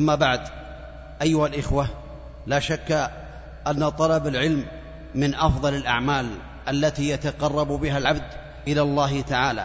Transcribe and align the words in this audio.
أما 0.00 0.14
بعد 0.14 0.40
أيها 1.22 1.46
الإخوة 1.46 1.88
لا 2.46 2.60
شك 2.60 3.10
أن 3.66 3.88
طلب 3.88 4.26
العلم 4.26 4.66
من 5.14 5.34
أفضل 5.34 5.74
الأعمال 5.74 6.28
التي 6.68 7.08
يتقرب 7.08 7.68
بها 7.68 7.98
العبد 7.98 8.24
إلى 8.68 8.82
الله 8.82 9.20
تعالى 9.20 9.64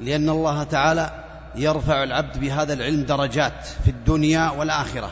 لأن 0.00 0.28
الله 0.28 0.62
تعالى 0.62 1.10
يرفع 1.54 2.02
العبد 2.02 2.38
بهذا 2.40 2.72
العلم 2.72 3.02
درجات 3.02 3.66
في 3.84 3.90
الدنيا 3.90 4.50
والآخرة. 4.50 5.10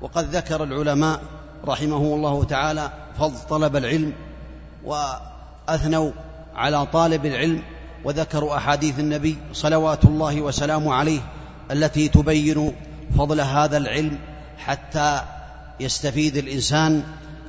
وقد 0.00 0.24
ذكر 0.24 0.64
العلماء 0.64 1.20
رحمهم 1.64 2.14
الله 2.14 2.44
تعالى 2.44 2.90
فضل 3.18 3.38
طلب 3.48 3.76
العلم 3.76 4.12
وأثنوا 4.84 6.12
على 6.54 6.86
طالب 6.86 7.26
العلم 7.26 7.62
وذكروا 8.04 8.56
أحاديث 8.56 8.98
النبي 8.98 9.38
صلوات 9.52 10.04
الله 10.04 10.40
وسلامه 10.40 10.94
عليه 10.94 11.20
التي 11.70 12.08
تبين 12.08 12.72
فضل 13.18 13.40
هذا 13.40 13.76
العلم 13.76 14.18
حتى 14.58 15.22
يستفيد 15.80 16.36
الإنسان 16.36 17.02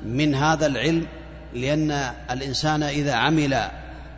من 0.05 0.35
هذا 0.35 0.65
العلم 0.65 1.07
لأن 1.53 1.91
الإنسان 2.31 2.83
إذا 2.83 3.13
عمل 3.13 3.61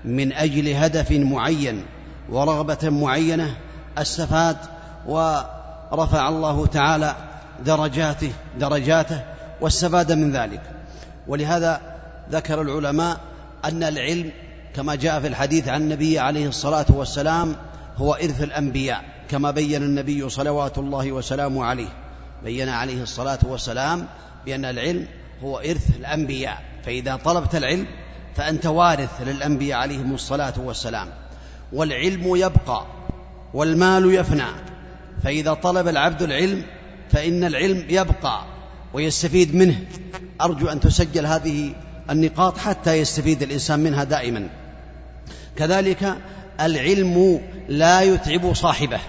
من 0.05 0.33
أجل 0.33 0.73
هدف 0.73 1.11
معين 1.11 1.85
ورغبة 2.29 2.89
معينة 2.89 3.55
استفاد 3.97 4.57
ورفع 5.07 6.29
الله 6.29 6.65
تعالى 6.65 7.15
درجاته 7.65 8.31
درجاته 8.59 9.21
واستفاد 9.61 10.11
من 10.11 10.31
ذلك. 10.31 10.61
ولهذا 11.27 11.81
ذكر 12.31 12.61
العلماء 12.61 13.17
أن 13.65 13.83
العلم 13.83 14.31
كما 14.75 14.95
جاء 14.95 15.19
في 15.21 15.27
الحديث 15.27 15.67
عن 15.67 15.81
النبي 15.81 16.19
عليه 16.19 16.47
الصلاة 16.47 16.85
والسلام 16.89 17.55
هو 17.97 18.13
إرث 18.13 18.43
الأنبياء. 18.43 19.16
كما 19.29 19.51
بين 19.51 19.83
النبي 19.83 20.29
صلوات 20.29 20.77
الله 20.77 21.11
وسلامه 21.11 21.65
عليه. 21.65 21.89
بين 22.43 22.69
عليه 22.69 23.03
الصلاة 23.03 23.39
والسلام 23.43 24.07
بأن 24.45 24.65
العلم 24.65 25.07
هو 25.43 25.57
إرث 25.57 25.95
الأنبياء. 25.95 26.63
فإذا 26.85 27.15
طلبت 27.15 27.55
العلم 27.55 27.87
فأنت 28.35 28.65
وارث 28.65 29.21
للأنبياء 29.21 29.79
عليهم 29.79 30.13
الصلاة 30.13 30.53
والسلام. 30.57 31.07
والعلم 31.73 32.35
يبقى 32.35 32.85
والمال 33.53 34.13
يفنى. 34.13 34.47
فإذا 35.23 35.53
طلب 35.53 35.87
العبد 35.87 36.21
العلم 36.21 36.63
فإن 37.11 37.43
العلم 37.43 37.85
يبقى 37.89 38.45
ويستفيد 38.93 39.55
منه. 39.55 39.85
أرجو 40.41 40.67
أن 40.67 40.79
تسجل 40.79 41.25
هذه 41.25 41.73
النقاط 42.09 42.57
حتى 42.57 42.93
يستفيد 42.93 43.43
الإنسان 43.43 43.79
منها 43.79 44.03
دائما. 44.03 44.49
كذلك 45.55 46.17
العلم 46.61 47.41
لا 47.69 48.01
يتعب 48.01 48.53
صاحبه. 48.53 48.99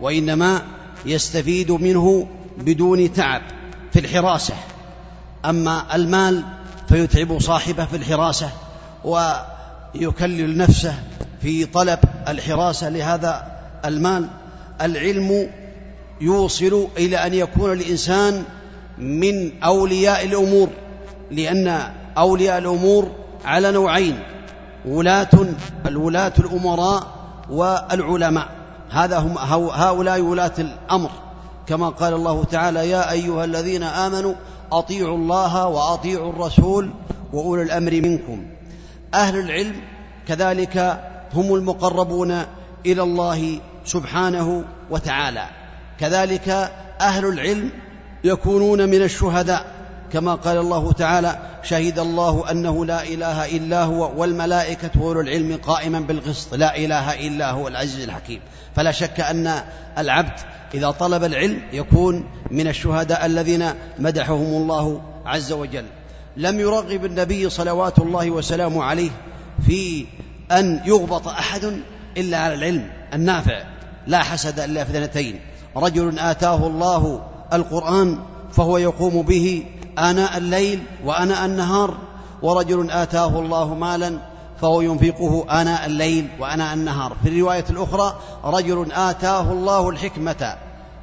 وإنما 0.00 0.62
يستفيد 1.06 1.70
منه 1.72 2.28
بدون 2.58 3.12
تعب 3.12 3.42
في 3.92 3.98
الحراسة. 4.00 4.54
أما 5.44 5.94
المال 5.94 6.44
فيتعب 6.88 7.38
صاحبه 7.38 7.84
في 7.84 7.96
الحراسة 7.96 8.50
ويكلل 9.04 10.56
نفسه 10.56 10.94
في 11.42 11.64
طلب 11.64 11.98
الحراسة. 12.28 12.88
لهذا 12.88 13.58
المال 13.84 14.28
العلم 14.80 15.50
يوصل 16.20 16.88
إلى 16.96 17.16
أن 17.16 17.34
يكون 17.34 17.72
الإنسان 17.72 18.44
من 18.98 19.62
أولياء 19.62 20.24
الأمور 20.24 20.68
لأن 21.30 21.92
أولياء 22.18 22.58
الأمور 22.58 23.10
على 23.44 23.72
نوعين 23.72 24.18
ولاة 24.86 25.28
الولاة 25.86 26.32
الأمراء 26.38 27.06
والعلماء. 27.50 28.57
هذا 28.90 29.18
هم 29.18 29.38
هؤلاء 29.72 30.20
ولاة 30.20 30.54
الأمر. 30.58 31.10
كما 31.66 31.88
قال 31.88 32.14
الله 32.14 32.44
تعالى 32.44 32.90
يا 32.90 33.10
أيها 33.10 33.44
الذين 33.44 33.82
آمنوا 33.82 34.34
أطيعوا 34.72 35.16
الله 35.16 35.66
وأطيعوا 35.66 36.32
الرسول 36.32 36.90
وأولي 37.32 37.62
الأمر 37.62 37.92
منكم. 37.92 38.46
أهل 39.14 39.38
العلم 39.38 39.76
كذلك 40.28 41.00
هم 41.34 41.54
المقربون 41.54 42.42
إلى 42.86 43.02
الله 43.02 43.60
سبحانه 43.84 44.64
وتعالى. 44.90 45.46
كذلك 46.00 46.48
أهل 47.00 47.24
العلم 47.24 47.70
يكونون 48.24 48.88
من 48.88 49.02
الشهداء. 49.02 49.77
كما 50.12 50.34
قال 50.34 50.58
الله 50.58 50.92
تعالى 50.92 51.38
شهد 51.62 51.98
الله 51.98 52.50
أنه 52.50 52.86
لا 52.86 53.02
إله 53.02 53.56
إلا 53.56 53.84
هو 53.84 54.20
والملائكة 54.20 54.90
وأولو 55.00 55.20
العلم 55.20 55.58
قائما 55.66 56.00
بالقسط 56.00 56.54
لا 56.54 56.76
إله 56.76 57.26
إلا 57.26 57.50
هو 57.50 57.68
العزيز 57.68 58.04
الحكيم. 58.04 58.40
فلا 58.76 58.92
شك 58.92 59.20
أن 59.20 59.62
العبد 59.98 60.40
إذا 60.74 60.90
طلب 60.90 61.24
العلم 61.24 61.62
يكون 61.72 62.24
من 62.50 62.68
الشهداء 62.68 63.26
الذين 63.26 63.64
مدحهم 63.98 64.62
الله 64.62 65.02
عز 65.26 65.52
وجل. 65.52 65.84
لم 66.36 66.60
يرغب 66.60 67.04
النبي 67.04 67.50
صلوات 67.50 67.98
الله 67.98 68.30
وسلامه 68.30 68.84
عليه 68.84 69.10
في 69.66 70.06
أن 70.52 70.80
يغبط 70.84 71.28
أحد 71.28 71.80
إلا 72.16 72.38
على 72.38 72.54
العلم 72.54 72.90
النافع 73.14 73.64
لا 74.06 74.18
حسد 74.18 74.60
إلا 74.60 74.84
في 74.84 74.90
اثنتين. 74.90 75.40
رجل 75.76 76.18
آتاه 76.18 76.66
الله 76.66 77.22
القرآن 77.52 78.18
فهو 78.52 78.78
يقوم 78.78 79.22
به 79.22 79.64
آناء 79.98 80.38
الليل 80.38 80.82
وآناء 81.04 81.44
النهار 81.44 81.94
ورجل 82.42 82.90
آتاه 82.90 83.38
الله 83.38 83.74
مالا 83.74 84.18
فهو 84.60 84.80
ينفقه 84.80 85.60
آناء 85.60 85.86
الليل 85.86 86.28
وآناء 86.40 86.74
النهار. 86.74 87.16
في 87.22 87.28
الرواية 87.28 87.64
الأخرى 87.70 88.20
رجل 88.44 88.92
آتاه 88.92 89.52
الله 89.52 89.88
الحكمة 89.90 90.56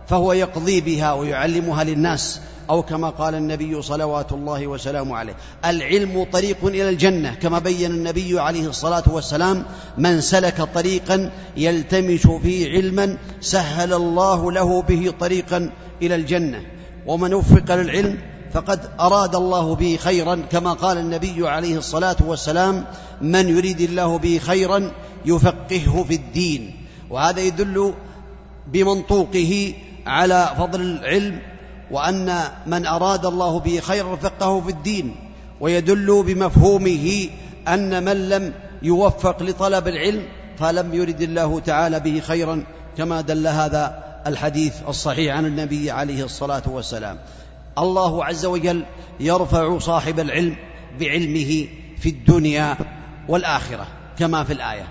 فهو 0.08 0.34
يقضي 0.34 0.82
بها 0.82 1.14
ويعلمها 1.14 1.84
للناس 1.84 2.42
أو 2.70 2.84
كما 2.84 3.10
قال 3.10 3.36
النبي 3.36 3.82
صلوات 3.82 4.32
الله 4.32 4.68
وسلامه 4.68 5.16
عليه. 5.18 5.36
العلم 5.66 6.28
طريق 6.34 6.58
إلى 6.66 6.90
الجنة 6.90 7.34
كما 7.34 7.60
بين 7.60 7.92
النبي 7.92 8.40
عليه 8.40 8.68
الصلاة 8.68 9.04
والسلام 9.08 9.66
من 9.98 10.22
سلك 10.22 10.62
طريقا 10.62 11.32
يلتمس 11.58 12.28
فيه 12.28 12.72
علما 12.72 13.18
سهل 13.42 13.94
الله 13.94 14.52
له 14.52 14.82
به 14.82 15.14
طريقا 15.20 15.72
إلى 16.02 16.16
الجنة. 16.16 16.62
ومن 17.08 17.34
وفق 17.34 17.76
للعلم 17.76 18.18
فقد 18.56 18.80
أراد 19.00 19.36
الله 19.36 19.76
به 19.76 19.98
خيرا 20.02 20.36
كما 20.52 20.74
قال 20.74 20.98
النبي 20.98 21.50
عليه 21.50 21.78
الصلاة 21.78 22.16
والسلام 22.26 22.86
من 23.22 23.50
يريد 23.50 23.82
الله 23.82 24.18
به 24.18 24.38
خيرا 24.38 24.92
يفقهه 25.26 26.04
في 26.04 26.16
الدين. 26.16 26.76
وهذا 27.10 27.40
يدل 27.40 27.94
بمنطوقه 28.68 29.74
على 30.06 30.50
فضل 30.58 30.82
العلم 30.82 31.40
وأن 31.92 32.40
من 32.68 32.86
أراد 32.86 33.26
الله 33.26 33.60
به 33.60 33.80
خيرا 33.80 34.16
فقهه 34.16 34.62
في 34.62 34.70
الدين. 34.70 35.16
ويدل 35.62 36.24
بمفهومه 36.28 37.30
أن 37.68 38.04
من 38.04 38.30
لم 38.30 38.54
يوفق 38.82 39.44
لطلب 39.44 39.88
العلم 39.88 40.24
فلم 40.58 40.94
يرد 40.94 41.22
الله 41.22 41.60
تعالى 41.60 42.00
به 42.00 42.20
خيرا 42.20 42.64
كما 42.98 43.22
دل 43.22 43.48
هذا 43.48 44.04
الحديث 44.28 44.74
الصحيح 44.88 45.36
عن 45.36 45.46
النبي 45.46 45.92
عليه 45.92 46.24
الصلاة 46.24 46.64
والسلام. 46.68 47.18
الله 47.78 48.26
عز 48.26 48.46
وجل 48.46 48.86
يرفع 49.20 49.78
صاحب 49.80 50.20
العلم 50.20 50.56
بعلمه 51.00 51.68
في 52.00 52.10
الدنيا 52.10 52.78
والآخرة 53.28 53.88
كما 54.20 54.44
في 54.44 54.54
الآية. 54.54 54.88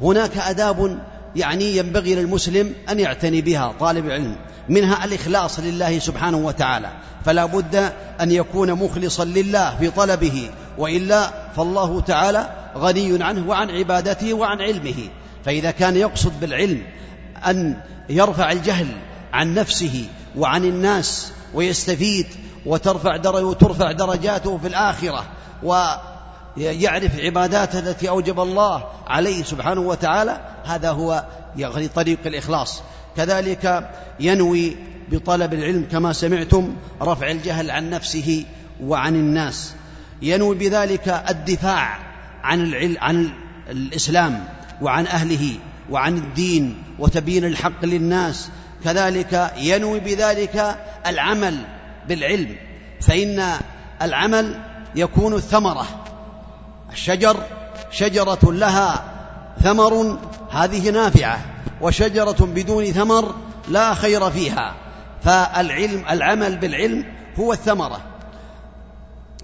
هناك 0.00 0.36
آداب 0.36 1.02
يعني 1.36 1.76
ينبغي 1.76 2.14
للمسلم 2.14 2.74
أن 2.90 3.00
يعتني 3.00 3.40
بها 3.40 3.74
طالب 3.80 4.06
العلم 4.06 4.36
منها 4.68 5.04
الإخلاص 5.04 5.60
لله 5.60 5.98
سبحانه 5.98 6.36
وتعالى. 6.36 6.90
فلا 7.24 7.46
بد 7.46 7.92
أن 8.20 8.30
يكون 8.30 8.72
مخلصا 8.72 9.24
لله 9.24 9.76
في 9.76 9.90
طلبه 9.90 10.50
وإلا 10.78 11.30
فالله 11.56 12.00
تعالى 12.00 12.50
غني 12.76 13.24
عنه 13.24 13.48
وعن 13.48 13.70
عبادته 13.70 14.34
وعن 14.34 14.60
علمه. 14.60 15.08
فإذا 15.44 15.70
كان 15.70 15.96
يقصد 15.96 16.40
بالعلم 16.40 16.82
أن 17.46 17.76
يرفع 18.08 18.52
الجهل 18.52 18.86
عن 19.32 19.54
نفسه 19.54 20.04
وعن 20.36 20.64
الناس 20.64 21.32
ويستفيد 21.54 22.26
وترفع 22.66 23.16
درجة 23.16 23.44
وترفع 23.44 23.92
درجاته 23.92 24.58
في 24.58 24.68
الآخرة 24.68 25.24
ويعرف 25.62 27.18
عباداته 27.18 27.78
التي 27.78 28.08
أوجب 28.08 28.40
الله 28.40 28.84
عليه 29.06 29.44
سبحانه 29.44 29.80
وتعالى. 29.80 30.40
هذا 30.64 30.90
هو 30.90 31.24
يعني 31.56 31.88
طريق 31.88 32.18
الإخلاص. 32.26 32.82
كذلك 33.16 33.90
ينوي 34.20 34.76
بطلب 35.10 35.54
العلم 35.54 35.86
كما 35.90 36.12
سمعتم 36.12 36.76
رفع 37.02 37.30
الجهل 37.30 37.70
عن 37.70 37.90
نفسه 37.90 38.44
وعن 38.82 39.14
الناس. 39.14 39.74
ينوي 40.22 40.54
بذلك 40.54 41.24
الدفاع 41.30 41.98
عن 42.42 42.60
العلم 42.60 42.96
عن 43.00 43.30
الإسلام 43.70 44.44
وعن 44.82 45.06
أهله 45.06 45.54
وعن 45.90 46.16
الدين 46.16 46.82
وتبيين 46.98 47.44
الحق 47.44 47.84
للناس 47.84 48.50
كذلك 48.84 49.52
ينوي 49.56 50.00
بذلك 50.00 50.76
العمل 51.06 51.58
بالعلم. 52.08 52.56
فإن 53.00 53.44
العمل 54.02 54.60
يكون 54.94 55.34
الثمرة. 55.34 55.86
الشجر 56.92 57.36
شجرة 57.90 58.38
لها 58.42 59.04
ثمر 59.62 60.18
هذه 60.50 60.90
نافعة. 60.90 61.38
وشجرة 61.80 62.36
بدون 62.40 62.84
ثمر 62.84 63.34
لا 63.68 63.94
خير 63.94 64.30
فيها. 64.30 64.74
فالعلم 65.22 66.04
العمل 66.10 66.56
بالعلم 66.56 67.04
هو 67.38 67.52
الثمرة. 67.52 68.00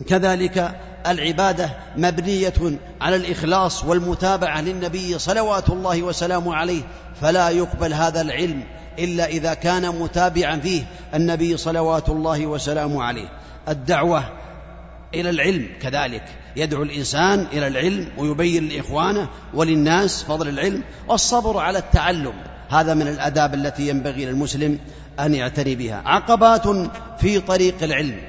كذلك 0.09 0.81
العبادة 1.07 1.71
مبنية 1.97 2.79
على 3.01 3.17
الإخلاص 3.17 3.85
والمتابعة 3.85 4.61
للنبي 4.61 5.19
صلوات 5.19 5.69
الله 5.71 6.03
وسلامه 6.03 6.55
عليه 6.55 6.83
فلا 7.21 7.49
يقبل 7.49 7.93
هذا 7.95 8.21
العلم 8.21 8.65
إلا 8.99 9.27
إذا 9.27 9.55
كان 9.55 9.89
متابعا 9.89 10.57
فيه 10.57 10.85
النبي 11.15 11.57
صلوات 11.57 12.09
الله 12.09 12.47
وسلامه 12.47 13.03
عليه. 13.03 13.29
الدعوة 13.69 14.25
إلى 15.15 15.31
العلم 15.31 15.69
كذلك 15.81 16.25
يدعو 16.57 16.83
الإنسان 16.83 17.47
إلى 17.53 17.67
العلم 17.67 18.09
ويبين 18.19 18.69
لإخوانه 18.69 19.29
وللناس 19.55 20.23
فضل 20.23 20.49
العلم 20.49 20.83
والصبر 21.09 21.59
على 21.59 21.79
التعلم. 21.79 22.35
هذا 22.69 22.95
من 22.95 23.09
الآداب 23.09 23.55
التي 23.55 23.89
ينبغي 23.89 24.25
للمسلم 24.25 24.79
أن 25.21 25.35
يعتني 25.35 25.75
بها. 25.75 26.03
عقبات 26.05 26.69
في 27.21 27.41
طريق 27.41 27.83
العلم 27.83 28.21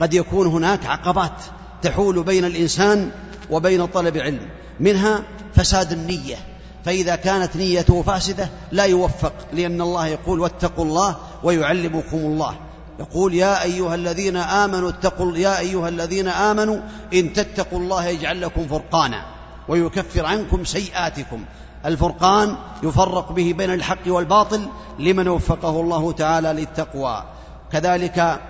قد 0.00 0.14
يكون 0.14 0.46
هناك 0.46 0.86
عقبات 0.86 1.42
تحول 1.86 2.22
بين 2.22 2.44
الإنسان 2.44 3.10
وبين 3.50 3.86
طلب 3.86 4.16
علم 4.16 4.48
منها 4.80 5.22
فساد 5.54 5.92
النية. 5.92 6.36
فإذا 6.84 7.16
كانت 7.16 7.56
نيته 7.56 8.02
فاسدة 8.02 8.48
لا 8.72 8.84
يوفق 8.84 9.32
لأن 9.52 9.80
الله 9.80 10.06
يقول 10.06 10.40
واتقوا 10.40 10.84
الله 10.84 11.16
ويعلمكم 11.42 12.16
الله. 12.16 12.56
يقول 13.00 13.34
يا 13.34 13.62
أيها 13.62 13.94
الذين 13.94 14.36
آمنوا 14.36 14.88
اتقوا 14.88 15.36
يا 15.36 15.58
أيها 15.58 15.88
الذين 15.88 16.28
آمنوا 16.28 16.76
إن 17.14 17.32
تتقوا 17.32 17.78
الله 17.78 18.06
يجعل 18.06 18.40
لكم 18.40 18.66
فرقانا 18.66 19.26
ويكفر 19.68 20.26
عنكم 20.26 20.64
سيئاتكم. 20.64 21.44
الفرقان 21.86 22.56
يفرق 22.82 23.32
به 23.32 23.52
بين 23.52 23.70
الحق 23.70 24.06
والباطل 24.06 24.68
لمن 24.98 25.28
وفقه 25.28 25.80
الله 25.80 26.12
تعالى 26.12 26.52
للتقوى. 26.52 27.24
كذلك 27.72 28.40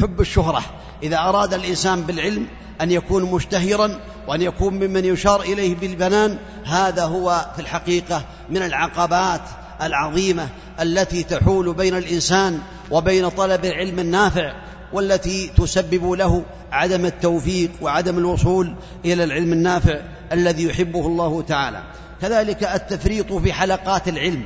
حب 0.00 0.20
الشهرة. 0.20 0.62
إذا 1.04 1.18
أراد 1.18 1.54
الإنسان 1.54 2.02
بالعلم 2.02 2.46
أن 2.80 2.90
يكون 2.90 3.22
مشتهرا 3.22 4.00
وأن 4.28 4.42
يكون 4.42 4.74
ممن 4.74 5.04
يشار 5.04 5.40
إليه 5.40 5.74
بالبنان 5.74 6.38
هذا 6.64 7.04
هو 7.04 7.46
في 7.54 7.62
الحقيقة 7.62 8.24
من 8.50 8.62
العقبات 8.62 9.40
العظيمة 9.82 10.48
التي 10.80 11.22
تحول 11.22 11.74
بين 11.74 11.96
الإنسان 11.96 12.58
وبين 12.90 13.28
طلب 13.28 13.64
العلم 13.64 13.98
النافع 13.98 14.52
والتي 14.92 15.50
تسبب 15.56 16.10
له 16.10 16.44
عدم 16.72 17.04
التوفيق 17.04 17.70
وعدم 17.80 18.18
الوصول 18.18 18.76
إلى 19.04 19.24
العلم 19.24 19.52
النافع 19.52 20.00
الذي 20.32 20.64
يحبه 20.64 21.06
الله 21.06 21.42
تعالى. 21.42 21.82
كذلك 22.22 22.64
التفريط 22.64 23.32
في 23.32 23.52
حلقات 23.52 24.08
العلم 24.08 24.42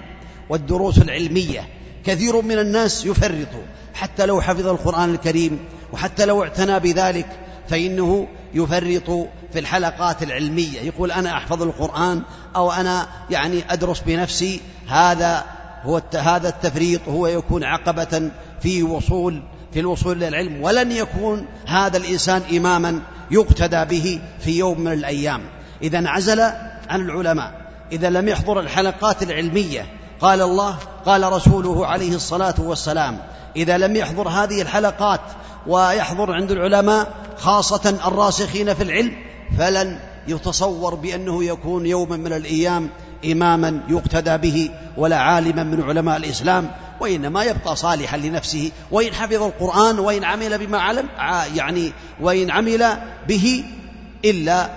والدروس 0.49 0.99
العلمية 0.99 1.69
كثير 2.09 2.43
من 2.43 2.59
الناس 2.59 3.05
يفرط 3.05 3.49
حتى 3.95 4.27
لو 4.27 4.41
حفظ 4.41 4.67
القرآن 4.67 5.15
الكريم 5.15 5.59
وحتى 5.93 6.25
لو 6.27 6.43
اعتنى 6.43 6.81
بذلك 6.81 7.27
فإنه 7.69 8.29
يفرط 8.55 9.29
في 9.53 9.59
الحلقات 9.59 10.23
العلمية. 10.23 10.81
يقول 10.81 11.13
أنا 11.13 11.33
أحفظ 11.33 11.63
القرآن 11.63 12.23
أو 12.57 12.73
أنا 12.73 13.07
يعني 13.31 13.63
أدرس 13.71 14.01
بنفسي. 14.01 14.61
هذا 14.89 15.45
هو 15.83 16.03
هذا 16.15 16.49
التفريط 16.49 17.09
هو 17.09 17.27
يكون 17.27 17.65
عقبة 17.65 18.31
في 18.61 18.83
وصول 18.83 19.43
في 19.73 19.81
الوصول 19.81 20.17
إلى 20.17 20.29
العلم. 20.29 20.63
ولن 20.63 20.93
يكون 20.93 21.47
هذا 21.67 21.97
الإنسان 21.97 22.43
إماما 22.57 23.01
يقتدى 23.31 23.85
به 23.85 24.21
في 24.41 24.59
يوم 24.59 24.81
من 24.81 24.93
الأيام. 24.93 25.41
إذا 25.83 25.99
انعزل 25.99 26.41
عن 26.89 27.01
العلماء. 27.01 27.73
إذا 27.93 28.11
لم 28.11 28.29
يحضر 28.29 28.61
الحلقات 28.61 29.23
العلمية 29.23 29.98
قال 30.21 30.43
الله 30.43 30.77
قال 31.07 31.33
رسوله 31.33 31.87
عليه 31.87 32.15
الصلاة 32.15 32.55
والسلام 32.59 33.19
إذا 33.57 33.79
لم 33.79 33.97
يحضر 33.97 34.29
هذه 34.29 34.63
الحلقات 34.63 35.21
ويحضر 35.67 36.33
عند 36.33 36.51
العلماء 36.51 37.15
خاصة 37.39 37.99
الراسخين 38.07 38.75
في 38.75 38.83
العلم 38.83 39.17
فلن 39.59 39.99
يتصور 40.29 40.95
بأنه 40.95 41.45
يكون 41.45 41.87
يوما 41.87 42.17
من 42.17 42.33
الأيام 42.33 42.91
إماما 43.33 43.81
يقتدى 43.89 44.37
به 44.37 44.71
ولا 44.97 45.17
عالما 45.17 45.63
من 45.63 45.83
علماء 45.83 46.17
الإسلام 46.17 46.71
وإنما 47.01 47.43
يبقى 47.43 47.77
صالحا 47.77 48.17
لنفسه 48.17 48.73
وإن 48.91 49.15
حفظ 49.15 49.43
القرآن 49.43 49.99
وإن 49.99 50.25
عمل 50.25 50.67
بما 50.67 50.79
علم 50.79 51.09
يعني 51.55 51.93
وإن 52.21 52.51
عمل 52.51 52.97
به 53.29 53.65
إلا 54.25 54.71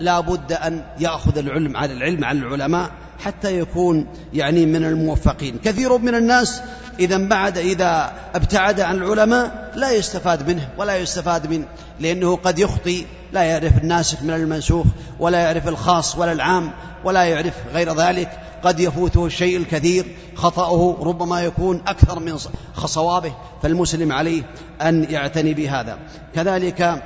لا 0.00 0.20
بد 0.20 0.52
أن 0.52 0.84
يأخذ 0.98 1.38
العلم 1.38 1.76
على 1.76 1.92
العلم 1.92 2.24
عن 2.24 2.38
العلماء 2.38 2.90
حتى 3.18 3.58
يكون 3.58 4.06
يعني 4.32 4.66
من 4.66 4.84
الموفقين. 4.84 5.58
كثير 5.64 5.98
من 5.98 6.14
الناس 6.14 6.62
إذا 7.00 7.18
بعد 7.18 7.58
إذا 7.58 8.12
ابتعد 8.34 8.80
عن 8.80 8.96
العلماء 8.96 9.72
لا 9.74 9.92
يستفاد 9.92 10.50
منه 10.50 10.68
ولا 10.78 10.96
يستفاد 10.96 11.46
منه 11.46 11.64
لأنه 12.00 12.36
قد 12.36 12.58
يخطي 12.58 13.06
لا 13.32 13.42
يعرف 13.42 13.78
الناسخ 13.78 14.22
من 14.22 14.30
المنسوخ 14.30 14.86
ولا 15.20 15.38
يعرف 15.38 15.68
الخاص 15.68 16.18
ولا 16.18 16.32
العام 16.32 16.72
ولا 17.04 17.24
يعرف 17.24 17.54
غير 17.72 17.94
ذلك. 17.94 18.40
قد 18.62 18.80
يفوته 18.80 19.26
الشيء 19.26 19.56
الكثير 19.56 20.06
خطأه 20.34 20.96
ربما 21.00 21.42
يكون 21.42 21.82
أكثر 21.86 22.18
من 22.18 22.38
صوابه 22.84 23.34
فالمسلم 23.62 24.12
عليه 24.12 24.42
أن 24.82 25.06
يعتني 25.10 25.54
بهذا. 25.54 25.98
كذلك 26.34 27.02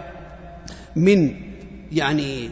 من 0.96 1.34
يعني 1.92 2.50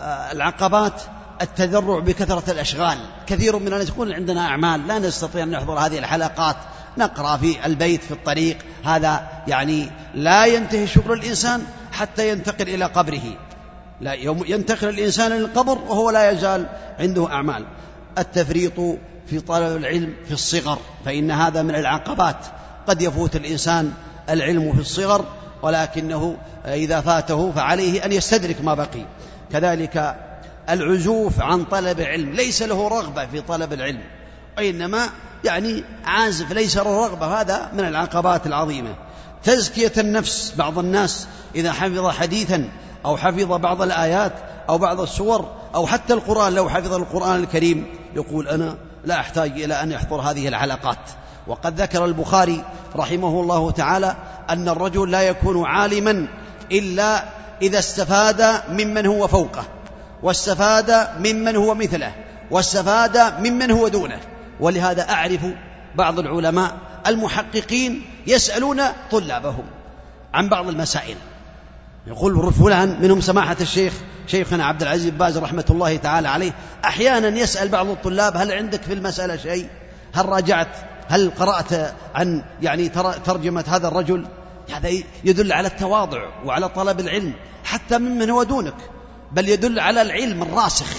آه، 0.00 0.32
العقبات 0.32 1.02
التذرع 1.42 1.98
بكثرة 1.98 2.50
الأشغال. 2.50 2.98
كثير 3.26 3.58
من 3.58 3.66
الناس 3.66 3.88
يقول 3.88 4.12
عندنا 4.12 4.40
أعمال 4.40 4.86
لا 4.86 4.98
نستطيع 4.98 5.42
أن 5.42 5.50
نحضر 5.50 5.78
هذه 5.78 5.98
الحلقات. 5.98 6.56
نقرأ 6.98 7.36
في 7.36 7.66
البيت 7.66 8.02
في 8.02 8.10
الطريق. 8.10 8.58
هذا 8.84 9.28
يعني 9.48 9.90
لا 10.14 10.46
ينتهي 10.46 10.86
شكر 10.86 11.12
الإنسان 11.12 11.62
حتى 11.92 12.30
ينتقل 12.30 12.68
إلى 12.68 12.84
قبره. 12.84 13.36
لا 14.00 14.12
يوم 14.12 14.44
ينتقل 14.46 14.88
الإنسان 14.88 15.32
إلى 15.32 15.40
القبر 15.40 15.78
وهو 15.88 16.10
لا 16.10 16.30
يزال 16.30 16.66
عنده 16.98 17.32
أعمال. 17.32 17.64
التفريط 18.18 18.80
في 19.26 19.40
طلب 19.40 19.76
العلم 19.76 20.14
في 20.26 20.32
الصغر 20.32 20.78
فإن 21.04 21.30
هذا 21.30 21.62
من 21.62 21.74
العقبات. 21.74 22.36
قد 22.86 23.02
يفوت 23.02 23.36
الإنسان 23.36 23.92
العلم 24.30 24.72
في 24.72 24.80
الصغر 24.80 25.24
ولكنه 25.62 26.36
إذا 26.64 27.00
فاته 27.00 27.52
فعليه 27.52 28.04
أن 28.04 28.12
يستدرك 28.12 28.64
ما 28.64 28.74
بقي. 28.74 29.04
كذلك 29.52 30.16
العزوف 30.70 31.40
عن 31.40 31.64
طلب 31.64 32.00
العلم 32.00 32.32
ليس 32.32 32.62
له 32.62 32.88
رغبة 32.88 33.26
في 33.26 33.40
طلب 33.40 33.72
العلم 33.72 34.00
وإنما 34.58 35.08
يعني 35.44 35.84
عازف 36.04 36.52
ليس 36.52 36.76
له 36.76 37.06
رغبة 37.06 37.40
هذا 37.40 37.70
من 37.72 37.80
العقبات 37.80 38.46
العظيمة. 38.46 38.94
تزكية 39.44 39.92
النفس 39.98 40.54
بعض 40.56 40.78
الناس 40.78 41.28
إذا 41.54 41.72
حفظ 41.72 42.08
حديثا 42.08 42.68
أو 43.04 43.16
حفظ 43.16 43.52
بعض 43.52 43.82
الآيات 43.82 44.32
أو 44.68 44.78
بعض 44.78 45.00
السور 45.00 45.48
أو 45.74 45.86
حتى 45.86 46.12
القرآن 46.12 46.54
لو 46.54 46.68
حفظ 46.68 46.92
القرآن 46.92 47.40
الكريم 47.40 47.86
يقول 48.14 48.48
أنا 48.48 48.76
لا 49.04 49.20
أحتاج 49.20 49.50
إلى 49.50 49.82
أن 49.82 49.92
يحضر 49.92 50.20
هذه 50.20 50.48
الحلقات 50.48 50.98
وقد 51.46 51.80
ذكر 51.80 52.04
البخاري 52.04 52.64
رحمه 52.96 53.40
الله 53.40 53.70
تعالى 53.70 54.16
أن 54.50 54.68
الرجل 54.68 55.10
لا 55.10 55.22
يكون 55.22 55.66
عالما 55.66 56.28
إلا 56.72 57.24
إذا 57.62 57.78
استفاد 57.78 58.62
ممن 58.68 59.06
هو 59.06 59.26
فوقه. 59.26 59.64
واستفاد 60.22 61.08
ممن 61.18 61.56
هو 61.56 61.74
مثله 61.74 62.12
واستفاد 62.50 63.18
ممن 63.18 63.70
هو 63.70 63.88
دونه. 63.88 64.20
ولهذا 64.60 65.10
أعرف 65.10 65.40
بعض 65.94 66.18
العلماء 66.18 66.76
المحققين 67.06 68.02
يسألون 68.26 68.82
طلابهم 69.10 69.64
عن 70.34 70.48
بعض 70.48 70.68
المسائل. 70.68 71.16
يقول 72.06 72.52
فلان 72.52 73.02
منهم 73.02 73.20
سماحة 73.20 73.56
الشيخ 73.60 73.94
شيخنا 74.26 74.64
عبد 74.64 74.82
العزيز 74.82 75.10
باز 75.10 75.38
رحمة 75.38 75.64
الله 75.70 75.96
تعالى 75.96 76.28
عليه 76.28 76.52
أحيانا 76.84 77.38
يسأل 77.38 77.68
بعض 77.68 77.88
الطلاب 77.88 78.36
هل 78.36 78.52
عندك 78.52 78.82
في 78.82 78.92
المسألة 78.92 79.36
شيء؟ 79.36 79.68
هل 80.14 80.28
راجعت؟ 80.28 80.68
هل 81.08 81.30
قرأت 81.30 81.94
عن 82.14 82.42
يعني 82.62 82.88
ترجمة 83.24 83.64
هذا 83.68 83.88
الرجل؟ 83.88 84.26
هذا 84.74 84.88
يدل 85.24 85.52
على 85.52 85.68
التواضع 85.68 86.28
وعلى 86.44 86.68
طلب 86.68 87.00
العلم 87.00 87.32
حتى 87.64 87.98
ممن 87.98 88.30
هو 88.30 88.42
دونك. 88.42 88.74
بل 89.32 89.48
يدل 89.48 89.80
على 89.80 90.02
العلم 90.02 90.42
الراسخ 90.42 90.96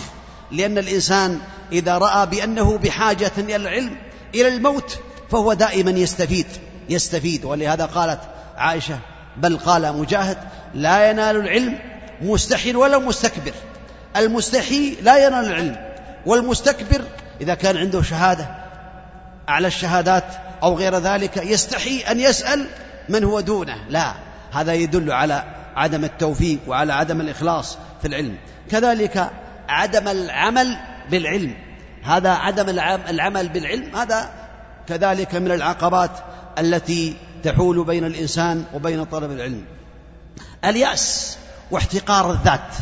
لأن 0.52 0.78
الإنسان 0.78 1.40
إذا 1.72 1.98
رأى 1.98 2.26
بأنه 2.26 2.78
بحاجة 2.78 3.32
إلى 3.38 3.56
العلم 3.56 3.98
إلى 4.36 4.48
الموت 4.48 5.00
فهو 5.32 5.54
دائما 5.54 5.92
يستفيد 5.92 6.46
يستفيد. 6.90 7.46
ولهذا 7.46 7.86
قالت 7.86 8.20
عائشة 8.58 9.00
بل 9.38 9.58
قال 9.58 9.98
مجاهد 9.98 10.38
لا 10.74 11.10
ينال 11.10 11.36
العلم 11.36 11.80
مستحي 12.22 12.76
ولا 12.76 12.98
مستكبر. 12.98 13.54
المستحي 14.16 14.96
لا 15.02 15.28
ينال 15.28 15.46
العلم 15.46 15.76
والمستكبر 16.26 17.02
إذا 17.42 17.54
كان 17.54 17.78
عنده 17.78 18.02
شهادة 18.02 18.48
أعلى 19.50 19.68
الشهادات 19.68 20.26
أو 20.64 20.78
غير 20.78 20.98
ذلك 20.98 21.38
يستحي 21.38 22.00
أن 22.00 22.20
يسأل 22.20 22.66
من 23.10 23.24
هو 23.24 23.40
دونه. 23.40 23.76
لا 23.90 24.14
هذا 24.52 24.74
يدل 24.74 25.12
على 25.12 25.59
عدم 25.80 26.04
التوفيق 26.04 26.60
وعلى 26.68 26.94
عدم 26.94 27.22
الإخلاص 27.22 27.78
في 28.02 28.08
العلم. 28.08 28.38
كذلك 28.72 29.32
عدم 29.70 30.08
العمل 30.08 30.78
بالعلم. 31.12 31.56
هذا 32.04 32.30
عدم 32.30 32.70
العمل 33.10 33.50
بالعلم 33.50 33.96
هذا 33.96 34.30
كذلك 34.88 35.36
من 35.36 35.52
العقبات 35.52 36.12
التي 36.60 37.16
تحول 37.44 37.84
بين 37.84 38.06
الإنسان 38.06 38.66
وبين 38.74 39.04
طلب 39.04 39.32
العلم. 39.32 39.66
اليأس 40.66 41.38
واحتقار 41.72 42.32
الذات. 42.32 42.76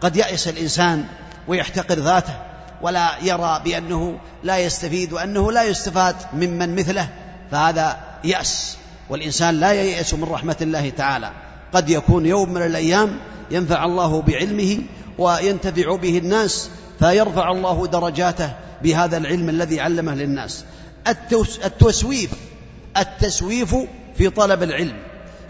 قد 0.00 0.16
يأس 0.16 0.48
الإنسان 0.48 1.04
ويحتقر 1.48 1.98
ذاته 1.98 2.34
ولا 2.82 3.10
يرى 3.22 3.62
بأنه 3.64 4.20
لا 4.42 4.58
يستفيد 4.58 5.12
وأنه 5.12 5.52
لا 5.52 5.62
يستفاد 5.62 6.16
ممن 6.32 6.76
مثله 6.76 7.08
فهذا 7.50 7.96
يأس. 8.24 8.76
والإنسان 9.08 9.60
لا 9.60 9.72
ييأس 9.72 10.14
من 10.14 10.24
رحمة 10.24 10.56
الله 10.60 10.90
تعالى. 10.90 11.30
قد 11.72 11.90
يكون 11.90 12.26
يوم 12.26 12.52
من 12.52 12.62
الأيام 12.62 13.18
ينفع 13.50 13.84
الله 13.84 14.22
بعلمه 14.22 14.78
وينتفع 15.18 15.96
به 15.96 16.18
الناس 16.18 16.70
فيرفع 16.98 17.50
الله 17.50 17.86
درجاته 17.86 18.52
بهذا 18.82 19.16
العلم 19.16 19.48
الذي 19.48 19.80
علمه 19.80 20.14
للناس. 20.14 20.64
التسويف 21.64 22.30
التسويف 22.96 23.76
في 24.16 24.30
طلب 24.30 24.62
العلم. 24.62 24.96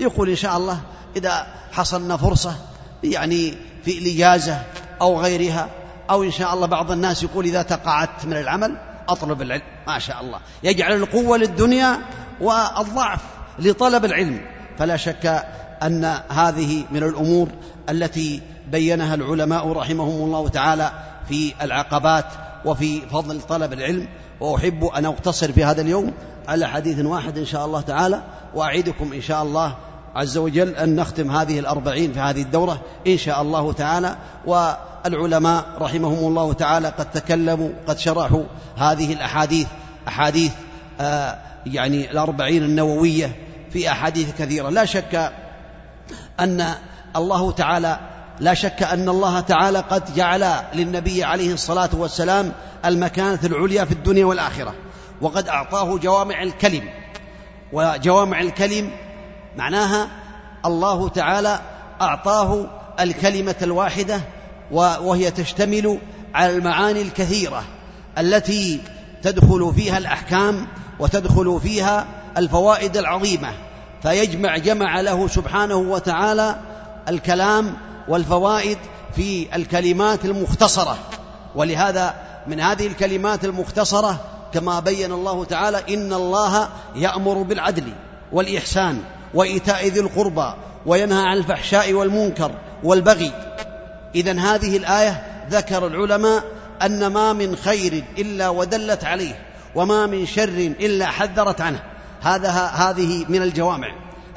يقول 0.01 0.29
إن 0.29 0.37
شاء 0.37 0.57
الله 0.57 0.81
إذا 1.17 1.47
حصلنا 1.73 2.17
فرصة 2.17 2.57
يعني 3.05 3.55
في 3.85 3.99
الإجازة 3.99 4.63
أو 5.01 5.21
غيرها 5.21 5.69
أو 6.11 6.23
إن 6.23 6.31
شاء 6.31 6.55
الله 6.55 6.67
بعض 6.67 6.91
الناس 6.91 7.23
يقول 7.23 7.45
إذا 7.45 7.63
تقاعدت 7.63 8.25
من 8.25 8.37
العمل 8.37 8.77
أطلب 9.09 9.43
العلم. 9.43 9.63
ما 9.87 9.99
شاء 9.99 10.21
الله. 10.21 10.39
يجعل 10.63 10.93
القوة 10.93 11.39
للدنيا 11.39 11.99
والضعف 12.41 13.21
لطلب 13.59 14.05
العلم. 14.05 14.41
فلا 14.79 14.97
شك 14.97 15.45
أن 15.83 16.05
هذه 16.29 16.85
من 16.91 17.03
الأمور 17.03 17.49
التي 17.89 18.43
بينها 18.73 19.15
العلماء 19.15 19.73
رحمهم 19.73 20.25
الله 20.25 20.49
تعالى 20.49 20.91
في 21.29 21.53
العقبات 21.63 22.25
وفي 22.65 23.01
فضل 23.01 23.41
طلب 23.41 23.73
العلم. 23.73 24.09
وأحب 24.41 24.85
أن 24.85 25.07
أقتصر 25.07 25.53
في 25.53 25.65
هذا 25.65 25.81
اليوم 25.81 26.13
على 26.49 26.69
حديث 26.69 27.05
واحد 27.05 27.39
إن 27.39 27.45
شاء 27.45 27.67
الله 27.67 27.81
تعالى 27.81 28.23
وأعيدكم 28.55 29.13
إن 29.13 29.21
شاء 29.21 29.43
الله 29.43 29.77
عز 30.15 30.39
وجل 30.39 30.69
أن 30.69 30.97
نختم 30.97 31.31
هذه 31.31 31.59
الأربعين 31.59 32.13
في 32.13 32.21
هذه 32.21 32.43
الدورة 32.43 32.81
إن 33.07 33.19
شاء 33.19 33.43
الله 33.43 33.73
تعالى. 33.73 34.17
والعلماء 34.47 35.65
رحمهم 35.81 36.29
الله 36.29 36.53
تعالى 36.53 36.89
قد 36.89 37.11
تكلموا 37.11 37.71
قد 37.87 37.99
شرحوا 37.99 38.45
هذه 38.77 39.13
الأحاديث 39.13 39.67
أحاديث 40.09 40.53
آه 41.01 41.39
يعني 41.67 42.11
الأربعين 42.11 42.63
النووية 42.63 43.37
في 43.71 43.91
أحاديث 43.91 44.37
كثيرة. 44.39 44.69
لا 44.69 44.85
شك 44.85 45.33
أن 46.41 46.75
الله 47.17 47.53
تعالى 47.53 48.01
لا 48.41 48.55
شك 48.55 48.83
أن 48.83 49.09
الله 49.09 49.41
تعالى 49.41 49.79
قد 49.79 50.15
جعل 50.15 50.55
للنبي 50.75 51.25
عليه 51.25 51.53
الصلاة 51.55 51.91
والسلام 51.93 52.53
المكانة 52.85 53.39
العليا 53.45 53.85
في 53.85 53.93
الدنيا 53.93 54.25
والآخرة 54.25 54.75
وقد 55.21 55.49
أعطاه 55.49 55.97
جوامع 55.99 56.43
الكلم. 56.43 56.89
وجوامع 57.73 58.41
الكلم 58.41 58.91
معناها 59.57 60.09
الله 60.67 61.09
تعالى 61.09 61.61
أعطاه 62.01 62.67
الكلمة 63.01 63.55
الواحدة 63.63 64.21
وهي 64.71 65.31
تشتمل 65.31 65.99
على 66.35 66.57
المعاني 66.57 67.03
الكثيرة 67.03 67.63
التي 68.19 68.81
تدخل 69.23 69.73
فيها 69.77 69.99
الأحكام 69.99 70.67
وتدخل 70.99 71.61
فيها 71.63 72.07
الفوائد 72.37 72.97
العظيمة. 72.97 73.53
فيجمع 74.03 74.57
جمع 74.57 75.01
له 75.01 75.29
سبحانه 75.29 75.77
وتعالى 75.77 76.57
الكلام 77.09 77.77
والفوائد 78.09 78.79
في 79.17 79.57
الكلمات 79.57 80.25
المختصرة. 80.25 80.99
ولهذا 81.55 82.15
من 82.47 82.61
هذه 82.61 82.87
الكلمات 82.87 83.45
المختصرة 83.45 84.21
كما 84.55 84.81
بين 84.81 85.13
الله 85.13 85.45
تعالى 85.45 85.95
إن 85.95 86.13
الله 86.13 86.69
يأمر 86.97 87.43
بالعدل 87.43 87.93
والإحسان 88.33 89.03
وإيتاء 89.35 89.87
ذي 89.87 90.01
القربى 90.01 90.55
وينهى 90.87 91.23
عن 91.23 91.37
الفحشاء 91.37 91.93
والمنكر 91.93 92.53
والبغي. 92.83 93.33
إذا 94.15 94.41
هذه 94.41 94.77
الآية 94.77 95.23
ذكر 95.51 95.87
العلماء 95.87 96.45
أن 96.83 97.07
ما 97.07 97.33
من 97.33 97.57
خير 97.57 98.05
إلا 98.19 98.49
ودلت 98.49 99.05
عليه 99.05 99.47
وما 99.75 100.07
من 100.07 100.27
شر 100.27 100.75
إلا 100.81 101.07
حذرت 101.07 101.61
عنه. 101.61 101.83
هذا 102.21 102.51
هذه 102.51 103.25
من 103.29 103.43
الجوامع 103.43 103.89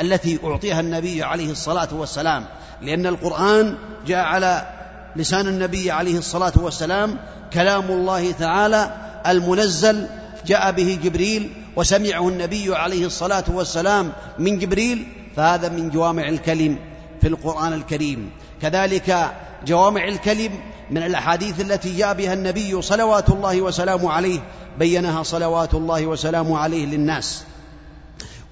التي 0.01 0.39
أعطيها 0.43 0.79
النبي 0.79 1.23
عليه 1.23 1.51
الصلاة 1.51 1.89
والسلام 1.91 2.45
لأن 2.81 3.05
القرآن 3.07 3.77
جاء 4.07 4.23
على 4.23 4.67
لسان 5.15 5.47
النبي 5.47 5.91
عليه 5.91 6.17
الصلاة 6.17 6.53
والسلام 6.55 7.19
كلام 7.53 7.85
الله 7.85 8.31
تعالى 8.31 8.95
المنزل 9.27 10.07
جاء 10.45 10.71
به 10.71 10.99
جبريل 11.03 11.51
وسمعه 11.75 12.29
النبي 12.29 12.75
عليه 12.75 13.05
الصلاة 13.05 13.43
والسلام 13.47 14.11
من 14.39 14.59
جبريل 14.59 15.07
فهذا 15.35 15.69
من 15.69 15.89
جوامع 15.89 16.27
الكلم 16.27 16.77
في 17.21 17.27
القرآن 17.27 17.73
الكريم. 17.73 18.31
كذلك 18.61 19.31
جوامع 19.65 20.07
الكلم 20.07 20.51
من 20.91 21.03
الأحاديث 21.03 21.61
التي 21.61 21.97
جاء 21.97 22.13
بها 22.13 22.33
النبي 22.33 22.81
صلوات 22.81 23.29
الله 23.29 23.61
وسلامه 23.61 24.11
عليه 24.11 24.39
بينها 24.79 25.23
صلوات 25.23 25.73
الله 25.73 26.05
وسلامه 26.05 26.57
عليه 26.57 26.85
للناس. 26.85 27.43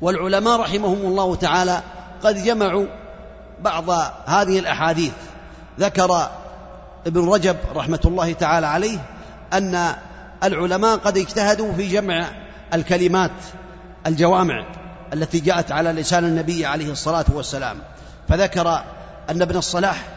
والعلماء 0.01 0.60
رحمهم 0.60 0.98
الله 0.98 1.36
تعالى 1.36 1.81
قد 2.24 2.43
جمعوا 2.43 2.86
بعض 3.62 3.89
هذه 4.25 4.60
الأحاديث. 4.60 5.13
ذكر 5.79 6.29
ابن 7.08 7.29
رجب 7.29 7.58
رحمة 7.75 8.00
الله 8.05 8.34
تعالى 8.34 8.67
عليه 8.67 9.00
أن 9.53 9.96
العلماء 10.43 10.98
قد 10.98 11.17
اجتهدوا 11.17 11.74
في 11.74 11.88
جمع 11.88 12.27
الكلمات 12.74 13.31
الجوامع 14.08 14.65
التي 15.13 15.39
جاءت 15.39 15.72
على 15.72 15.91
لسان 15.91 16.25
النبي 16.25 16.65
عليه 16.65 16.91
الصلاة 16.91 17.25
والسلام. 17.34 17.77
فذكر 18.29 18.84
أن 19.29 19.41
ابن 19.41 19.58
الصلاح 19.58 20.08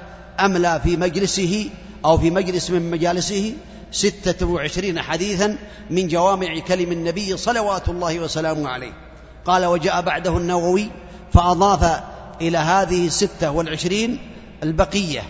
أملى 0.40 0.80
في 0.84 0.96
مجلسه 0.96 1.70
أو 2.04 2.18
في 2.18 2.30
مجلس 2.30 2.70
من 2.70 2.90
مجالسه 2.90 3.54
ستة 3.92 4.46
وعشرين 4.46 5.00
حديثا 5.00 5.58
من 5.90 6.08
جوامع 6.08 6.58
كلم 6.58 6.92
النبي 6.92 7.36
صلوات 7.36 7.88
الله 7.88 8.18
وسلامه 8.18 8.68
عليه. 8.68 9.03
قال 9.46 9.64
وجاء 9.64 10.02
بعده 10.02 10.36
النووي 10.36 10.88
فأضاف 11.32 12.00
إلى 12.40 12.58
هذه 12.58 13.06
الستة 13.06 13.50
والعشرين 13.50 14.18
البقية 14.62 15.22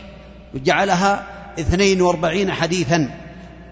وجعلها 0.54 1.26
اثنين 1.60 2.02
واربعين 2.02 2.52
حديثا 2.52 3.10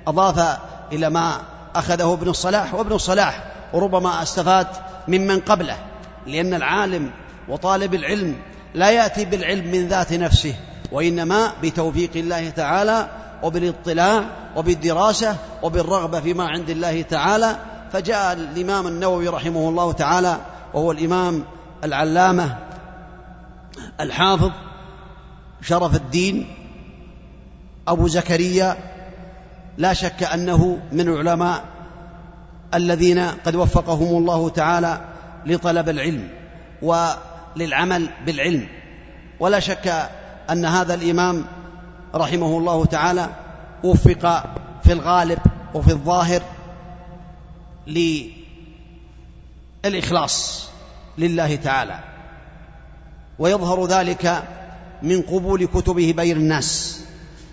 أضاف 0.07 0.59
إلى 0.93 1.11
ما 1.11 1.41
أخذه 1.75 2.13
ابن 2.13 2.29
الصلاح 2.29 2.75
وابن 2.75 2.93
الصلاح 2.93 3.45
ربما 3.75 4.23
استفاد 4.23 4.67
ممن 5.09 5.41
قبله 5.41 5.77
لأن 6.27 6.55
العالم 6.55 7.11
وطالب 7.49 7.95
العلم 7.95 8.37
لا 8.75 8.91
يأتي 8.91 9.25
بالعلم 9.25 9.71
من 9.71 9.89
ذات 9.89 10.13
نفسه 10.13 10.55
وإنما 10.93 11.53
بتوفيق 11.63 12.11
الله 12.17 12.51
تعالى 12.51 13.09
وبالاطلاع 13.43 14.25
وبالدراسة 14.57 15.37
وبالرغبة 15.63 16.21
فيما 16.21 16.49
عند 16.49 16.71
الله 16.71 17.03
تعالى 17.03 17.57
فجاء 17.93 18.33
الإمام 18.33 18.87
النووي 18.87 19.29
رحمه 19.29 19.69
الله 19.69 19.93
تعالى 19.93 20.39
وهو 20.75 20.93
الإمام 20.93 21.45
العلامة 21.85 22.57
الحافظ 24.01 24.51
شرف 25.63 25.97
الدين 25.97 26.55
أبو 27.89 28.09
زكريا 28.09 28.77
لا 29.79 29.93
شك 29.93 30.23
أنه 30.23 30.79
من 30.93 31.09
العلماء 31.09 31.65
الذين 32.75 33.19
قد 33.19 33.57
وفقهم 33.57 34.19
الله 34.19 34.49
تعالى 34.49 35.01
لطلب 35.47 35.89
العلم 35.89 36.29
وللعمل 36.83 38.09
بالعلم. 38.27 38.69
ولا 39.41 39.61
شك 39.61 40.09
أن 40.51 40.65
هذا 40.65 40.95
الإمام 40.95 41.45
رحمه 42.15 42.59
الله 42.59 42.85
تعالى 42.85 43.29
وفق 43.85 44.45
في 44.85 44.93
الغالب 44.93 45.39
وفي 45.75 45.91
الظاهر 45.93 46.43
للإخلاص 49.85 50.69
لله 51.19 51.57
تعالى 51.57 51.99
ويظهر 53.39 53.87
ذلك 53.87 54.43
من 55.03 55.23
قبول 55.23 55.67
كتبه 55.67 56.15
بين 56.17 56.37
الناس. 56.37 57.01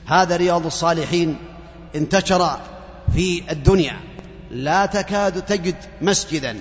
هذا 0.05 0.35
رياض 0.35 0.65
الصالحين 0.65 1.37
انتشر 1.95 2.59
في 3.13 3.51
الدنيا. 3.51 3.99
لا 4.51 4.85
تكاد 4.85 5.41
تجد 5.41 5.75
مسجدا 6.01 6.57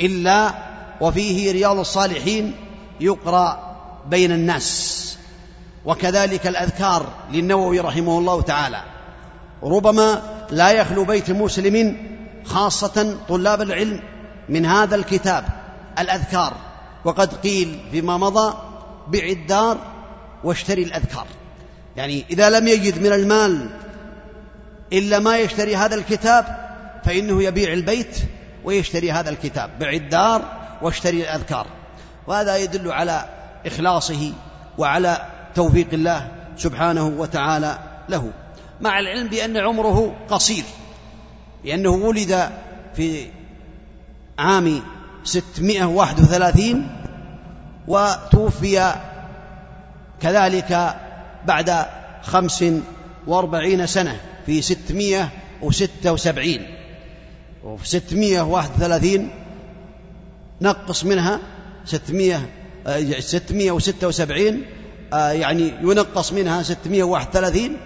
إلا 0.00 0.54
وفيه 1.00 1.52
رياض 1.52 1.78
الصالحين 1.78 2.54
يقرأ 3.00 3.76
بين 4.06 4.32
الناس. 4.32 5.18
وكذلك 5.84 6.46
الأذكار 6.46 7.06
للنووي 7.32 7.80
رحمه 7.80 8.18
الله 8.18 8.42
تعالى. 8.42 8.82
ربما 9.62 10.22
لا 10.50 10.70
يخلو 10.70 11.04
بيت 11.04 11.30
مسلم 11.30 11.96
خاصة 12.44 13.16
طلاب 13.28 13.62
العلم 13.62 14.00
من 14.48 14.66
هذا 14.66 14.96
الكتاب 14.96 15.44
الأذكار. 15.98 16.56
وقد 17.04 17.34
قيل 17.34 17.80
فيما 17.90 18.16
مضى 18.16 18.54
بع 19.08 19.24
الدار 19.26 19.78
واشتري 20.44 20.82
الأذكار. 20.82 21.26
يعني 21.96 22.24
إذا 22.30 22.50
لم 22.50 22.68
يجد 22.68 23.02
من 23.02 23.12
المال 23.12 23.68
إلا 24.92 25.18
ما 25.18 25.38
يشتري 25.38 25.76
هذا 25.76 25.94
الكتاب 25.94 26.70
فإنه 27.04 27.42
يبيع 27.42 27.72
البيت 27.72 28.16
ويشتري 28.64 29.12
هذا 29.12 29.30
الكتاب. 29.30 29.78
بع 29.78 29.90
الدار 29.90 30.42
واشتري 30.82 31.22
الأذكار. 31.22 31.66
وهذا 32.26 32.56
يدل 32.56 32.92
على 32.92 33.24
إخلاصه 33.66 34.32
وعلى 34.78 35.26
توفيق 35.54 35.88
الله 35.92 36.28
سبحانه 36.56 37.06
وتعالى 37.06 37.78
له. 38.08 38.32
مع 38.80 39.00
العلم 39.00 39.28
بأن 39.28 39.56
عمره 39.56 40.16
قصير. 40.28 40.64
لأنه 41.64 41.90
ولد 41.90 42.50
في 42.96 43.26
عام 44.38 44.82
631 45.24 46.88
وتوفي 47.88 48.94
كذلك 50.20 50.96
بعد 51.46 51.86
45 52.22 53.86
سنة 53.86 54.20
في 54.46 54.62
676 54.62 56.58
وفي 57.64 57.88
631 57.88 59.30
نقص 60.60 61.04
منها 61.04 61.40
600 61.84 62.40
676 63.18 64.62
آه، 65.12 65.16
آه، 65.16 65.30
يعني 65.32 65.72
ينقص 65.82 66.32
منها 66.32 66.62
631 66.62 67.76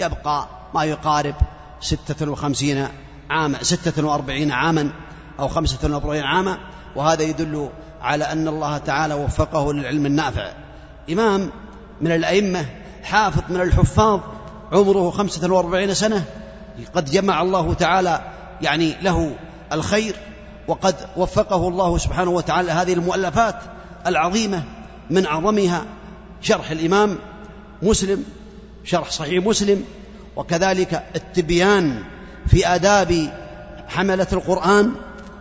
يبقى 0.00 0.48
ما 0.74 0.84
يقارب 0.84 1.34
56 1.80 2.88
عام 3.30 3.56
ستة 3.62 4.06
وأربعين 4.06 4.52
عاما 4.52 4.92
أو 5.40 5.48
خمسة 5.48 5.94
وأربعين 5.94 6.24
عاما 6.24 6.58
وهذا 6.96 7.22
يدل 7.22 7.70
على 8.00 8.24
أن 8.24 8.48
الله 8.48 8.78
تعالى 8.78 9.14
وفقه 9.14 9.72
للعلم 9.72 10.06
النافع. 10.06 10.52
إمام 11.10 11.50
من 12.00 12.12
الأئمة 12.12 12.66
حافظ 13.02 13.42
من 13.48 13.60
الحفاظ 13.60 14.20
عمره 14.72 15.10
خمسة 15.10 15.52
وأربعين 15.52 15.94
سنة 15.94 16.24
قد 16.94 17.10
جمع 17.10 17.42
الله 17.42 17.74
تعالى 17.74 18.20
يعني 18.62 18.94
له 19.02 19.34
الخير 19.72 20.16
وقد 20.68 20.94
وفقه 21.16 21.68
الله 21.68 21.98
سبحانه 21.98 22.30
وتعالى 22.30 22.72
هذه 22.72 22.92
المؤلفات 22.92 23.56
العظيمة 24.06 24.62
من 25.10 25.26
أعظمها 25.26 25.84
شرح 26.40 26.70
الإمام 26.70 27.18
مسلم 27.82 28.24
شرح 28.84 29.10
صحيح 29.10 29.44
مسلم 29.44 29.84
وكذلك 30.36 31.02
التبيان 31.16 32.02
في 32.46 32.66
آداب 32.66 33.32
حملة 33.88 34.26
القرآن 34.32 34.92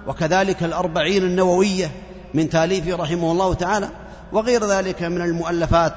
وكذلك 0.08 0.64
الأربعين 0.64 1.24
النووية 1.24 1.92
من 2.34 2.50
تاليفه 2.50 2.96
رحمه 2.96 3.32
الله 3.32 3.54
تعالى 3.54 3.90
وغير 4.34 4.66
ذلك 4.66 5.04
من 5.04 5.22
المؤلفات 5.22 5.94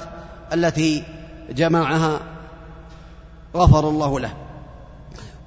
التي 0.52 1.02
جمعها 1.50 2.20
غفر 3.56 3.88
الله 3.88 4.20
له. 4.20 4.32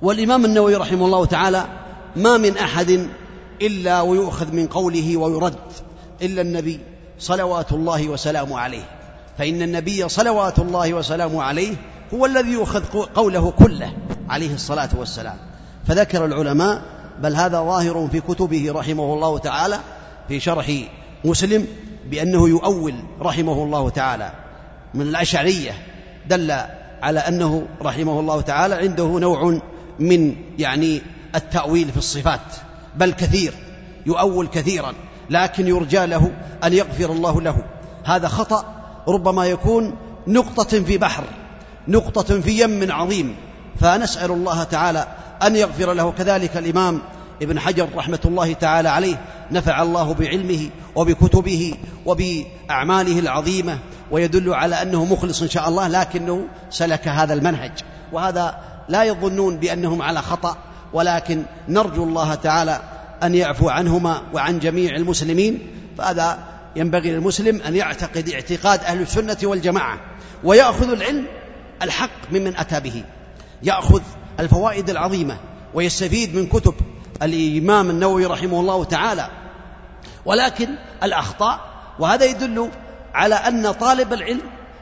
والإمام 0.02 0.46
النووي 0.46 0.76
رحمه 0.76 1.06
الله 1.06 1.26
تعالى 1.26 1.66
ما 2.16 2.38
من 2.38 2.58
أحد 2.58 3.08
إلا 3.62 4.02
ويؤخذ 4.02 4.52
من 4.52 4.68
قوله 4.68 5.18
ويرد 5.18 5.56
إلا 6.22 6.42
النبي 6.42 6.80
صلوات 7.20 7.72
الله 7.72 8.10
وسلامه 8.10 8.60
عليه. 8.60 8.84
فإن 9.38 9.62
النبي 9.62 10.10
صلوات 10.10 10.60
الله 10.60 10.94
وسلامه 10.94 11.44
عليه 11.44 11.76
هو 12.14 12.26
الذي 12.26 12.52
يؤخذ 12.52 12.84
قوله 13.16 13.52
كله. 13.52 13.94
عليه 14.30 14.54
الصلاة 14.54 14.90
والسلام. 14.98 15.38
فذكر 15.88 16.26
العلماء 16.26 16.82
بل 17.22 17.36
هذا 17.36 17.62
ظاهر 17.62 18.08
في 18.12 18.22
كتبه 18.22 18.72
رحمه 18.72 19.14
الله 19.14 19.38
تعالى 19.38 19.80
في 20.28 20.40
شرح 20.40 20.72
مسلم 21.26 21.68
بأنه 22.10 22.50
يؤول 22.50 22.94
رحمه 23.22 23.64
الله 23.64 23.90
تعالى. 23.90 24.32
من 24.94 25.02
الأشعرية 25.02 25.72
دل 26.28 26.52
على 27.02 27.20
أنه 27.20 27.68
رحمه 27.82 28.20
الله 28.20 28.42
تعالى 28.42 28.76
عنده 28.76 29.20
نوع 29.20 29.60
من 30.00 30.36
يعني 30.60 31.02
التأويل 31.36 31.92
في 31.92 31.98
الصفات 31.98 32.56
بل 32.96 33.12
كثير 33.12 33.54
يؤول 34.06 34.48
كثيرا 34.48 34.94
لكن 35.30 35.68
يرجى 35.68 36.06
له 36.06 36.32
أن 36.64 36.74
يغفر 36.74 37.12
الله 37.12 37.42
له. 37.42 37.58
هذا 38.04 38.28
خطأ 38.28 38.66
ربما 39.08 39.46
يكون 39.46 39.96
نقطة 40.28 40.84
في 40.84 40.98
بحر 40.98 41.24
نقطة 41.88 42.42
في 42.42 42.62
يم 42.62 42.92
عظيم. 42.92 43.36
فنسأل 43.80 44.32
الله 44.32 44.64
تعالى 44.64 45.08
أن 45.44 45.56
يغفر 45.56 45.94
له. 45.94 46.12
كذلك 46.12 46.58
الإمام 46.58 47.02
ابن 47.42 47.60
حجر 47.60 47.88
رحمة 47.96 48.20
الله 48.26 48.54
تعالى 48.54 48.90
عليه 48.90 49.22
نفع 49.52 49.82
الله 49.82 50.14
بعلمه 50.14 50.70
وبكتبه 50.96 51.74
وبأعماله 52.06 53.20
العظيمة 53.20 53.80
ويدل 54.12 54.54
على 54.54 54.82
أنه 54.82 55.06
مخلص 55.06 55.42
إن 55.42 55.50
شاء 55.50 55.70
الله 55.70 55.88
لكنه 55.88 56.48
سلك 56.70 57.08
هذا 57.08 57.34
المنهج. 57.34 57.72
وهذا 58.12 58.56
لا 58.90 59.04
يظنون 59.04 59.58
بأنهم 59.58 60.02
على 60.02 60.22
خطأ 60.22 60.58
ولكن 60.94 61.44
نرجو 61.70 62.04
الله 62.04 62.36
تعالى 62.36 62.82
أن 63.24 63.36
يعفو 63.36 63.70
عنهما 63.70 64.22
وعن 64.34 64.60
جميع 64.60 64.96
المسلمين. 64.96 65.60
فهذا 65.98 66.40
ينبغي 66.76 67.12
للمسلم 67.12 67.62
أن 67.62 67.76
يعتقد 67.76 68.30
اعتقاد 68.30 68.80
أهل 68.84 69.02
السنة 69.02 69.38
والجماعة 69.44 70.00
ويأخذ 70.44 70.92
العلم 70.92 71.26
الحق 71.82 72.32
ممن 72.32 72.56
أتى 72.58 72.80
به. 72.80 73.04
يأخذ 73.64 74.02
الفوائد 74.40 74.90
العظيمة 74.90 75.38
ويستفيد 75.74 76.36
من 76.36 76.48
كتب 76.48 76.74
الإمام 77.24 77.90
النووي 77.90 78.26
رحمه 78.26 78.60
الله 78.60 78.84
تعالى. 78.84 79.30
ولكن 80.26 80.68
الأخطاء 81.04 81.60
وهذا 82.00 82.26
يدل 82.26 82.70
على 83.14 83.36
أن 83.36 83.72
طالب 83.72 84.14
العلم 84.14 84.42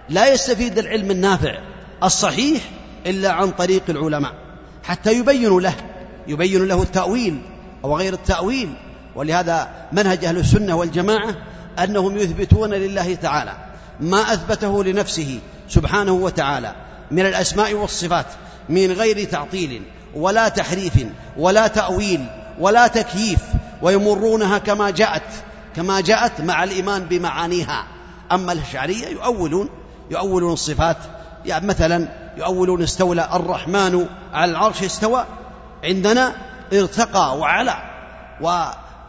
لا 0.10 0.34
يستفيد 0.34 0.78
العلم 0.78 1.12
النافع 1.12 1.60
الصحيح 2.04 2.62
إلا 3.06 3.32
عن 3.32 3.52
طريق 3.52 3.84
العلماء. 3.90 4.34
حتى 4.84 5.14
يبين 5.14 5.58
له 5.58 5.74
يبين 6.28 6.68
له 6.68 6.82
التأويل 6.82 7.42
أو 7.84 7.98
غير 7.98 8.14
التأويل. 8.14 8.74
ولهذا 9.16 9.70
منهج 9.92 10.26
أهل 10.26 10.38
السنة 10.38 10.76
والجماعة 10.76 11.36
أنهم 11.84 12.18
يثبتون 12.18 12.74
لله 12.74 13.16
تعالى 13.16 13.54
ما 14.00 14.34
أثبته 14.34 14.84
لنفسه 14.84 15.40
سبحانه 15.70 16.12
وتعالى 16.12 16.76
من 17.12 17.26
الأسماء 17.26 17.74
والصفات. 17.74 18.26
من 18.70 18.92
غير 18.92 19.24
تعطيل 19.24 19.82
ولا 20.16 20.50
تحريف 20.50 20.94
ولا 21.38 21.68
تأويل 21.68 22.26
ولا 22.60 22.88
تكييف 22.88 23.40
ويمرونها 23.82 24.58
كما 24.58 24.90
جاءت 24.90 25.24
كما 25.76 26.02
جاءت 26.02 26.42
مع 26.42 26.64
الإيمان 26.64 27.04
بمعانيها. 27.04 27.88
أما 28.32 28.52
الأشعرية 28.52 29.08
يؤولون 29.08 29.70
يؤولون 30.12 30.54
الصفات. 30.54 30.98
يعني 31.46 31.68
مثلا 31.68 32.08
يؤولون 32.38 32.82
استولى 32.84 33.30
الرحمن 33.34 34.06
على 34.34 34.52
العرش 34.52 34.84
استوى 34.84 35.26
عندنا 35.84 36.36
ارتقى 36.74 37.38
وعلى 37.38 37.76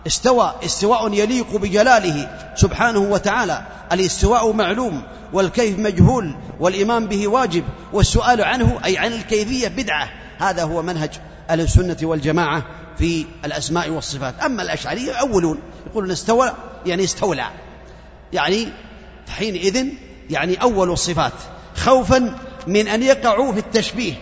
واستوى 0.07 0.55
استواء 0.65 1.13
يليق 1.13 1.57
بجلاله 1.57 2.39
سبحانه 2.57 2.99
وتعالى. 2.99 3.63
الاستواء 3.93 4.53
معلوم 4.53 5.03
والكيف 5.33 5.79
مجهول 5.79 6.35
والإيمان 6.61 7.07
به 7.07 7.29
واجب 7.29 7.65
والسؤال 7.93 8.45
عنه 8.45 8.79
أي 8.85 8.99
عن 8.99 9.13
الكيفية 9.13 9.69
بدعة. 9.69 10.09
هذا 10.39 10.63
هو 10.63 10.83
منهج 10.83 11.11
أهل 11.51 11.61
السنة 11.61 11.97
والجماعة 12.03 12.67
في 12.99 13.27
الأسماء 13.45 13.91
والصفات. 13.91 14.35
أما 14.41 14.63
الأشعرية 14.63 15.19
يؤولون 15.19 15.59
يقولون 15.87 16.11
استوى 16.11 16.53
يعني 16.87 17.05
استولى. 17.05 17.47
يعني 18.33 18.69
حينئذ 19.29 19.87
يعني 20.31 20.63
أول 20.63 20.91
الصفات. 20.91 21.33
خوفا 21.77 22.35
من 22.67 22.89
أن 22.89 23.03
يقعوا 23.03 23.53
في 23.53 23.59
التشبيه 23.59 24.15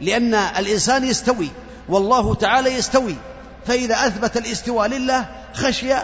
لأن 0.00 0.34
الإنسان 0.34 1.04
يستوي 1.04 1.48
والله 1.88 2.34
تعالى 2.34 2.74
يستوي. 2.74 3.14
فإذا 3.66 3.94
أثبت 3.94 4.36
الاستواء 4.36 4.88
لله 4.88 5.26
خشي 5.54 5.94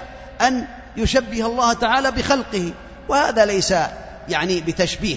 أن 0.40 0.66
يشبه 0.96 1.46
الله 1.46 1.72
تعالى 1.72 2.11
بخلقه 2.11 2.72
وهذا 3.09 3.44
ليس 3.44 3.75
يعني 4.29 4.61
بتشبيه 4.61 5.16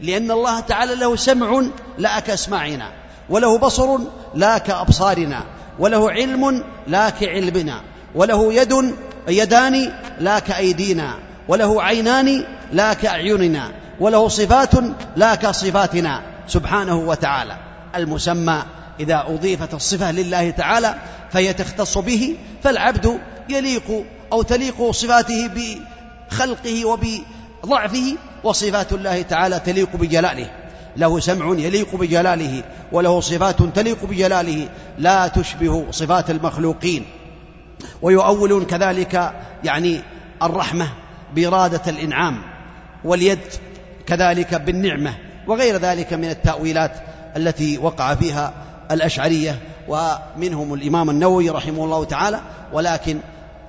لأن 0.00 0.30
الله 0.30 0.60
تعالى 0.60 0.94
له 0.94 1.16
سمع 1.16 1.62
لا 1.98 2.20
كأسماعنا 2.20 2.92
وله 3.28 3.58
بصر 3.58 3.98
لا 4.34 4.58
كأبصارنا 4.58 5.44
وله 5.78 6.10
علم 6.10 6.64
لا 6.86 7.10
كعلمنا 7.10 7.80
وله 8.14 8.52
يد 8.54 8.94
يدان 9.28 9.92
لا 10.20 10.38
كأيدينا 10.38 11.14
وله 11.48 11.82
عينان 11.82 12.44
لا 12.72 12.94
كأعيننا 12.94 13.70
وله 14.00 14.28
صفات 14.28 14.72
لا 15.16 15.34
كصفاتنا 15.34 16.22
سبحانه 16.48 16.96
وتعالى 16.96 17.56
المسمى 17.94 18.62
إذا 19.00 19.24
أضيفت 19.28 19.74
الصفة 19.74 20.12
لله 20.12 20.50
تعالى 20.50 20.94
فهي 21.30 21.52
تختص 21.52 21.98
به 21.98 22.36
فالعبد 22.62 23.20
يليق 23.48 24.04
أو 24.32 24.42
تليق 24.42 24.90
صفاته 24.90 25.50
بخلقه 26.30 26.84
وبضعفه 26.84 28.16
وصفات 28.44 28.92
الله 28.92 29.22
تعالى 29.22 29.60
تليق 29.60 29.96
بجلاله. 29.96 30.50
له 30.96 31.20
سمع 31.20 31.54
يليق 31.58 31.96
بجلاله 31.96 32.62
وله 32.92 33.20
صفات 33.20 33.62
تليق 33.62 34.04
بجلاله. 34.04 34.68
لا 34.98 35.28
تشبه 35.28 35.86
صفات 35.90 36.30
المخلوقين. 36.30 37.04
ويؤولون 38.02 38.64
كذلك 38.64 39.32
يعني 39.64 40.00
الرحمة 40.42 40.88
بإرادة 41.34 41.82
الإنعام 41.88 42.42
واليد 43.04 43.38
كذلك 44.06 44.54
بالنعمة 44.54 45.14
وغير 45.46 45.76
ذلك 45.76 46.12
من 46.12 46.30
التأويلات 46.30 46.92
التي 47.36 47.78
وقع 47.78 48.14
فيها 48.14 48.52
الأشعرية 48.90 49.58
ومنهم 49.88 50.74
الإمام 50.74 51.10
النووي 51.10 51.50
رحمه 51.50 51.84
الله 51.84 52.04
تعالى 52.04 52.40
ولكن 52.72 53.18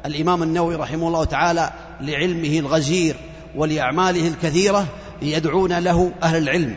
الإمام 0.05 0.43
النووي 0.43 0.75
رحمه 0.75 1.07
الله 1.07 1.23
تعالى 1.23 1.71
لعلمه 2.01 2.59
الغزير 2.59 3.15
ولأعماله 3.55 4.27
الكثيرة 4.27 4.85
يدعون 5.21 5.79
له 5.79 6.11
أهل 6.23 6.37
العلم. 6.43 6.75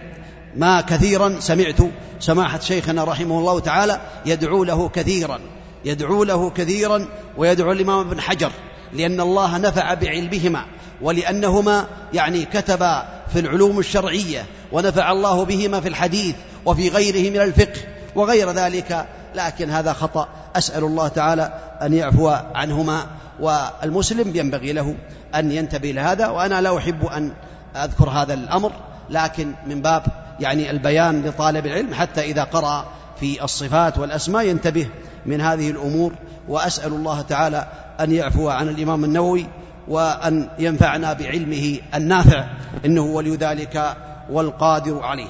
ما 0.57 0.81
كثيرا 0.81 1.37
سمعت 1.41 1.81
سماحة 2.21 2.59
شيخنا 2.59 3.05
رحمه 3.05 3.39
الله 3.39 3.61
تعالى 3.61 4.01
يدعو 4.27 4.65
له 4.65 4.89
كثيرا 4.89 5.41
يدعو 5.85 6.25
له 6.25 6.51
كثيرا 6.51 7.09
ويدعو 7.37 7.73
الإمام 7.73 7.99
ابن 8.09 8.21
حجر 8.21 8.51
لأن 8.93 9.21
الله 9.21 9.59
نفع 9.59 9.95
بعلمهما 9.95 10.65
ولأنهما 11.03 11.87
يعني 12.13 12.45
كتبا 12.45 13.09
في 13.33 13.41
العلوم 13.41 13.79
الشرعية 13.79 14.47
ونفع 14.73 15.13
الله 15.13 15.45
بهما 15.45 15.81
في 15.81 15.89
الحديث 15.89 16.35
وفي 16.67 16.89
غيره 16.89 17.31
من 17.31 17.41
الفقه. 17.41 17.94
وغير 18.15 18.51
ذلك 18.51 19.07
لكن 19.35 19.71
هذا 19.71 19.93
خطأ. 19.93 20.29
أسأل 20.57 20.85
الله 20.85 21.09
تعالى 21.09 21.53
أن 21.83 21.95
يعفو 21.95 22.29
عنهما 22.55 23.07
والمسلم 23.41 24.37
ينبغي 24.37 24.73
له 24.73 24.95
أن 25.35 25.53
ينتبه 25.53 25.91
لهذا 25.91 26.29
وأنا 26.29 26.61
لا 26.61 26.79
أحب 26.79 27.07
أن 27.07 27.33
أذكر 27.77 28.09
هذا 28.11 28.35
الأمر 28.35 28.73
لكن 29.11 29.53
من 29.67 29.83
باب 29.83 30.03
يعني 30.41 30.71
البيان 30.71 31.23
لطالب 31.23 31.67
العلم 31.67 31.95
حتى 31.95 32.21
إذا 32.21 32.45
قرأ 32.45 32.87
في 33.21 33.45
الصفات 33.45 33.99
والأسماء 33.99 34.47
ينتبه 34.47 34.89
من 35.27 35.41
هذه 35.41 35.71
الأمور. 35.71 36.13
وأسأل 36.49 36.93
الله 36.93 37.23
تعالى 37.23 37.67
أن 38.01 38.13
يعفو 38.13 38.49
عن 38.49 38.69
الإمام 38.69 39.05
النووي 39.05 39.47
وأن 39.89 40.49
ينفعنا 40.59 41.13
بعلمه 41.13 41.79
النافع 41.95 42.45
إنه 42.85 43.03
ولي 43.03 43.37
ذلك 43.37 43.97
والقادر 44.31 45.03
عليه. 45.03 45.29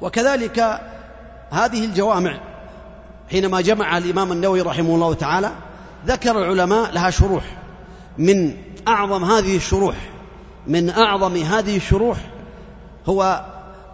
وكذلك 0.00 0.80
هذه 1.50 1.84
الجوامع 1.84 2.40
حينما 3.30 3.60
جمع 3.60 3.98
الإمام 3.98 4.32
النووي 4.32 4.60
رحمه 4.60 4.94
الله 4.94 5.14
تعالى 5.14 5.50
ذكر 6.06 6.38
العلماء 6.38 6.92
لها 6.92 7.10
شروح. 7.10 7.44
من 8.18 8.56
أعظم 8.88 9.24
هذه 9.24 9.56
الشروح 9.56 9.96
من 10.66 10.90
أعظم 10.90 11.36
هذه 11.36 11.76
الشروح 11.76 12.18
هو 13.06 13.44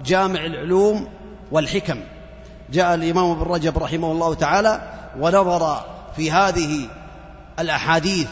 جامع 0.04 0.44
العلوم 0.44 1.08
والحكم. 1.52 2.00
جاء 2.72 2.94
الإمام 2.94 3.30
ابن 3.30 3.42
رجب 3.42 3.78
رحمه 3.78 4.12
الله 4.12 4.34
تعالى 4.34 4.92
ونظر 5.20 5.84
في 6.16 6.30
هذه 6.30 6.88
الأحاديث 7.58 8.28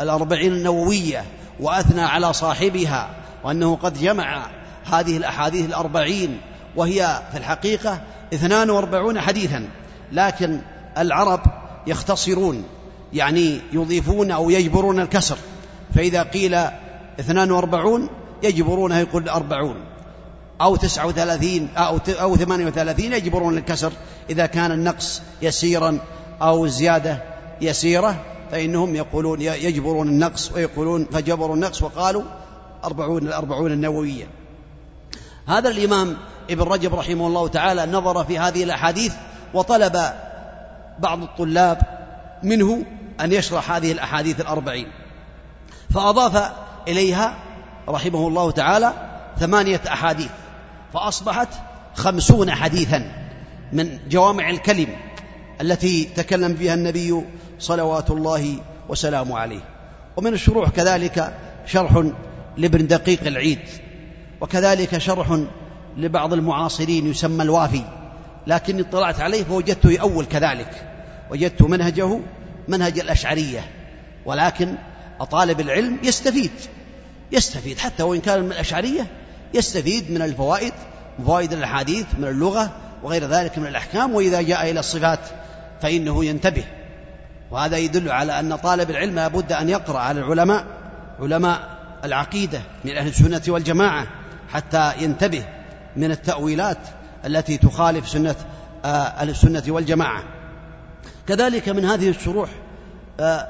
الأربعين 0.00 0.52
النووية 0.52 1.24
وأثنى 1.60 2.02
على 2.02 2.32
صاحبها 2.32 3.08
وأنه 3.44 3.76
قد 3.76 4.00
جمع 4.00 4.46
هذه 4.84 5.16
الأحاديث 5.16 5.66
الأربعين 5.66 6.40
وهي 6.76 7.22
في 7.32 7.38
الحقيقة 7.38 8.00
اثنان 8.34 8.70
واربعون 8.70 9.20
حديثا 9.20 9.68
لكن 10.12 10.60
العرب 10.98 11.40
يختصرون 11.86 12.64
يعني 13.12 13.60
يضيفون 13.72 14.30
أو 14.30 14.50
يجبرون 14.50 15.00
الكسر. 15.00 15.36
فإذا 15.94 16.22
قيل 16.22 16.54
اثنان 17.20 17.50
واربعون 17.50 18.08
يجبرونها 18.42 19.00
يقول 19.00 19.28
أربعون. 19.28 19.76
أو 20.60 20.76
تسعة 20.76 21.06
وثلاثين 21.06 21.68
أو, 21.76 21.98
أو 22.08 22.36
ثمانية 22.36 22.66
وثلاثين 22.66 23.12
يجبرون 23.12 23.58
الكسر. 23.58 23.92
إذا 24.30 24.46
كان 24.46 24.72
النقص 24.72 25.22
يسيرا 25.42 25.98
أو 26.42 26.64
الزيادة 26.64 27.22
يسيرة 27.60 28.24
فإنهم 28.50 28.94
يقولون 28.94 29.40
يجبرون 29.40 30.08
النقص 30.08 30.52
ويقولون 30.52 31.06
فجبروا 31.12 31.54
النقص 31.54 31.82
وقالوا 31.82 32.22
أربعون 32.84 33.26
الأربعون 33.26 33.72
النووية. 33.72 34.24
هذا 35.46 35.68
الإمام 35.68 36.16
ابن 36.50 36.62
رجب 36.62 36.94
رحمه 36.94 37.26
الله 37.26 37.48
تعالى 37.48 37.86
نظر 37.86 38.24
في 38.24 38.38
هذه 38.38 38.64
الأحاديث 38.64 39.14
وطلب 39.54 39.98
بعض 40.98 41.22
الطلاب 41.22 41.78
منه 42.42 42.84
أن 43.20 43.32
يشرح 43.32 43.72
هذه 43.72 43.92
الأحاديث 43.92 44.40
الأربعين. 44.40 44.86
فأضاف 45.94 46.52
إليها 46.88 47.34
رحمه 47.88 48.28
الله 48.28 48.50
تعالى 48.50 48.92
ثمانية 49.38 49.80
أحاديث 49.86 50.30
فأصبحت 50.94 51.48
خمسون 51.94 52.50
حديثا 52.50 53.12
من 53.72 53.98
جوامع 54.08 54.50
الكلم 54.50 54.88
التي 55.60 56.04
تكلم 56.04 56.56
فيها 56.56 56.74
النبي 56.74 57.22
صلوات 57.58 58.10
الله 58.10 58.56
وسلامه 58.88 59.38
عليه. 59.38 59.60
ومن 60.16 60.32
الشروح 60.32 60.70
كذلك 60.70 61.38
شرح 61.66 62.04
لابن 62.56 62.86
دقيق 62.86 63.26
العيد 63.26 63.60
وكذلك 64.40 64.98
شرح 64.98 65.38
لبعض 65.96 66.32
المعاصرين 66.32 67.06
يسمى 67.06 67.42
الوافي 67.42 67.82
لكني 68.46 68.82
اطلعت 68.82 69.20
عليه 69.20 69.44
فوجدته 69.44 69.90
يؤول 69.90 70.24
كذلك. 70.24 70.92
وجدت 71.30 71.62
منهجه 71.62 72.20
منهج 72.68 72.98
الأشعرية 72.98 73.70
ولكن 74.26 74.74
طالب 75.30 75.60
العلم 75.60 75.98
يستفيد 76.02 76.50
يستفيد 77.32 77.78
حتى 77.78 78.02
وإن 78.02 78.20
كان 78.20 78.42
من 78.42 78.52
الأشعرية 78.52 79.06
يستفيد 79.54 80.10
من 80.10 80.22
الفوائد 80.22 80.72
فوائد 81.26 81.52
الأحاديث 81.52 82.06
من 82.18 82.28
اللغة 82.28 82.70
وغير 83.02 83.24
ذلك 83.24 83.58
من 83.58 83.66
الأحكام 83.66 84.14
وإذا 84.14 84.42
جاء 84.42 84.70
إلى 84.70 84.80
الصفات 84.80 85.18
فإنه 85.82 86.24
ينتبه. 86.24 86.64
وهذا 87.50 87.76
يدل 87.76 88.10
على 88.10 88.40
أن 88.40 88.56
طالب 88.56 88.90
العلم 88.90 89.14
لابد 89.14 89.52
أن 89.52 89.68
يقرأ 89.68 89.98
على 89.98 90.20
العلماء 90.20 90.64
علماء 91.20 91.78
العقيدة 92.04 92.60
من 92.84 92.96
أهل 92.96 93.06
السنة 93.06 93.42
والجماعة 93.48 94.06
حتى 94.52 94.92
ينتبه. 95.00 95.44
من 95.96 96.10
التأويلات 96.10 96.78
التي 97.26 97.56
تخالف 97.56 98.08
سنة 98.08 98.36
أهل 98.84 99.30
السنة 99.30 99.62
والجماعة. 99.68 100.24
كذلك 101.28 101.68
من 101.68 101.84
هذه 101.84 102.08
الشروح 102.08 102.50
آه، 103.20 103.48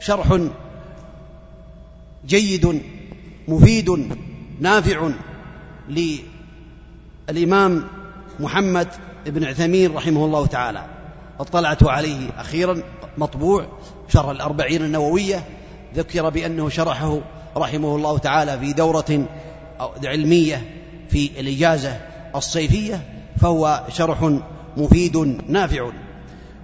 شرح 0.00 0.38
جيد 2.26 2.82
مفيد 3.48 4.08
نافع 4.60 5.10
للإمام 7.28 7.84
محمد 8.40 8.88
بن 9.26 9.44
عثيمين 9.44 9.94
رحمه 9.94 10.24
الله 10.24 10.46
تعالى. 10.46 10.84
اطلعت 11.40 11.82
عليه 11.84 12.30
أخيرا 12.38 12.82
مطبوع 13.18 13.66
شرح 14.08 14.28
الأربعين 14.28 14.82
النووية. 14.82 15.44
ذكر 15.94 16.28
بأنه 16.28 16.68
شرحه 16.68 17.20
رحمه 17.56 17.96
الله 17.96 18.18
تعالى 18.18 18.58
في 18.58 18.72
دورة 18.72 19.26
علمية. 20.04 20.77
في 21.10 21.40
الإجازة 21.40 22.00
الصيفية 22.36 23.00
فهو 23.40 23.84
شرح 23.88 24.40
مفيد 24.76 25.16
نافع. 25.48 25.90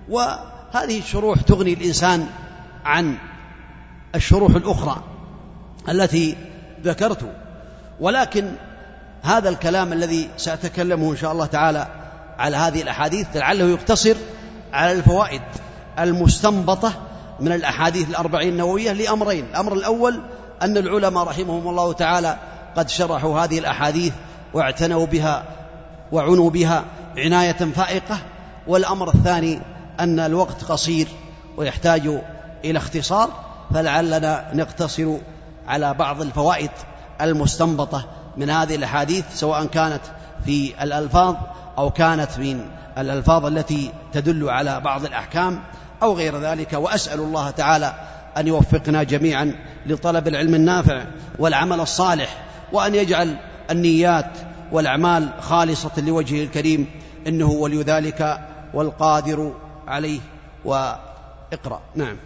وهذه 0.09 0.99
الشروح 0.99 1.41
تغني 1.41 1.73
الإنسان 1.73 2.27
عن 2.85 3.17
الشروح 4.15 4.55
الأخرى 4.55 5.03
التي 5.89 6.37
ذكرت 6.85 7.33
ولكن 8.01 8.51
هذا 9.23 9.49
الكلام 9.49 9.93
الذي 9.93 10.29
سأتكلمه 10.37 11.11
إن 11.11 11.17
شاء 11.17 11.33
الله 11.33 11.47
تعالى 11.47 11.87
على 12.39 12.57
هذه 12.57 12.83
الأحاديث 12.83 13.27
لعله 13.35 13.65
يقتصر 13.65 14.15
على 14.73 14.93
الفوائد 14.93 15.43
المستنبطة 15.99 16.93
من 17.41 17.53
الأحاديث 17.53 18.11
الأربعين 18.11 18.49
النووية 18.49 18.93
لأمرين. 18.93 19.45
الأمر 19.45 19.73
الأول 19.73 20.21
أن 20.63 20.77
العلماء 20.77 21.25
رحمهم 21.25 21.69
الله 21.69 21.93
تعالى 21.93 22.39
قد 22.77 22.89
شرحوا 22.89 23.41
هذه 23.41 23.59
الأحاديث 23.59 24.13
واعتنوا 24.55 25.07
بها 25.07 25.45
وعنوا 26.13 26.51
بها 26.51 26.85
عناية 27.17 27.53
فائقة 27.53 28.19
والأمر 28.67 29.09
الثاني 29.09 29.61
أن 30.01 30.21
الوقت 30.21 30.65
قصير 30.65 31.09
ويحتاج 31.57 32.21
إلى 32.65 32.79
اختصار 32.79 33.31
فلعلنا 33.75 34.51
نقتصر 34.55 35.17
على 35.69 35.95
بعض 35.95 36.21
الفوائد 36.21 36.71
المستنبطة 37.21 38.07
من 38.37 38.51
هذه 38.51 38.75
الأحاديث 38.75 39.25
سواء 39.35 39.67
كانت 39.67 40.01
في 40.45 40.83
الألفاظ 40.83 41.37
أو 41.79 41.91
كانت 41.91 42.39
من 42.39 42.67
الألفاظ 42.99 43.47
التي 43.47 43.91
تدل 44.13 44.51
على 44.51 44.81
بعض 44.81 45.05
الأحكام 45.05 45.61
أو 46.03 46.13
غير 46.13 46.41
ذلك. 46.41 46.73
وأسأل 46.73 47.21
الله 47.21 47.51
تعالى 47.51 47.95
أن 48.37 48.47
يوفقنا 48.47 49.03
جميعا 49.03 49.55
لطلب 49.87 50.29
العلم 50.29 50.55
النافع 50.55 51.05
والعمل 51.39 51.81
الصالح 51.81 52.37
وأن 52.73 52.95
يجعل 52.95 53.37
النيات 53.71 54.39
والأعمال 54.73 55.29
خالصة 55.41 56.01
لوجهه 56.07 56.45
الكريم 56.45 56.87
إنه 57.27 57.51
ولي 57.51 57.83
ذلك 57.83 58.49
والقادر 58.75 59.53
عليه. 59.87 60.21
وإقرأ. 60.65 61.81
نعم. 61.97 62.17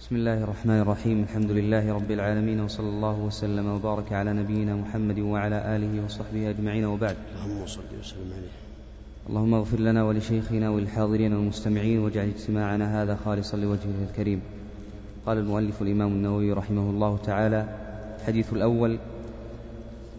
بسم 0.00 0.16
الله 0.16 0.44
الرحمن 0.44 0.80
الرحيم. 0.80 1.22
الحمد 1.22 1.50
لله 1.50 1.94
رب 1.94 2.10
العالمين 2.10 2.60
وصلى 2.60 2.88
الله 2.88 3.18
وسلم 3.18 3.66
وبارك 3.66 4.12
على 4.12 4.32
نبينا 4.32 4.74
محمد 4.74 5.18
وعلى 5.18 5.76
آله 5.76 6.04
وصحبه 6.04 6.50
أجمعين 6.50 6.84
وبعد. 6.84 7.16
اللهم 7.34 7.66
صل 7.66 7.80
وسلم 8.00 8.32
عليه. 8.36 8.52
اللهم 9.28 9.54
اغفر 9.54 9.80
لنا 9.80 10.04
ولشيخنا 10.04 10.70
وللحاضرين 10.70 11.32
والمستمعين 11.32 11.98
واجعل 11.98 12.32
اجتماعنا 12.38 13.02
هذا 13.02 13.18
خالصا 13.24 13.56
لوجهه 13.56 14.08
الكريم. 14.10 14.40
قال 15.26 15.38
المؤلف 15.38 15.82
الإمام 15.82 16.08
النووي 16.08 16.52
رحمه 16.52 16.90
الله 16.90 17.18
تعالى 17.26 17.68
الحديث 18.20 18.52
الأول 18.52 18.98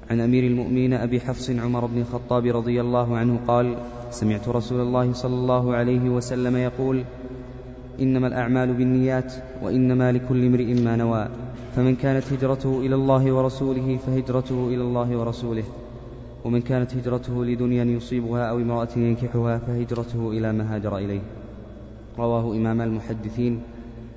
عن 0.09 0.19
أمير 0.19 0.43
المؤمنين 0.43 0.93
أبي 0.93 1.19
حفص 1.19 1.49
عمر 1.49 1.85
بن 1.85 1.97
الخطاب 1.97 2.45
رضي 2.45 2.81
الله 2.81 3.17
عنه 3.17 3.39
قال 3.47 3.77
سمعت 4.11 4.49
رسول 4.49 4.81
الله 4.81 5.13
صلى 5.13 5.35
الله 5.35 5.75
عليه 5.75 6.09
وسلم 6.09 6.55
يقول 6.57 7.03
إنما 8.01 8.27
الأعمال 8.27 8.73
بالنيات 8.73 9.33
وإنما 9.63 10.11
لكل 10.11 10.45
امرئ 10.45 10.73
ما 10.73 10.95
نوى 10.95 11.27
فمن 11.75 11.95
كانت 11.95 12.33
هجرته 12.33 12.79
إلى 12.79 12.95
الله 12.95 13.33
ورسوله 13.33 13.97
فهجرته 13.97 14.67
إلى 14.67 14.81
الله 14.81 15.17
ورسوله 15.17 15.63
ومن 16.45 16.61
كانت 16.61 16.95
هجرته 16.95 17.45
لدنيا 17.45 17.83
يصيبها 17.83 18.49
أو 18.49 18.57
امرأة 18.57 18.89
ينكحها 18.95 19.57
فهجرته 19.57 20.31
إلى 20.31 20.53
ما 20.53 20.75
هاجر 20.75 20.97
إليه. 20.97 21.21
رواه 22.19 22.53
إمام 22.53 22.81
المحدثين 22.81 23.61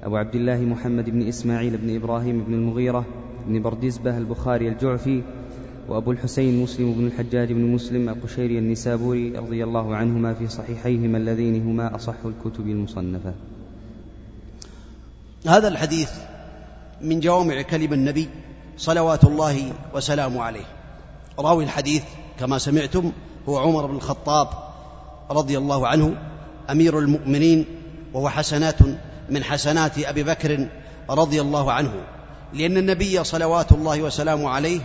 أبو 0.02 0.16
عبد 0.16 0.34
الله 0.34 0.60
محمد 0.60 1.10
بن 1.10 1.22
إسماعيل 1.22 1.76
بن 1.76 1.96
إبراهيم 1.96 2.44
بن 2.44 2.54
المغيرة 2.54 3.04
بن 3.46 3.62
بردزبة 3.62 4.18
البخاري 4.18 4.68
الجعفي 4.68 5.22
وأبو 5.88 6.12
الحسين 6.12 6.62
مسلم 6.62 6.92
بن 6.92 7.06
الحجاج 7.06 7.52
بن 7.52 7.60
مسلم 7.60 8.08
القشيري 8.08 8.58
النسابوري 8.58 9.30
رضي 9.38 9.64
الله 9.64 9.96
عنهما 9.96 10.34
في 10.34 10.48
صحيحيهما 10.48 11.18
اللذين 11.18 11.62
هما 11.62 11.94
أصح 11.94 12.14
الكتب 12.24 12.66
المصنفة. 12.66 13.34
هذا 15.46 15.68
الحديث 15.68 16.10
من 17.00 17.20
جوامع 17.20 17.62
كلم 17.62 17.92
النبي 17.92 18.28
صلوات 18.76 19.24
الله 19.24 19.72
وسلامه 19.94 20.42
عليه. 20.42 20.66
راوي 21.38 21.64
الحديث 21.64 22.02
كما 22.38 22.58
سمعتم 22.58 23.12
هو 23.48 23.58
عمر 23.58 23.86
بن 23.86 23.96
الخطاب 23.96 24.48
رضي 25.30 25.58
الله 25.58 25.86
عنه 25.86 26.16
أمير 26.70 26.98
المؤمنين 26.98 27.64
وهو 28.14 28.28
حسنات 28.28 28.82
من 29.30 29.44
حسنات 29.44 29.98
أبي 29.98 30.22
بكر 30.22 30.68
رضي 31.10 31.40
الله 31.40 31.72
عنه 31.72 31.92
لأن 32.54 32.76
النبي 32.76 33.24
صلوات 33.24 33.72
الله 33.72 34.02
وسلامه 34.02 34.48
عليه 34.48 34.80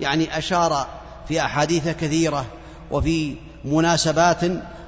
يعني 0.00 0.38
أشار 0.38 0.86
في 1.28 1.40
أحاديث 1.40 1.88
كثيرة 1.88 2.44
وفي 2.90 3.34
مناسبات 3.64 4.40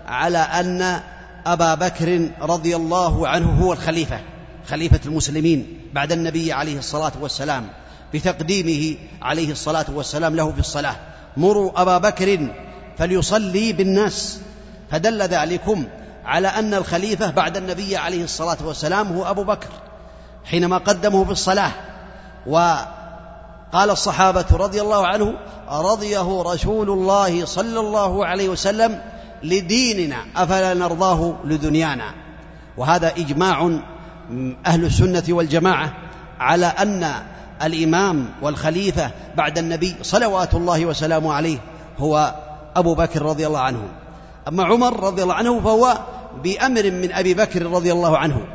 على 0.07 0.39
أن 0.39 1.01
أبا 1.47 1.75
بكر 1.75 2.31
رضي 2.41 2.77
الله 2.77 3.29
عنه 3.29 3.51
هو 3.63 3.73
الخليفة 3.73 4.21
خليفة 4.69 5.01
المسلمين 5.07 5.81
بعد 5.93 6.13
النبي 6.13 6.53
عليه 6.53 6.79
الصلاة 6.79 7.13
والسلام 7.21 7.69
بتقديمه 8.15 8.97
عليه 9.23 9.53
الصلاة 9.53 9.85
والسلام 9.95 10.37
له 10.37 10.53
في 10.53 10.59
الصلاة. 10.59 10.97
مروا 11.37 11.83
أبا 11.83 11.99
بكر 11.99 12.55
فليصلي 12.99 13.73
بالناس. 13.73 14.41
فدل 14.91 15.23
ذلكم 15.23 15.87
على 16.25 16.49
أن 16.49 16.75
الخليفة 16.75 17.31
بعد 17.31 17.57
النبي 17.57 17.97
عليه 17.97 18.25
الصلاة 18.25 18.57
والسلام 18.65 19.17
هو 19.17 19.31
أبو 19.31 19.45
بكر 19.45 19.69
حينما 20.45 20.79
قدمه 20.79 21.25
في 21.25 21.31
الصلاة. 21.31 21.73
وقال 23.73 23.91
الصحابة 23.91 24.45
رضي 24.53 24.81
الله 24.81 25.07
عنه 25.07 25.35
رضيه 25.71 26.43
رسول 26.43 26.91
الله 26.91 27.45
صلى 27.45 27.81
الله 27.81 28.27
عليه 28.27 28.49
وسلم 28.49 29.01
لديننا 29.43 30.17
أفلا 30.37 30.75
نرضاه 30.75 31.37
لدنيانا؟ 31.45 32.15
وهذا 32.77 33.13
إجماع 33.17 33.79
أهل 34.67 34.85
السنة 34.85 35.23
والجماعة 35.29 35.93
على 36.41 36.67
أن 36.67 37.13
الإمام 37.63 38.29
والخليفة 38.43 39.11
بعد 39.37 39.59
النبي 39.59 39.95
صلوات 40.03 40.55
الله 40.55 40.87
وسلامه 40.87 41.33
عليه 41.33 41.59
هو 41.99 42.35
أبو 42.77 42.95
بكر 42.95 43.23
رضي 43.23 43.47
الله 43.47 43.61
عنه. 43.61 43.83
أما 44.49 44.65
عمر 44.65 45.01
رضي 45.05 45.23
الله 45.23 45.35
عنه 45.35 45.61
فهو 45.61 45.99
بأمر 46.45 46.91
من 46.91 47.13
أبي 47.13 47.35
بكر 47.35 47.67
رضي 47.67 47.93
الله 47.93 48.19
عنه 48.19 48.47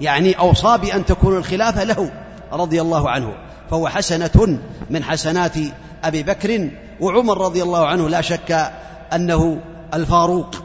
يعني 0.00 0.38
أوصى 0.38 0.78
بأن 0.78 1.04
تكون 1.04 1.36
الخلافة 1.36 1.84
له 1.84 2.12
رضي 2.52 2.80
الله 2.80 3.10
عنه. 3.10 3.34
فهو 3.70 3.88
حسنة 3.88 4.58
من 4.90 5.04
حسنات 5.04 5.54
أبي 6.04 6.22
بكر 6.22 6.70
وعمر 7.00 7.38
رضي 7.38 7.62
الله 7.62 7.86
عنه. 7.86 8.08
لا 8.08 8.20
شك 8.20 8.72
أنه 9.12 9.60
الفاروق 9.94 10.56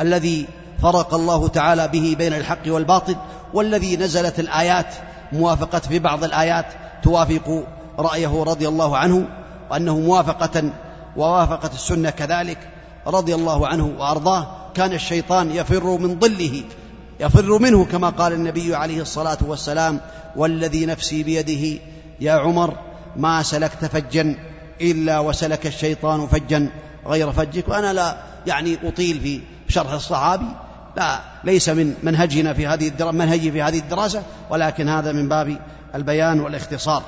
الذي 0.00 0.46
فرق 0.82 1.14
الله 1.14 1.48
تعالى 1.48 1.88
به 1.88 2.14
بين 2.18 2.34
الحق 2.34 2.62
والباطل 2.66 3.16
والذي 3.54 3.96
نزلت 3.96 4.40
الآيات 4.40 4.94
موافقه 5.32 5.78
في 5.78 5.98
بعض 5.98 6.24
الآيات 6.24 6.66
توافق 7.02 7.64
رأيه 7.98 8.42
رضي 8.42 8.68
الله 8.68 8.96
عنه 8.96 9.28
وأنه 9.70 9.98
موافقة 9.98 10.70
ووافقت 11.16 11.74
السنة 11.74 12.10
كذلك 12.10 12.58
رضي 13.06 13.34
الله 13.34 13.68
عنه 13.68 13.92
وأرضاه. 13.98 14.46
كان 14.74 14.92
الشيطان 14.92 15.50
يفر 15.50 15.96
من 15.96 16.18
ظله 16.20 16.62
يفر 17.20 17.58
منه 17.58 17.84
كما 17.84 18.08
قال 18.08 18.32
النبي 18.32 18.74
عليه 18.74 19.02
الصلاة 19.02 19.38
والسلام 19.46 20.00
والذي 20.36 20.86
نفسي 20.86 21.22
بيده 21.22 21.80
يا 22.20 22.32
عمر 22.32 22.74
ما 23.16 23.42
سلكت 23.42 23.84
فجا 23.84 24.36
إلا 24.80 25.18
وسلك 25.18 25.66
الشيطان 25.66 26.26
فجا 26.26 26.70
غير 27.06 27.32
فجك. 27.32 27.68
وأنا 27.68 27.92
لا 27.92 28.16
يعني 28.46 28.78
أطيل 28.84 29.20
في 29.20 29.40
شرح 29.68 29.92
الصحابي 29.92 30.46
لا 30.96 31.20
ليس 31.44 31.68
من 31.68 31.94
منهجنا 32.02 32.52
في 32.52 32.66
هذه 32.66 32.92
منهجي 33.00 33.52
في 33.52 33.62
هذه 33.62 33.78
الدراسة 33.78 34.22
ولكن 34.50 34.88
هذا 34.88 35.12
من 35.12 35.28
باب 35.28 35.58
البيان 35.94 36.40
والاختصار. 36.40 37.02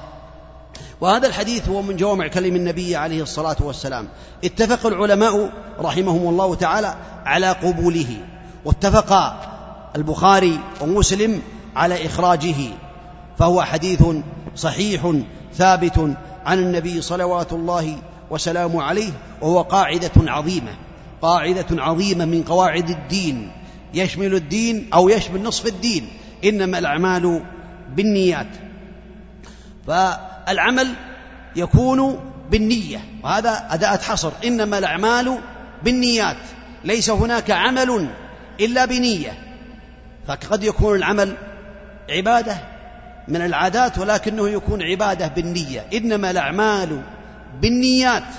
وهذا 1.00 1.26
الحديث 1.26 1.68
هو 1.68 1.82
من 1.82 1.96
جوامع 1.96 2.26
كلم 2.26 2.56
النبي 2.56 2.96
عليه 2.96 3.22
الصلاة 3.22 3.56
والسلام. 3.60 4.08
اتفق 4.44 4.86
العلماء 4.86 5.50
رحمهم 5.80 6.28
الله 6.28 6.54
تعالى 6.54 6.94
على 7.26 7.52
قبوله. 7.52 8.16
واتفق 8.64 9.34
البخاري 9.96 10.58
ومسلم 10.80 11.42
على 11.76 12.06
إخراجه. 12.06 12.54
فهو 13.38 13.62
حديث 13.62 14.02
صحيح 14.56 15.12
ثابت 15.54 16.16
عن 16.46 16.58
النبي 16.58 17.00
صلوات 17.00 17.52
الله 17.52 17.96
وسلامه 18.30 18.82
عليه 18.82 19.12
وهو 19.42 19.62
قاعدة 19.62 20.10
عظيمة 20.16 20.74
قاعدة 21.22 21.66
عظيمة 21.70 22.24
من 22.24 22.42
قواعد 22.42 22.90
الدين. 22.90 23.52
يشمل 23.94 24.34
الدين 24.34 24.90
أو 24.94 25.08
يشمل 25.08 25.42
نصف 25.42 25.66
الدين 25.66 26.08
إنما 26.44 26.78
الأعمال 26.78 27.42
بالنيات. 27.96 28.46
فالعمل 29.86 30.88
يكون 31.56 32.20
بالنية 32.50 33.04
وهذا 33.24 33.66
أداة 33.70 33.96
حصر. 33.96 34.32
إنما 34.44 34.78
الأعمال 34.78 35.38
بالنيات. 35.84 36.36
ليس 36.84 37.10
هناك 37.10 37.50
عمل 37.50 38.08
إلا 38.60 38.84
بنية. 38.84 39.32
فقد 40.28 40.64
يكون 40.64 40.96
العمل 40.96 41.36
عبادة 42.10 42.56
من 43.30 43.42
العادات 43.42 43.98
ولكنه 43.98 44.48
يكون 44.48 44.82
عبادة 44.82 45.26
بالنية. 45.28 45.86
إنما 45.94 46.30
الأعمال 46.30 47.02
بالنيات. 47.62 48.34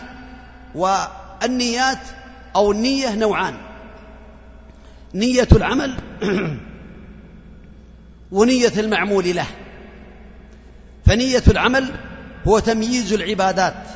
والنيات 0.75 1.97
أو 2.55 2.71
النية 2.71 3.15
نوعان. 3.15 3.53
نية 5.13 5.47
العمل 5.51 5.97
ونية 8.31 8.73
المعمول 8.77 9.35
له. 9.35 9.47
فنية 11.05 11.43
العمل 11.47 11.91
هو 12.47 12.59
تمييز 12.59 13.13
العبادات 13.13 13.87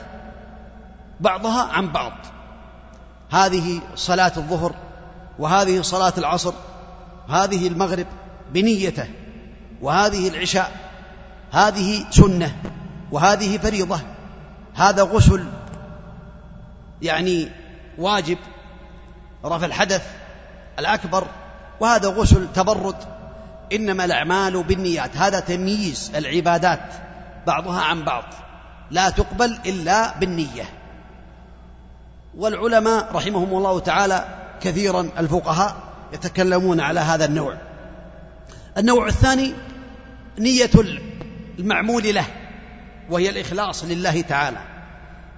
بعضها 1.20 1.64
عن 1.64 1.92
بعض. 1.92 2.14
هذه 3.30 3.82
صلاة 3.96 4.34
الظهر 4.38 4.76
وهذه 5.40 5.82
صلاة 5.82 6.14
العصر 6.18 6.54
هذه 7.30 7.68
المغرب 7.68 8.08
بنيته. 8.54 9.08
وهذه 9.82 10.28
العشاء 10.28 10.72
هذه 11.52 12.06
سنة 12.10 12.56
وهذه 13.12 13.58
فريضة 13.58 14.00
هذا 14.76 15.04
غسل 15.04 15.46
يعني 17.02 17.50
واجب 17.98 18.38
رفع 19.46 19.66
الحدث 19.66 20.08
الأكبر 20.80 21.28
وهذا 21.80 22.08
غسل 22.08 22.48
تبرد 22.54 22.96
إنما 23.74 24.06
الأعمال 24.06 24.64
بالنيات 24.64 25.18
هذا 25.18 25.40
تمييز 25.40 26.12
العبادات 26.16 26.94
بعضها 27.48 27.82
عن 27.82 28.04
بعض 28.04 28.24
لا 28.92 29.10
تقبل 29.10 29.60
إلا 29.66 30.20
بالنية. 30.20 30.64
والعلماء 32.38 33.16
رحمهم 33.16 33.58
الله 33.58 33.80
تعالى 33.80 34.26
كثيرا 34.62 35.10
الفقهاء 35.18 35.76
يتكلمون 36.14 36.80
على 36.80 37.00
هذا 37.00 37.26
النوع. 37.26 37.58
النوع 38.78 39.08
الثاني 39.08 39.54
نية 40.40 40.70
المعمول 41.60 42.16
له 42.16 42.26
وهي 43.10 43.30
الإخلاص 43.30 43.84
لله 43.84 44.22
تعالى. 44.22 44.58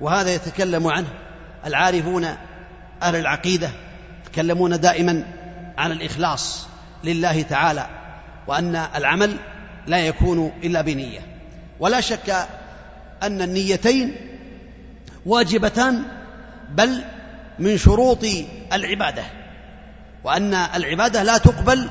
وهذا 0.02 0.34
يتكلم 0.34 0.88
عنه 0.88 1.08
العارفون 1.66 2.26
أهل 3.02 3.16
العقيدة 3.16 3.70
يتكلمون 4.26 4.80
دائما 4.80 5.24
عن 5.78 5.92
الإخلاص 5.92 6.68
لله 7.04 7.42
تعالى 7.42 7.88
وأن 8.48 8.76
العمل 8.76 9.38
لا 9.88 9.98
يكون 10.00 10.52
إلا 10.64 10.82
بنية. 10.82 11.20
ولا 11.80 12.02
شك 12.02 12.48
أن 13.24 13.42
النيتين 13.42 14.16
واجبتان 15.26 16.04
بل 16.70 17.04
من 17.60 17.78
شروط 17.78 18.26
العبادة. 18.74 19.24
وأن 20.24 20.54
العبادة 20.54 21.24
لا 21.24 21.38
تقبل 21.38 21.88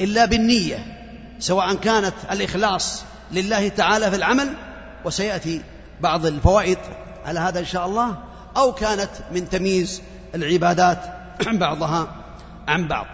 إلا 0.00 0.24
بالنية. 0.24 0.99
سواء 1.40 1.74
كانت 1.74 2.14
الإخلاص 2.30 3.02
لله 3.32 3.68
تعالى 3.68 4.10
في 4.10 4.16
العمل 4.16 4.54
وسيأتي 5.04 5.62
بعض 6.00 6.26
الفوائد 6.26 6.78
على 7.24 7.40
هذا 7.40 7.60
إن 7.60 7.64
شاء 7.64 7.86
الله 7.86 8.16
أو 8.56 8.72
كانت 8.72 9.10
من 9.32 9.48
تمييز 9.48 10.02
العبادات 10.34 11.04
بعضها 11.46 12.16
عن 12.68 12.88
بعض. 12.88 13.06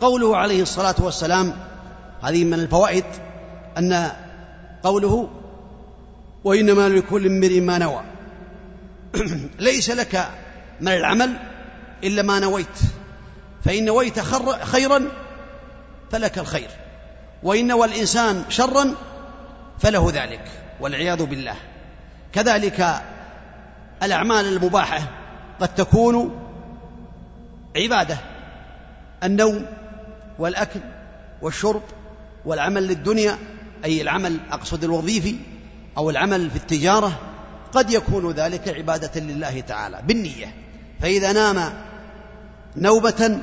قوله 0.00 0.36
عليه 0.36 0.62
الصلاة 0.62 0.94
والسلام 0.98 1.54
هذه 2.22 2.44
من 2.44 2.54
الفوائد 2.54 3.04
أن 3.78 4.10
قوله 4.82 5.28
وإنما 6.44 6.88
لكل 6.88 7.26
امرئ 7.26 7.60
ما 7.60 7.78
نوى 7.78 8.02
ليس 9.58 9.90
لك 9.90 10.28
من 10.80 10.92
العمل 10.92 11.36
إلا 12.04 12.22
ما 12.22 12.38
نويت 12.38 12.78
فإن 13.64 13.84
نويت 13.84 14.20
خيرا 14.62 15.08
فلك 16.12 16.38
الخير. 16.38 16.70
وإن 17.42 17.66
نوى 17.66 17.86
الإنسان 17.86 18.44
شرا 18.48 18.94
فله 19.80 20.10
ذلك 20.14 20.44
والعياذ 20.80 21.24
بالله. 21.24 21.56
كذلك 22.32 23.02
الأعمال 24.02 24.44
المباحة 24.46 24.98
قد 25.60 25.74
تكون 25.74 26.38
عبادة 27.76 28.18
النوم 29.24 29.66
والأكل 30.38 30.80
والشرب 31.42 31.82
والعمل 32.44 32.86
للدنيا 32.86 33.38
أي 33.84 34.02
العمل 34.02 34.38
أقصد 34.50 34.84
الوظيفي 34.84 35.36
أو 35.98 36.10
العمل 36.10 36.50
في 36.50 36.56
التجارة 36.56 37.20
قد 37.72 37.90
يكون 37.90 38.32
ذلك 38.32 38.68
عبادة 38.68 39.20
لله 39.20 39.60
تعالى 39.60 40.02
بالنية. 40.02 40.54
فإذا 41.00 41.32
نام 41.32 41.72
نوبة 42.76 43.38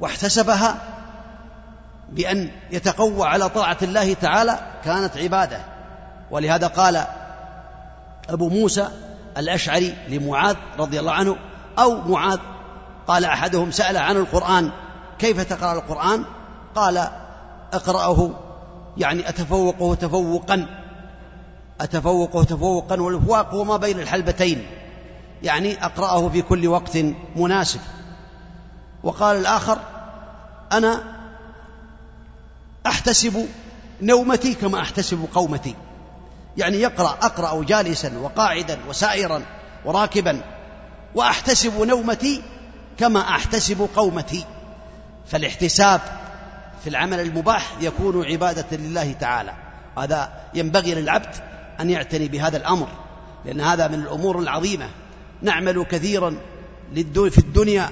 واحتسبها 0.00 0.91
بأن 2.12 2.50
يتقوى 2.70 3.26
على 3.26 3.48
طاعة 3.48 3.76
الله 3.82 4.14
تعالى 4.14 4.58
كانت 4.84 5.16
عبادة. 5.16 5.58
ولهذا 6.30 6.66
قال 6.66 7.04
أبو 8.28 8.48
موسى 8.48 8.88
الأشعري 9.38 9.94
لمعاذ 10.08 10.56
رضي 10.78 11.00
الله 11.00 11.12
عنه 11.12 11.36
أو 11.78 12.08
معاذ 12.08 12.38
قال 13.06 13.24
أحدهم 13.24 13.70
سأل 13.70 13.96
عن 13.96 14.16
القرآن 14.16 14.70
كيف 15.18 15.42
تقرأ 15.42 15.72
القرآن؟ 15.72 16.24
قال 16.74 17.08
أقرأه 17.72 18.30
يعني 18.96 19.28
أتفوقه 19.28 19.94
تفوقا 19.94 20.66
أتفوقه 21.80 22.44
تفوقا 22.44 23.00
والفواق 23.00 23.54
هو 23.54 23.64
ما 23.64 23.76
بين 23.76 24.00
الحلبتين 24.00 24.66
يعني 25.42 25.84
أقرأه 25.84 26.28
في 26.28 26.42
كل 26.42 26.68
وقت 26.68 26.98
مناسب. 27.36 27.80
وقال 29.02 29.36
الآخر 29.36 29.78
أنا 30.72 31.21
أحتسب 32.86 33.46
نومتي 34.02 34.54
كما 34.54 34.80
أحتسب 34.80 35.28
قومتي. 35.34 35.74
يعني 36.56 36.76
يقرأ 36.76 37.18
أقرأ 37.22 37.64
جالسا 37.64 38.18
وقاعدا 38.18 38.78
وسائرا 38.88 39.42
وراكبا. 39.84 40.40
وأحتسب 41.14 41.82
نومتي 41.82 42.42
كما 42.98 43.20
أحتسب 43.20 43.88
قومتي. 43.96 44.44
فالاحتساب 45.26 46.00
في 46.82 46.90
العمل 46.90 47.20
المباح 47.20 47.72
يكون 47.80 48.24
عبادة 48.24 48.76
لله 48.76 49.12
تعالى. 49.12 49.52
هذا 49.98 50.32
ينبغي 50.54 50.94
للعبد 50.94 51.34
أن 51.80 51.90
يعتني 51.90 52.28
بهذا 52.28 52.56
الأمر 52.56 52.88
لأن 53.44 53.60
هذا 53.60 53.88
من 53.88 53.94
الأمور 53.94 54.38
العظيمة. 54.38 54.88
نعمل 55.42 55.84
كثيرا 55.84 56.36
في 57.14 57.38
الدنيا 57.38 57.90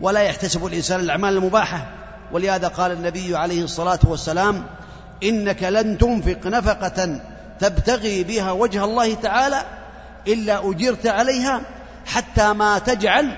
ولا 0.00 0.20
يحتسب 0.20 0.66
الإنسان 0.66 1.00
الأعمال 1.00 1.36
المباحة. 1.36 1.92
ولهذا 2.32 2.68
قال 2.68 2.92
النبي 2.92 3.36
عليه 3.36 3.64
الصلاة 3.64 3.98
والسلام 4.04 4.66
إنك 5.22 5.62
لن 5.62 5.98
تنفق 5.98 6.46
نفقة 6.46 7.20
تبتغي 7.58 8.24
بها 8.24 8.52
وجه 8.52 8.84
الله 8.84 9.14
تعالى 9.14 9.64
إلا 10.28 10.70
أجرت 10.70 11.06
عليها 11.06 11.62
حتى 12.06 12.52
ما 12.52 12.78
تجعل 12.78 13.36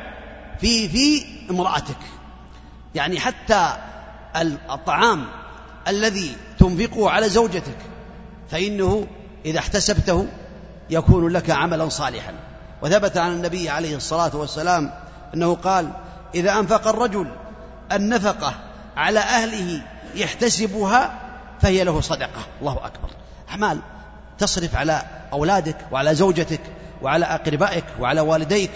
في 0.61 0.89
في 0.89 1.25
امرأتك. 1.51 1.97
يعني 2.95 3.21
حتى 3.21 3.73
الطعام 4.71 5.27
الذي 5.89 6.37
تنفقه 6.59 7.11
على 7.11 7.29
زوجتك 7.29 7.77
فإنه 8.51 9.07
إذا 9.47 9.59
احتسبته 9.59 10.27
يكون 10.91 11.29
لك 11.29 11.51
عملا 11.51 11.89
صالحا. 11.89 12.33
وثبت 12.83 13.17
عن 13.17 13.33
النبي 13.33 13.71
عليه 13.71 13.97
الصلاة 13.97 14.37
والسلام 14.37 14.91
أنه 15.35 15.55
قال 15.55 15.91
إذا 16.35 16.59
أنفق 16.59 16.89
الرجل 16.89 17.27
النفقة 17.93 18.55
على 18.99 19.21
أهله 19.21 19.81
يحتسبها 20.15 21.19
فهي 21.61 21.85
له 21.85 22.01
صدقة. 22.01 22.41
الله 22.61 22.87
أكبر. 22.87 23.11
أعمال 23.51 23.79
تصرف 24.39 24.77
على 24.77 25.03
أولادك 25.33 25.77
وعلى 25.93 26.15
زوجتك 26.15 26.61
وعلى 27.03 27.25
أقربائك 27.25 27.85
وعلى 28.01 28.21
والديك. 28.21 28.71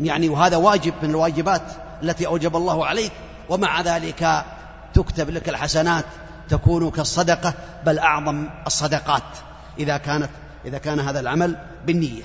يعني 0.00 0.28
وهذا 0.28 0.56
واجب 0.56 0.94
من 1.02 1.10
الواجبات 1.10 1.62
التي 2.02 2.26
أوجب 2.26 2.56
الله 2.56 2.86
عليك. 2.86 3.12
ومع 3.48 3.80
ذلك 3.80 4.44
تكتب 4.94 5.30
لك 5.30 5.48
الحسنات 5.48 6.04
تكون 6.48 6.90
كالصدقة 6.90 7.54
بل 7.86 7.98
أعظم 7.98 8.48
الصدقات 8.66 9.22
إذا 9.78 9.96
كانت 9.96 10.30
إذا 10.64 10.78
كان 10.78 11.00
هذا 11.00 11.20
العمل 11.20 11.56
بالنية. 11.86 12.22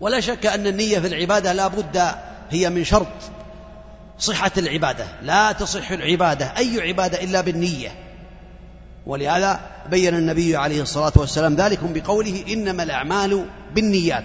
ولا 0.00 0.20
شك 0.20 0.46
أن 0.46 0.66
النية 0.66 0.98
في 0.98 1.06
العبادة 1.06 1.52
لا 1.52 1.66
بد 1.66 2.14
هي 2.50 2.70
من 2.70 2.84
شرط. 2.84 3.33
صحة 4.18 4.52
العبادة. 4.58 5.04
لا 5.22 5.52
تصح 5.52 5.90
العبادة 5.90 6.46
أي 6.56 6.80
عبادة 6.80 7.22
إلا 7.22 7.40
بالنية. 7.40 7.88
ولهذا 9.06 9.60
بين 9.90 10.14
النبي 10.14 10.56
عليه 10.56 10.82
الصلاة 10.82 11.12
والسلام 11.16 11.54
ذلك 11.56 11.78
بقوله 11.82 12.44
إنما 12.48 12.82
الأعمال 12.82 13.46
بالنيات 13.74 14.24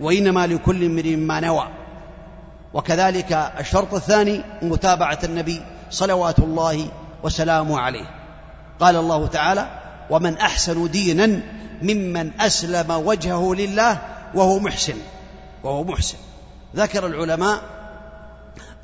وإنما 0.00 0.46
لكل 0.46 0.84
امرئ 0.84 1.16
ما 1.16 1.40
نوى. 1.40 1.68
وكذلك 2.74 3.32
الشرط 3.60 3.94
الثاني 3.94 4.40
متابعة 4.62 5.18
النبي 5.24 5.62
صلوات 5.90 6.38
الله 6.38 6.88
وسلامه 7.22 7.80
عليه. 7.80 8.06
قال 8.80 8.96
الله 8.96 9.26
تعالى 9.26 9.80
ومن 10.10 10.36
أحسن 10.36 10.90
دينا 10.90 11.40
ممن 11.82 12.40
أسلم 12.40 12.90
وجهه 12.90 13.54
لله 13.54 13.98
وهو 14.34 14.58
محسن. 14.58 14.96
وهو 15.64 15.84
محسن. 15.84 16.18
ذكر 16.76 17.06
العلماء 17.06 17.60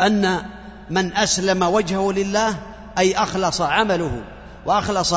أن 0.07 0.43
من 0.91 1.13
أسلم 1.17 1.63
وجهه 1.63 2.13
لله 2.13 2.55
أي 2.99 3.15
أخلص 3.15 3.61
عمله 3.61 4.23
وأخلص 4.67 5.15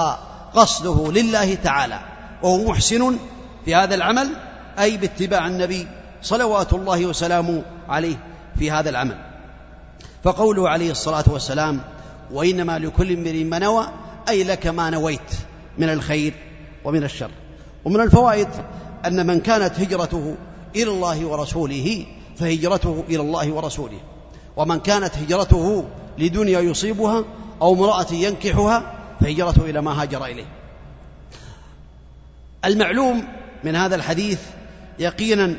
قصده 0.54 1.12
لله 1.12 1.56
تعالى 1.56 2.00
وهو 2.44 2.72
محسن 2.72 3.18
في 3.66 3.76
هذا 3.76 3.96
العمل 3.96 4.30
أي 4.80 4.98
باتباع 4.98 5.48
النبي 5.48 5.88
صلوات 6.22 6.74
الله 6.74 7.06
وسلامه 7.06 7.64
عليه 7.90 8.16
في 8.60 8.72
هذا 8.72 8.90
العمل. 8.90 9.18
فقوله 10.24 10.70
عليه 10.70 10.92
الصلاة 10.92 11.24
والسلام 11.28 11.82
وإنما 12.32 12.80
لكل 12.80 13.14
امرئ 13.14 13.44
ما 13.44 13.60
نوى 13.60 13.88
أي 14.30 14.44
لك 14.44 14.68
ما 14.68 14.90
نويت 14.90 15.32
من 15.78 15.90
الخير 15.90 16.34
ومن 16.84 17.04
الشر. 17.04 17.32
ومن 17.86 18.02
الفوائد 18.02 18.50
أن 19.06 19.28
من 19.28 19.40
كانت 19.40 19.80
هجرته 19.80 20.36
إلى 20.76 20.92
الله 20.92 21.26
ورسوله 21.26 22.06
فهجرته 22.38 23.04
إلى 23.10 23.22
الله 23.22 23.52
ورسوله. 23.52 24.00
ومن 24.58 24.80
كانت 24.80 25.18
هجرته 25.18 25.86
لدنيا 26.18 26.60
يصيبها 26.60 27.24
أو 27.62 27.74
امرأة 27.74 28.14
ينكحها 28.14 28.96
فهجرته 29.22 29.70
إلى 29.70 29.82
ما 29.82 30.02
هاجر 30.02 30.26
إليه. 30.26 30.46
المعلوم 32.66 33.28
من 33.64 33.76
هذا 33.76 33.96
الحديث 33.96 34.40
يقينا 35.00 35.56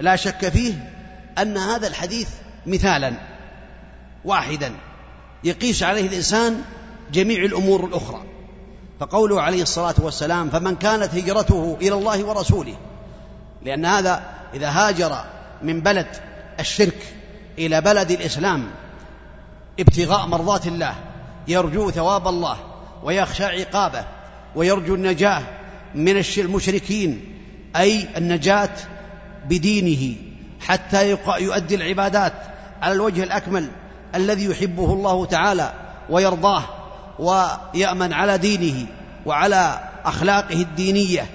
لا 0.00 0.16
شك 0.16 0.48
فيه 0.48 0.90
أن 1.38 1.56
هذا 1.56 1.86
الحديث 1.86 2.28
مثالا 2.66 3.12
واحدا. 4.24 4.72
يقيس 5.44 5.82
عليه 5.82 6.06
الإنسان 6.06 6.62
جميع 7.12 7.44
الأمور 7.44 7.84
الأخرى. 7.84 8.22
فقوله 9.00 9.42
عليه 9.42 9.62
الصلاة 9.62 9.94
والسلام 9.98 10.50
فمن 10.50 10.76
كانت 10.76 11.14
هجرته 11.14 11.76
إلى 11.80 11.94
الله 11.94 12.24
ورسوله 12.24 12.76
لأن 13.62 13.84
هذا 13.84 14.22
إذا 14.54 14.68
هاجر 14.68 15.24
من 15.62 15.80
بلد 15.80 16.06
الشرك 16.60 17.14
إلى 17.58 17.80
بلد 17.80 18.10
الإسلام 18.10 18.70
ابتغاء 19.80 20.26
مرضات 20.26 20.66
الله 20.66 20.94
يرجو 21.48 21.90
ثواب 21.90 22.28
الله 22.28 22.56
ويخشى 23.02 23.44
عقابه 23.44 24.04
ويرجو 24.56 24.94
النجاة 24.94 25.42
من 25.94 26.22
المشركين 26.38 27.34
أي 27.76 28.08
النجاة 28.16 28.70
بدينه 29.48 30.16
حتى 30.60 31.10
يؤدي 31.38 31.74
العبادات 31.74 32.32
على 32.82 32.92
الوجه 32.92 33.22
الأكمل 33.22 33.68
الذي 34.14 34.44
يحبه 34.44 34.92
الله 34.92 35.26
تعالى 35.26 35.72
ويرضاه 36.10 36.62
ويأمن 37.18 38.12
على 38.12 38.38
دينه 38.38 38.86
وعلى 39.26 39.90
أخلاقه 40.04 40.54
الدينية. 40.54 41.26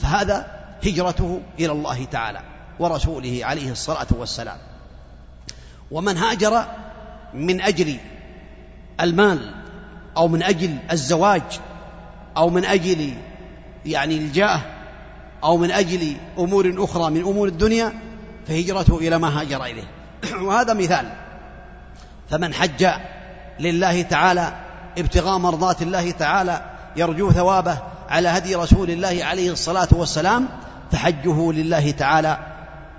فهذا 0.00 0.46
هجرته 0.86 1.40
إلى 1.58 1.72
الله 1.72 2.04
تعالى 2.04 2.40
ورسوله 2.78 3.40
عليه 3.42 3.70
الصلاة 3.70 4.06
والسلام. 4.10 4.56
ومن 5.92 6.16
هاجر 6.16 6.64
من 7.34 7.60
أجل 7.60 7.96
المال 9.00 9.54
أو 10.16 10.28
من 10.28 10.42
أجل 10.42 10.76
الزواج 10.92 11.42
أو 12.36 12.50
من 12.50 12.64
أجل 12.64 13.14
يعني 13.86 14.16
الجاه 14.16 14.60
أو 15.44 15.56
من 15.56 15.70
أجل 15.70 16.16
أمور 16.38 16.74
أخرى 16.78 17.10
من 17.10 17.20
أمور 17.20 17.48
الدنيا 17.48 17.92
فهجرته 18.46 18.98
إلى 18.98 19.18
ما 19.18 19.40
هاجر 19.40 19.64
إليه. 19.64 19.90
وهذا 20.46 20.74
مثال. 20.74 21.12
فمن 22.30 22.54
حج 22.54 22.86
لله 23.60 24.02
تعالى 24.02 24.52
ابتغاء 24.98 25.38
مرضات 25.38 25.82
الله 25.82 26.10
تعالى 26.10 26.62
يرجو 26.96 27.32
ثوابه 27.32 27.78
على 28.08 28.28
هدي 28.28 28.54
رسول 28.54 28.90
الله 28.90 29.18
عليه 29.24 29.52
الصلاة 29.52 29.88
والسلام 29.92 30.48
فحجه 30.92 31.52
لله 31.52 31.90
تعالى. 31.90 32.38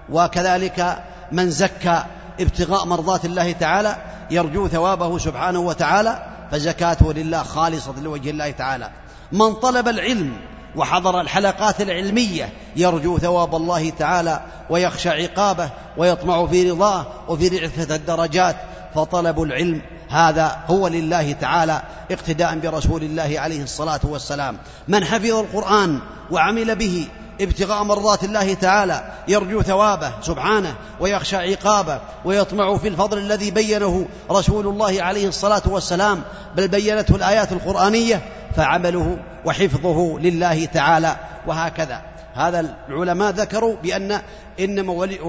وكذلك 0.10 1.04
من 1.32 1.50
زكى 1.50 2.04
ابتغاء 2.40 2.86
مرضات 2.86 3.26
الله 3.26 3.52
تعالى 3.52 3.98
يرجو 4.32 4.68
ثوابه 4.68 5.18
سبحانه 5.18 5.60
وتعالى 5.60 6.26
فزكاته 6.52 7.14
لله 7.14 7.44
خالصة 7.44 7.94
لوجه 8.02 8.30
الله 8.30 8.52
تعالى. 8.52 8.90
من 9.32 9.54
طلب 9.54 9.88
العلم 9.88 10.34
وحضر 10.76 11.22
الحلقات 11.22 11.82
العلمية 11.82 12.50
يرجو 12.76 13.18
ثواب 13.18 13.56
الله 13.56 13.90
تعالى 13.90 14.42
ويخشى 14.70 15.10
عقابه 15.10 15.70
ويطمع 15.98 16.48
في 16.48 16.72
رضاه 16.72 17.06
وفي 17.28 17.48
رعفة 17.48 17.96
الدرجات. 17.96 18.56
فطلب 18.96 19.42
العلم 19.42 19.82
هذا 20.10 20.60
هو 20.68 20.88
لله 20.88 21.32
تعالى 21.32 21.82
اقتداء 22.12 22.60
برسول 22.60 23.04
الله 23.04 23.40
عليه 23.40 23.64
الصلاة 23.64 24.00
والسلام. 24.04 24.58
من 24.88 25.04
حفظ 25.04 25.32
القرآن 25.32 26.00
وعمل 26.32 26.76
به 26.76 27.08
ابتغاء 27.42 27.84
مرضات 27.84 28.24
الله 28.24 28.54
تعالى 28.54 29.04
يرجو 29.28 29.62
ثوابه 29.62 30.12
سبحانه 30.22 30.76
ويخشى 31.00 31.36
عقابه 31.36 32.02
ويطمع 32.26 32.78
في 32.78 32.88
الفضل 32.88 33.18
الذي 33.18 33.52
بينه 33.52 34.08
رسول 34.32 34.68
الله 34.68 35.04
عليه 35.04 35.28
الصلاة 35.28 35.62
والسلام 35.66 36.22
بل 36.56 36.68
بينته 36.68 37.16
الآيات 37.16 37.52
القرآنية 37.52 38.22
فعمله 38.56 39.18
وحفظه 39.46 40.20
لله 40.20 40.66
تعالى 40.66 41.16
وهكذا. 41.48 42.02
هذا 42.36 42.76
العلماء 42.90 43.32
ذكروا 43.32 43.76
بأن 43.84 44.22
إنما 44.60 44.94
ولي 44.94 45.20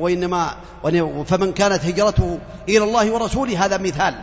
وإنما 0.00 0.54
فمن 1.26 1.52
كانت 1.52 1.84
هجرته 1.84 2.38
إلى 2.68 2.84
الله 2.84 3.10
ورسوله 3.10 3.64
هذا 3.64 3.78
مثال 3.78 4.14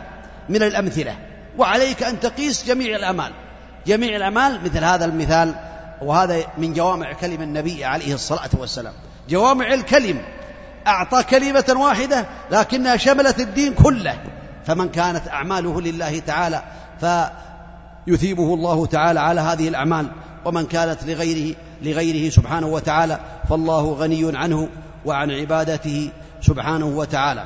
من 0.48 0.62
الأمثلة. 0.62 1.16
وعليك 1.58 2.02
أن 2.02 2.20
تقيس 2.20 2.66
جميع 2.66 2.96
الأعمال 2.96 3.32
جميع 3.86 4.16
الأعمال 4.16 4.64
مثل 4.64 4.84
هذا 4.84 5.04
المثال 5.04 5.54
وهذا 6.02 6.44
من 6.58 6.72
جوامع 6.72 7.12
كلم 7.12 7.42
النبي 7.42 7.84
عليه 7.84 8.14
الصلاة 8.14 8.50
والسلام. 8.58 8.92
جوامع 9.28 9.74
الكلم. 9.74 10.22
أعطى 10.86 11.22
كلمة 11.22 11.76
واحدة 11.76 12.26
لكنها 12.50 12.96
شملت 12.96 13.40
الدين 13.40 13.74
كله. 13.74 14.18
فمن 14.66 14.88
كانت 14.88 15.28
أعماله 15.28 15.80
لله 15.80 16.18
تعالى 16.18 16.62
فيثيبه 17.00 18.54
الله 18.54 18.86
تعالى 18.86 19.20
على 19.20 19.40
هذه 19.40 19.68
الأعمال. 19.68 20.06
ومن 20.44 20.66
كانت 20.66 21.04
لغيره 21.04 21.56
لغيره 21.82 22.30
سبحانه 22.30 22.66
وتعالى 22.66 23.20
فالله 23.48 23.92
غني 23.92 24.38
عنه 24.38 24.68
وعن 25.04 25.30
عبادته 25.30 26.10
سبحانه 26.40 26.86
وتعالى. 26.86 27.44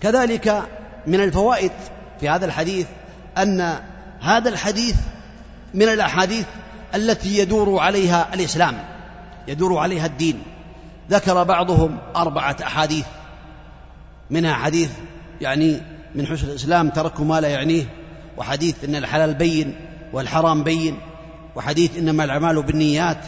كذلك 0.00 0.62
من 1.06 1.20
الفوائد 1.20 1.72
في 2.20 2.28
هذا 2.28 2.44
الحديث 2.46 2.86
أن 3.38 3.78
هذا 4.20 4.48
الحديث 4.48 4.96
من 5.74 5.82
الأحاديث 5.82 6.46
التي 6.94 7.38
يدور 7.38 7.78
عليها 7.78 8.34
الإسلام 8.34 8.84
يدور 9.48 9.78
عليها 9.78 10.06
الدين. 10.06 10.42
ذكر 11.10 11.42
بعضهم 11.42 11.98
أربعة 12.16 12.56
أحاديث. 12.62 13.06
منها 14.30 14.54
حديث 14.54 14.90
يعني 15.40 15.80
من 16.14 16.26
حسن 16.26 16.48
الإسلام 16.48 16.90
ترك 16.90 17.20
ما 17.20 17.40
لا 17.40 17.48
يعنيه. 17.48 17.84
وحديث 18.36 18.84
إن 18.84 18.96
الحلال 18.96 19.34
بين 19.34 19.74
والحرام 20.12 20.64
بين. 20.64 20.98
وحديث 21.56 21.98
إنما 21.98 22.24
الأعمال 22.24 22.62
بالنيات. 22.62 23.24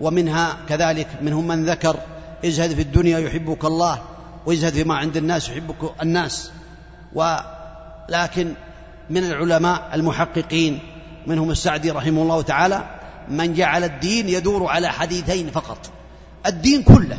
ومنها 0.00 0.56
كذلك 0.68 1.08
منهم 1.22 1.46
من 1.46 1.64
ذكر 1.64 1.96
ازهد 2.44 2.74
في 2.74 2.82
الدنيا 2.82 3.18
يحبك 3.18 3.64
الله 3.64 4.02
وازهد 4.46 4.72
فيما 4.72 4.94
عند 4.94 5.16
الناس 5.16 5.48
يحبك 5.48 6.02
الناس. 6.02 6.50
ولكن 7.12 8.54
من 9.10 9.24
العلماء 9.24 9.90
المحققين 9.94 10.78
منهم 11.26 11.50
السعدي 11.50 11.90
رحمه 11.90 12.22
الله 12.22 12.42
تعالى 12.42 12.84
من 13.28 13.54
جعل 13.54 13.84
الدين 13.84 14.28
يدور 14.28 14.66
على 14.66 14.88
حديثين 14.88 15.50
فقط. 15.50 15.78
الدين 16.46 16.82
كله. 16.82 17.18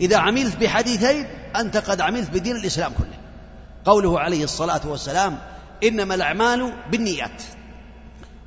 إذا 0.00 0.16
عملت 0.16 0.56
بحديثين 0.56 1.26
أنت 1.56 1.76
قد 1.76 2.00
عملت 2.00 2.30
بدين 2.30 2.56
الإسلام 2.56 2.92
كله. 2.98 3.18
قوله 3.84 4.20
عليه 4.20 4.44
الصلاة 4.44 4.80
والسلام 4.84 5.38
إنما 5.84 6.14
الأعمال 6.14 6.72
بالنيات 6.90 7.42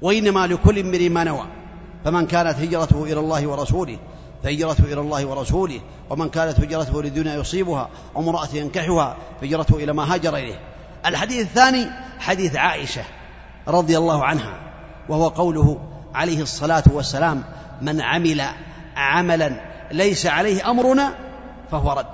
وإنما 0.02 0.48
لكل 0.48 0.80
امرئ 0.80 1.10
ما 1.10 1.24
نوى. 1.24 1.48
فمن 2.06 2.28
كانت 2.28 2.60
هجرته 2.60 3.04
إلى 3.04 3.20
الله 3.20 3.48
ورسوله 3.48 4.00
فهجرته 4.44 4.84
إلى 4.84 5.02
الله 5.02 5.26
ورسوله. 5.26 5.82
ومن 6.10 6.30
كانت 6.30 6.60
هجرته 6.60 7.04
لدنيا 7.04 7.36
يصيبها 7.36 7.90
وامرأة 8.16 8.50
ينكحها 8.54 9.18
فهجرته 9.42 9.76
إلى 9.76 9.94
ما 9.94 10.14
هاجر 10.14 10.38
إليه. 10.38 10.60
الحديث 11.06 11.42
الثاني 11.42 11.86
حديث 12.20 12.56
عائشة 12.56 13.04
رضي 13.68 13.98
الله 13.98 14.26
عنها. 14.26 14.65
وهو 15.10 15.28
قوله 15.28 15.80
عليه 16.16 16.42
الصلاة 16.42 16.84
والسلام 16.92 17.44
من 17.82 18.02
عمل 18.02 18.42
عملا 18.96 19.62
ليس 19.92 20.26
عليه 20.26 20.70
أمرنا 20.70 21.14
فهو 21.72 21.92
رد. 21.92 22.06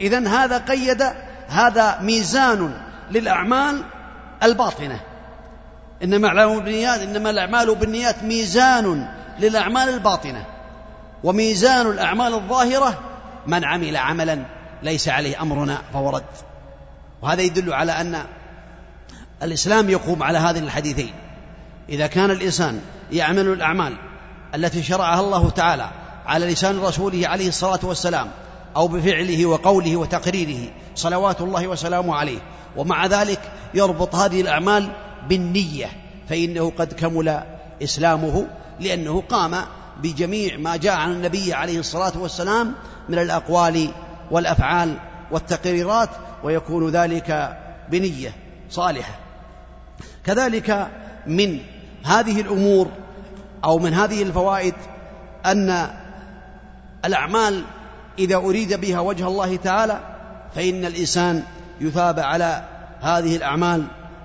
إذا 0.00 0.28
هذا 0.28 0.58
قيد 0.58 1.02
هذا 1.48 2.00
ميزان 2.00 2.80
للأعمال 3.10 3.82
الباطنة. 4.42 5.00
إنما 6.02 6.32
الأعمال 6.32 6.60
بالنيات 6.60 7.00
إنما 7.00 7.30
الأعمال 7.30 7.74
بالنيات 7.74 8.22
ميزان 8.22 9.08
للأعمال 9.38 9.88
الباطنة. 9.88 10.44
وميزان 11.24 11.86
الأعمال 11.86 12.34
الظاهرة 12.34 12.98
من 13.46 13.64
عمل 13.64 13.96
عملا 13.96 14.44
ليس 14.82 15.08
عليه 15.08 15.42
أمرنا 15.42 15.78
فهو 15.92 16.10
رد. 16.10 16.24
وهذا 17.22 17.42
يدل 17.42 17.72
على 17.72 17.92
أن 17.92 18.24
الإسلام 19.42 19.90
يقوم 19.90 20.22
على 20.22 20.38
هذين 20.38 20.64
الحديثين. 20.64 21.12
إذا 21.88 22.06
كان 22.06 22.30
الإنسان 22.30 22.80
يعمل 23.12 23.48
الأعمال 23.48 23.96
التي 24.54 24.82
شرعها 24.82 25.20
الله 25.20 25.50
تعالى 25.50 25.90
على 26.26 26.46
لسان 26.46 26.78
رسوله 26.78 27.28
عليه 27.28 27.48
الصلاة 27.48 27.80
والسلام 27.82 28.30
أو 28.76 28.88
بفعله 28.88 29.46
وقوله 29.46 29.96
وتقريره 29.96 30.70
صلوات 30.94 31.40
الله 31.40 31.66
وسلامه 31.66 32.14
عليه 32.14 32.38
ومع 32.76 33.06
ذلك 33.06 33.40
يربط 33.74 34.14
هذه 34.14 34.40
الأعمال 34.40 34.90
بالنية 35.28 35.86
فإنه 36.28 36.72
قد 36.78 36.92
كمل 36.92 37.42
إسلامه 37.82 38.46
لأنه 38.80 39.22
قام 39.28 39.54
بجميع 40.02 40.56
ما 40.56 40.76
جاء 40.76 40.94
عن 40.94 41.12
النبي 41.12 41.52
عليه 41.52 41.78
الصلاة 41.78 42.12
والسلام 42.18 42.74
من 43.08 43.18
الأقوال 43.18 43.90
والأفعال 44.30 44.94
والتقريرات 45.30 46.08
ويكون 46.44 46.90
ذلك 46.90 47.58
بنية 47.90 48.32
صالحة. 48.70 49.14
كذلك 50.24 50.88
من 51.26 51.58
هذه 52.08 52.40
الأمور 52.40 52.88
أو 53.64 53.78
من 53.78 53.94
هذه 53.94 54.22
الفوائد 54.22 54.74
أن 55.46 55.88
الأعمال 57.04 57.64
إذا 58.18 58.36
أريد 58.36 58.80
بها 58.80 59.00
وجه 59.00 59.26
الله 59.26 59.56
تعالى 59.56 60.00
فإن 60.54 60.84
الإنسان 60.84 61.42
يثاب 61.80 62.20
على 62.20 62.64
هذه 63.00 63.36
الأعمال 63.36 63.84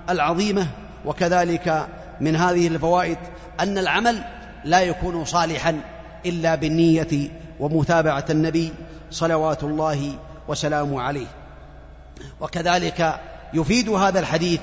العظيمة. 0.09 0.67
وكذلك 1.05 1.87
من 2.21 2.35
هذه 2.35 2.67
الفوائد 2.67 3.17
أن 3.59 3.77
العمل 3.77 4.23
لا 4.65 4.81
يكون 4.81 5.25
صالحا 5.25 5.81
إلا 6.25 6.55
بالنية 6.55 7.29
ومتابعة 7.59 8.25
النبي 8.29 8.73
صلوات 9.11 9.63
الله 9.63 10.15
وسلامه 10.47 11.01
عليه. 11.01 11.27
وكذلك 12.41 13.19
يفيد 13.53 13.89
هذا 13.89 14.19
الحديث 14.19 14.59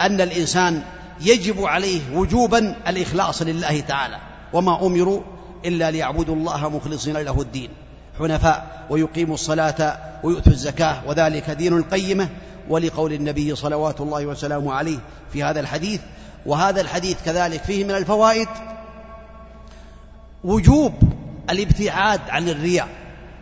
أن 0.00 0.20
الإنسان 0.20 0.82
يجب 1.20 1.64
عليه 1.64 2.00
وجوبا 2.14 2.76
الإخلاص 2.88 3.42
لله 3.42 3.80
تعالى. 3.80 4.18
وما 4.52 4.86
أمروا 4.86 5.20
إلا 5.64 5.90
ليعبدوا 5.90 6.34
الله 6.34 6.68
مخلصين 6.68 7.16
له 7.16 7.40
الدين 7.40 7.68
حنفاء 8.18 8.86
ويقيموا 8.90 9.34
الصلاة 9.34 9.98
ويؤتوا 10.24 10.52
الزكاة 10.52 11.02
وذلك 11.06 11.50
دين 11.50 11.76
القيمة. 11.76 12.28
ولقول 12.68 13.12
النبي 13.12 13.54
صلوات 13.54 14.00
الله 14.00 14.26
وسلامه 14.26 14.72
عليه 14.72 14.98
في 15.32 15.42
هذا 15.42 15.60
الحديث 15.60 16.00
وهذا 16.46 16.80
الحديث 16.80 17.16
كذلك 17.24 17.62
فيه 17.62 17.84
من 17.84 17.90
الفوائد 17.90 18.48
وجوب 20.44 20.92
الابتعاد 21.50 22.20
عن 22.28 22.48
الرياء 22.48 22.88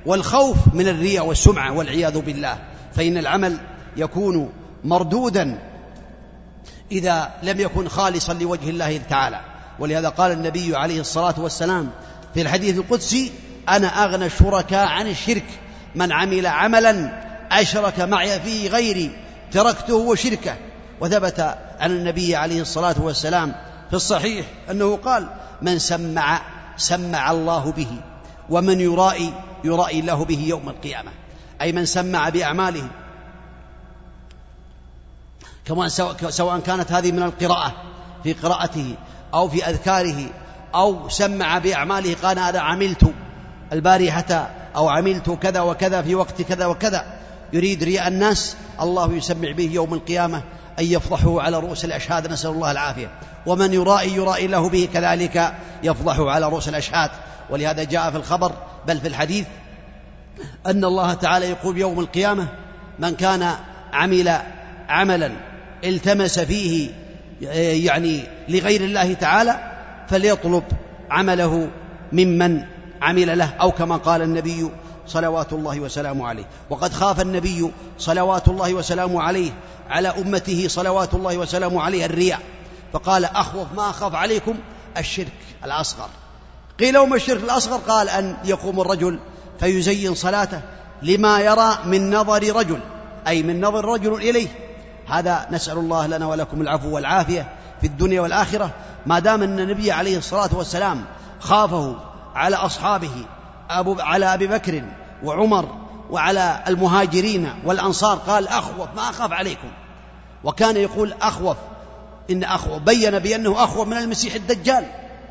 والخوف 0.06 0.56
من 0.74 0.88
الرياء 0.88 1.26
والسمعة 1.26 1.72
والعياذ 1.72 2.20
بالله. 2.20 2.58
فإن 2.94 3.16
العمل 3.16 3.58
يكون 3.96 4.52
مردودا 4.84 5.58
إذا 6.92 7.30
لم 7.42 7.60
يكن 7.60 7.88
خالصا 7.88 8.32
لوجه 8.34 8.70
الله 8.70 9.00
تعالى. 9.10 9.40
ولهذا 9.78 10.08
قال 10.08 10.32
النبي 10.32 10.76
عليه 10.76 11.00
الصلاة 11.00 11.34
والسلام 11.40 11.90
في 12.34 12.42
الحديث 12.42 12.78
القدسي 12.78 13.32
أنا 13.68 14.04
أغنى 14.04 14.26
الشركاء 14.26 14.88
عن 14.88 15.08
الشرك 15.08 15.44
من 15.94 16.12
عمل 16.12 16.46
عملا 16.46 17.22
أشرك 17.52 18.00
معي 18.00 18.40
فيه 18.40 18.68
غيري 18.68 19.10
تركته 19.52 19.94
وشركه. 19.94 20.56
وثبت 21.00 21.40
عن 21.80 21.90
النبي 21.90 22.36
عليه 22.36 22.60
الصلاة 22.60 22.94
والسلام 23.00 23.54
في 23.90 23.96
الصحيح 23.96 24.46
أنه 24.70 24.96
قال 24.96 25.28
من 25.62 25.78
سمع 25.78 26.42
سمع 26.76 27.30
الله 27.30 27.72
به 27.72 27.90
ومن 28.50 28.80
يرائي 28.80 29.32
يرائي 29.64 30.00
الله 30.00 30.24
به 30.24 30.38
يوم 30.38 30.68
القيامة. 30.68 31.10
أي 31.60 31.72
من 31.72 31.86
سمع 31.86 32.28
بأعماله 32.28 32.88
كمان 35.64 35.88
سواء 36.28 36.60
كانت 36.60 36.92
هذه 36.92 37.12
من 37.12 37.22
القراءة 37.22 37.74
في 38.22 38.32
قراءته 38.32 38.94
أو 39.34 39.48
في 39.48 39.64
أذكاره 39.64 40.26
أو 40.74 41.08
سمع 41.08 41.58
بأعماله 41.58 42.16
قال 42.22 42.38
أنا 42.38 42.60
عملت 42.60 43.12
البارحة 43.72 44.50
أو 44.76 44.88
عملت 44.88 45.30
كذا 45.30 45.60
وكذا 45.60 46.02
في 46.02 46.14
وقت 46.14 46.42
كذا 46.42 46.66
وكذا. 46.66 47.18
يريد 47.52 47.84
رياء 47.84 48.08
الناس 48.08 48.56
الله 48.80 49.14
يسمع 49.14 49.52
به 49.52 49.70
يوم 49.72 49.94
القيامة 49.94 50.42
أن 50.78 50.84
يفضحه 50.84 51.42
على 51.42 51.58
رؤوس 51.58 51.84
الأشهاد 51.84 52.32
نسأل 52.32 52.50
الله 52.50 52.70
العافية. 52.70 53.10
ومن 53.46 53.72
يرائي 53.72 54.14
يرائي 54.14 54.46
له 54.46 54.68
به 54.68 54.88
كذلك 54.94 55.54
يفضحه 55.82 56.30
على 56.30 56.46
رؤوس 56.46 56.68
الأشهاد. 56.68 57.10
ولهذا 57.50 57.84
جاء 57.84 58.10
في 58.10 58.16
الخبر 58.16 58.52
بل 58.86 59.00
في 59.00 59.08
الحديث 59.08 59.46
أن 60.66 60.84
الله 60.84 61.14
تعالى 61.14 61.50
يقول 61.50 61.78
يوم 61.78 62.00
القيامة 62.00 62.48
من 62.98 63.14
كان 63.14 63.50
عمل 63.92 64.38
عملا 64.88 65.32
التمس 65.84 66.38
فيه 66.38 66.90
يعني 67.86 68.22
لغير 68.48 68.80
الله 68.80 69.12
تعالى 69.12 69.72
فليطلب 70.08 70.64
عمله 71.10 71.70
ممن 72.12 72.62
عمل 73.02 73.38
له 73.38 73.54
أو 73.60 73.72
كما 73.72 73.96
قال 73.96 74.22
النبي 74.22 74.70
صلوات 75.06 75.52
الله 75.52 75.80
وسلامه 75.80 76.26
عليه. 76.26 76.44
وقد 76.70 76.92
خاف 76.92 77.20
النبي 77.20 77.70
صلوات 77.98 78.48
الله 78.48 78.74
وسلامه 78.74 79.22
عليه 79.22 79.50
على 79.88 80.08
أمته 80.08 80.68
صلوات 80.68 81.14
الله 81.14 81.36
وسلامه 81.36 81.82
عليه 81.82 82.06
الرياء. 82.06 82.40
فقال 82.92 83.24
أخوف 83.24 83.66
ما 83.76 83.90
أخاف 83.90 84.14
عليكم 84.14 84.54
الشرك 84.98 85.32
الأصغر. 85.64 86.08
قيل 86.80 86.98
وما 86.98 87.16
الشرك 87.16 87.42
الأصغر؟ 87.42 87.76
قال 87.76 88.08
أن 88.08 88.36
يقوم 88.44 88.80
الرجل 88.80 89.18
فيزين 89.60 90.14
صلاته 90.14 90.60
لما 91.02 91.40
يرى 91.40 91.78
من 91.84 92.10
نظر 92.10 92.56
رجل 92.56 92.80
أي 93.26 93.42
من 93.42 93.60
نظر 93.60 93.84
رجل 93.84 94.14
إليه. 94.14 94.48
هذا 95.08 95.46
نسأل 95.50 95.78
الله 95.78 96.06
لنا 96.06 96.26
ولكم 96.26 96.60
العفو 96.60 96.94
والعافية 96.94 97.48
في 97.80 97.86
الدنيا 97.86 98.20
والآخرة. 98.20 98.70
ما 99.06 99.18
دام 99.18 99.42
أن 99.42 99.60
النبي 99.60 99.92
عليه 99.92 100.18
الصلاة 100.18 100.50
والسلام 100.52 101.04
خافه 101.40 101.96
على 102.34 102.56
أصحابه 102.56 103.10
أبو 103.70 103.96
على 104.00 104.34
أبي 104.34 104.46
بكر 104.46 104.82
وعمر 105.24 105.68
وعلى 106.10 106.62
المهاجرين 106.68 107.48
والأنصار 107.64 108.18
قال 108.18 108.48
أخوف 108.48 108.88
ما 108.96 109.10
أخاف 109.10 109.32
عليكم. 109.32 109.68
وكان 110.44 110.76
يقول 110.76 111.14
أخوف 111.22 111.56
إن 112.30 112.44
أخوف. 112.44 112.82
بين 112.82 113.18
بأنه 113.18 113.64
أخوف 113.64 113.88
من 113.88 113.96
المسيح 113.96 114.34
الدجال 114.34 114.84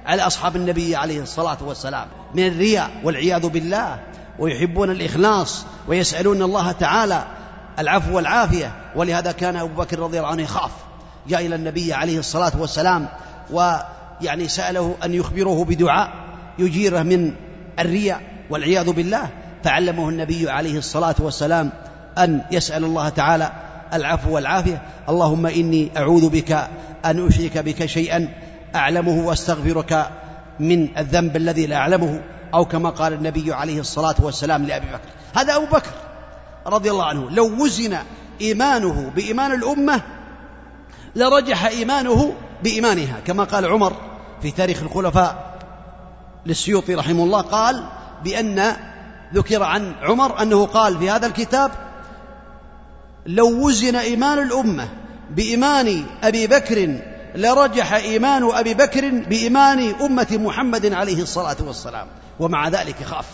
على 0.06 0.22
أصحاب 0.22 0.56
النبي 0.56 0.96
عليه 0.96 1.22
الصلاة 1.22 1.58
والسلام 1.62 2.08
من 2.34 2.48
الرياء 2.48 2.92
والعياذ 3.04 3.50
بالله. 3.50 4.00
ويحبون 4.40 4.92
الإخلاص 4.92 5.66
ويسألون 5.88 6.42
الله 6.42 6.72
تعالى 6.72 7.24
العفو 7.80 8.16
والعافية. 8.16 8.72
ولهذا 8.96 9.32
كان 9.32 9.56
أبو 9.56 9.82
بكر 9.82 10.00
رضي 10.00 10.18
الله 10.18 10.30
عنه 10.30 10.44
يخاف. 10.44 10.72
جاء 11.28 11.46
إلى 11.46 11.56
النبي 11.56 11.94
عليه 11.94 12.20
الصلاة 12.20 12.52
والسلام 12.60 13.08
ويعني 13.52 14.48
سأله 14.48 14.96
أن 15.04 15.14
يخبره 15.14 15.66
بدعاء 15.66 16.10
يجيره 16.60 17.02
من 17.02 17.34
الرياء 17.80 18.22
والعياذ 18.50 18.92
بالله. 18.92 19.30
فعلمه 19.64 20.10
النبي 20.10 20.50
عليه 20.50 20.78
الصلاة 20.78 21.16
والسلام 21.20 21.72
أن 22.18 22.42
يسأل 22.52 22.84
الله 22.84 23.10
تعالى 23.10 23.52
العفو 23.94 24.36
والعافية. 24.36 24.82
اللهم 25.10 25.46
إني 25.46 25.92
أعوذ 25.98 26.30
بك 26.30 26.52
أن 27.06 27.28
أشرك 27.28 27.58
بك 27.58 27.86
شيئا 27.86 28.30
أعلمه 28.76 29.28
وأستغفرك 29.28 30.10
من 30.60 30.98
الذنب 30.98 31.36
الذي 31.36 31.66
لا 31.66 31.76
أعلمه 31.76 32.22
أو 32.54 32.66
كما 32.66 32.90
قال 32.90 33.14
النبي 33.14 33.54
عليه 33.54 33.80
الصلاة 33.80 34.16
والسلام 34.20 34.66
لأبي 34.66 34.86
بكر. 34.86 35.10
هذا 35.36 35.56
أبو 35.56 35.66
بكر. 35.66 35.92
رضي 36.68 36.92
الله 36.92 37.06
عنه. 37.06 37.30
لو 37.30 37.64
وزن 37.64 37.98
إيمانه 38.42 39.12
بإيمان 39.16 39.54
الأمة 39.54 40.02
لرجح 41.16 41.66
إيمانه 41.66 42.34
بإيمانها. 42.64 43.20
كما 43.28 43.44
قال 43.44 43.66
عمر 43.66 43.94
في 44.42 44.52
تاريخ 44.52 44.84
الخلفاء 44.84 45.60
للسيوطي 46.46 46.96
رحمه 46.96 47.24
الله 47.24 47.42
قال 47.42 47.84
بأن 48.24 48.76
ذكر 49.34 49.64
عن 49.64 49.96
عمر 50.02 50.42
أنه 50.42 50.66
قال 50.66 50.98
في 50.98 51.10
هذا 51.10 51.28
الكتاب 51.28 51.72
لو 53.26 53.68
وزن 53.68 53.96
إيمان 53.96 54.40
الأمة 54.40 54.90
بإيمان 55.30 56.06
أبي 56.24 56.48
بكر 56.48 57.00
لرجح 57.36 57.94
إيمان 57.94 58.44
أبي 58.52 58.74
بكر 58.74 59.10
بإيمان 59.10 59.94
أمة 60.02 60.28
محمد 60.32 60.94
عليه 60.94 61.22
الصلاة 61.22 61.56
والسلام. 61.60 62.08
ومع 62.40 62.68
ذلك 62.68 63.02
يخاف 63.02 63.26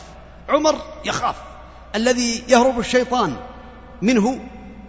عمر 0.50 0.76
يخاف. 1.06 1.36
الذي 1.96 2.44
يهرب 2.48 2.80
الشيطان 2.80 3.36
منه 4.02 4.40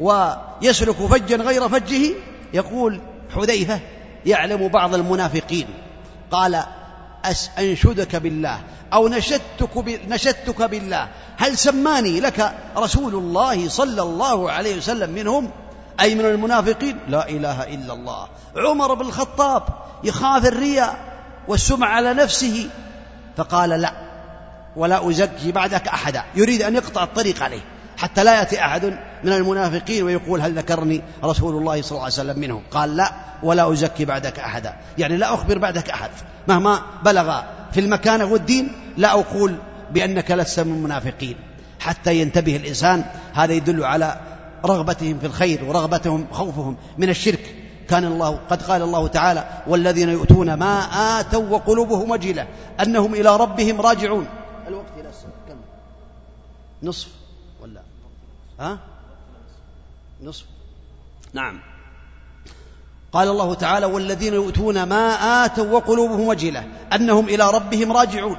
ويسلك 0.01 0.97
فجا 0.97 1.37
غير 1.37 1.69
فجه 1.69 2.15
يقول 2.55 3.01
حذيفة 3.35 3.81
يعلم 4.27 4.69
بعض 4.69 4.95
المنافقين 4.95 5.67
قال 6.31 6.63
أنشدك 7.59 8.17
بالله 8.17 8.61
أو 8.93 9.09
نشدتك, 9.09 10.01
نشدتك 10.09 10.63
بالله؟ 10.63 11.09
هل 11.37 11.59
سماني 11.59 12.21
لك 12.21 12.55
رسول 12.77 13.15
الله 13.15 13.69
صلى 13.69 14.03
الله 14.03 14.51
عليه 14.51 14.77
وسلم 14.77 15.11
منهم؟ 15.11 15.51
أي 16.01 16.15
من 16.15 16.25
المنافقين؟ 16.25 16.99
لا 17.09 17.29
إله 17.29 17.63
إلا 17.63 17.93
الله. 17.93 18.29
عمر 18.57 18.95
بن 18.95 19.07
الخطاب 19.07 19.63
يخاف 20.05 20.47
الرياء 20.47 20.99
والسمع 21.49 21.87
على 21.87 22.15
نفسه 22.15 22.71
فقال 23.37 23.71
لا. 23.71 24.08
ولا 24.79 25.11
أزكي 25.11 25.53
بعدك 25.53 25.89
أحدا. 25.89 26.23
يريد 26.35 26.63
أن 26.63 26.75
يقطع 26.75 27.03
الطريق 27.03 27.43
عليه 27.43 27.61
حتى 27.97 28.25
لا 28.25 28.39
يأتي 28.39 28.61
أحد 28.61 28.85
من 29.25 29.33
المنافقين 29.33 30.05
ويقول 30.05 30.41
هل 30.41 30.59
ذكرني 30.59 31.03
رسول 31.25 31.57
الله 31.57 31.83
صلى 31.83 31.91
الله 31.91 32.03
عليه 32.03 32.13
وسلم 32.15 32.39
منهم. 32.39 32.63
قال 32.71 32.97
لا 32.97 33.13
ولا 33.43 33.73
أزكي 33.73 34.05
بعدك 34.05 34.39
أحدا. 34.39 34.75
يعني 34.99 35.17
لا 35.17 35.35
أخبر 35.35 35.59
بعدك 35.59 35.91
أحد. 35.91 36.11
مهما 36.49 36.81
بلغ 37.05 37.41
في 37.73 37.81
المكانة 37.81 38.25
والدين 38.25 38.73
لا 38.97 39.13
أقول 39.13 39.55
بأنك 39.91 40.31
لست 40.31 40.61
من 40.61 40.73
المنافقين. 40.73 41.37
حتى 41.81 42.21
ينتبه 42.21 42.57
الإنسان 42.57 43.05
هذا 43.35 43.53
يدل 43.53 43.85
على 43.85 44.21
رغبتهم 44.67 45.19
في 45.19 45.27
الخير 45.27 45.65
ورغبتهم 45.65 46.27
خوفهم 46.33 46.77
من 46.99 47.09
الشرك. 47.09 47.55
كان 47.89 48.05
الله 48.05 48.41
قد 48.51 48.63
قال 48.63 48.83
الله 48.83 49.07
تعالى 49.07 49.45
والذين 49.67 50.09
يؤتون 50.09 50.55
ما 50.55 50.81
آتوا 51.21 51.49
وقلوبهم 51.51 52.11
وجلة 52.11 52.47
أنهم 52.81 53.15
إلى 53.15 53.37
ربهم 53.37 53.81
راجعون. 53.81 54.27
الوقت 54.69 54.93
إلى 55.01 55.11
كم؟ 55.49 55.57
نصف 56.83 57.09
ولا؟ 57.63 57.81
ها؟ 58.61 58.79
نصف. 60.23 60.45
نعم. 61.33 61.61
قال 63.13 63.29
الله 63.29 63.55
تعالى 63.55 63.87
والذين 63.87 64.35
يؤتون 64.35 64.83
ما 64.83 65.09
آتوا 65.45 65.73
وقلوبهم 65.73 66.21
وجلة 66.21 66.67
أنهم 66.93 67.29
إلى 67.29 67.51
ربهم 67.51 67.93
راجعون. 67.93 68.37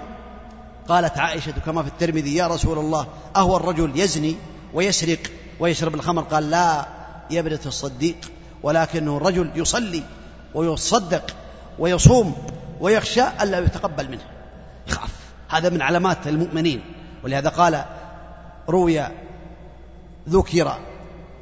قالت 0.88 1.18
عائشة 1.18 1.52
كما 1.66 1.84
في 1.84 1.90
الترمذي 1.90 2.36
يا 2.36 2.48
رسول 2.48 2.78
الله 2.80 3.08
أهو 3.36 3.58
الرجل 3.58 4.00
يزني 4.00 4.36
ويسرق 4.74 5.20
ويشرب 5.60 5.96
الخمر؟ 5.96 6.22
قال 6.22 6.50
لا 6.50 6.88
يا 7.32 7.40
ابنة 7.40 7.60
الصديق 7.66 8.18
ولكنه 8.64 9.18
الرجل 9.18 9.52
يصلي 9.56 10.04
ويصدق 10.56 11.36
ويصوم 11.80 12.36
ويخشى 12.80 13.24
ألا 13.42 13.60
يتقبل 13.60 14.12
منه. 14.12 14.39
هذا 15.50 15.70
من 15.70 15.82
علامات 15.82 16.28
المؤمنين. 16.28 16.82
ولهذا 17.24 17.50
قال 17.50 17.86
روي 18.70 19.08
ذكر 20.30 20.78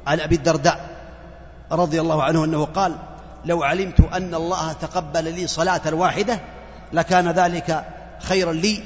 عن 0.06 0.20
أبي 0.20 0.34
الدرداء 0.34 0.98
رضي 1.72 2.00
الله 2.00 2.22
عنه 2.22 2.44
أنه 2.44 2.64
قال 2.64 2.96
لو 3.44 3.62
علمت 3.62 4.00
أن 4.00 4.34
الله 4.34 4.72
تقبل 4.72 5.24
لي 5.24 5.46
صلاة 5.46 5.94
واحدة 5.94 6.40
لكان 6.92 7.28
ذلك 7.28 7.84
خيرا 8.20 8.52
لي 8.52 8.82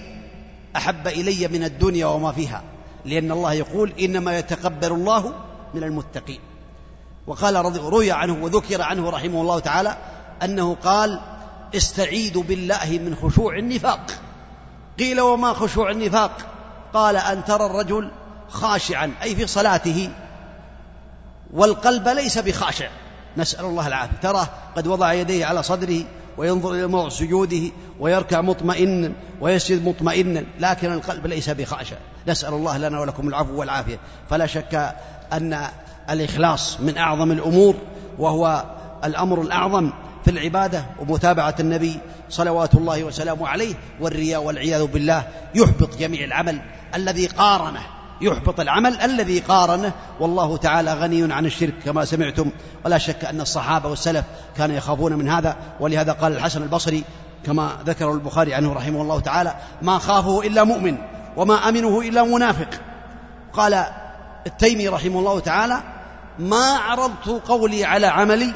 أحب 0.77 1.07
إلي 1.07 1.49
من 1.49 1.65
الدنيا 1.65 2.07
وما 2.07 2.33
فيها 2.33 2.63
لأن 3.05 3.33
الله 3.33 3.53
يقول 3.53 3.93
إنما 4.01 4.39
يتقبل 4.39 4.93
الله 4.93 5.33
من 5.75 5.83
المتقين. 5.85 6.41
وقال 7.27 7.77
روي 7.77 8.13
عنه 8.13 8.45
وذكر 8.45 8.83
عنه 8.83 9.11
رحمه 9.11 9.41
الله 9.41 9.59
تعالى 9.59 9.97
أنه 10.43 10.75
قال 10.75 11.21
استعيذوا 11.77 12.43
بالله 12.43 13.01
من 13.05 13.17
خشوع 13.23 13.59
النفاق. 13.59 14.11
قيل 15.03 15.21
وما 15.21 15.53
خشوع 15.53 15.91
النفاق؟ 15.91 16.31
قال 16.95 17.17
أن 17.17 17.45
ترى 17.45 17.67
الرجل 17.67 18.11
خاشعا 18.49 19.15
أي 19.23 19.37
في 19.37 19.47
صلاته. 19.47 20.11
والقلب 21.53 22.09
ليس 22.09 22.39
بخاشع. 22.39 22.89
نسأل 23.37 23.65
الله 23.65 23.87
العافية. 23.87 24.17
تراه 24.23 24.49
قد 24.77 24.87
وضع 24.87 25.13
يديه 25.13 25.47
على 25.47 25.63
صدره 25.63 26.05
وينظر 26.37 26.73
إلى 26.73 26.87
موضع 26.87 27.09
سجوده 27.09 27.63
ويركع 28.01 28.41
مطمئنا 28.41 29.13
ويسجد 29.41 29.89
مطمئنا 29.89 30.45
لكن 30.61 30.93
القلب 30.93 31.27
ليس 31.27 31.51
بخاشع. 31.51 31.97
نسأل 32.29 32.55
الله 32.55 32.79
لنا 32.79 33.01
ولكم 33.01 33.29
العفو 33.29 33.61
والعافية. 33.61 33.99
فلا 34.31 34.47
شك 34.47 34.95
أن 35.33 35.69
الإخلاص 36.11 36.81
من 36.81 36.99
أعظم 36.99 37.33
الأمور 37.33 37.75
وهو 38.19 38.65
الأمر 39.05 39.41
الأعظم. 39.41 39.93
في 40.25 40.31
العبادة 40.31 40.85
ومتابعة 41.01 41.55
النبي 41.61 41.99
صلوات 42.29 42.75
الله 42.75 43.05
وسلامه 43.05 43.49
عليه 43.49 43.75
والرياء 44.01 44.43
والعياذ 44.43 44.87
بالله 44.87 45.25
يحبط 45.55 45.97
جميع 45.97 46.25
العمل 46.25 46.61
الذي 46.95 47.27
قارنه 47.27 47.81
يحبط 48.23 48.61
العمل 48.61 49.01
الذي 49.01 49.39
قارنه. 49.41 49.93
والله 50.21 50.57
تعالى 50.57 50.95
غني 50.95 51.33
عن 51.33 51.47
الشرك 51.47 51.75
كما 51.85 52.05
سمعتم. 52.05 52.51
ولا 52.85 52.99
شك 52.99 53.25
أن 53.25 53.41
الصحابة 53.41 53.89
والسلف 53.89 54.25
كانوا 54.57 54.77
يخافون 54.77 55.13
من 55.13 55.29
هذا 55.29 55.57
ولهذا 55.81 56.13
قال 56.13 56.33
الحسن 56.33 56.63
البصري 56.63 57.05
كما 57.47 57.71
ذكر 57.87 58.13
البخاري 58.13 58.55
عنه 58.55 58.73
رحمه 58.73 59.03
الله 59.03 59.21
تعالى 59.21 59.55
ما 59.83 59.99
خافه 59.99 60.43
إلا 60.43 60.65
مؤمن 60.65 60.99
وما 61.37 61.69
أمنه 61.69 62.01
إلا 62.01 62.23
منافق. 62.23 62.69
قال 63.53 63.85
التيمي 64.47 64.89
رحمه 64.89 65.19
الله 65.19 65.41
تعالى 65.41 65.81
ما 66.39 66.77
عرضت 66.77 67.29
قولي 67.49 67.85
على 67.85 68.07
عملي 68.07 68.53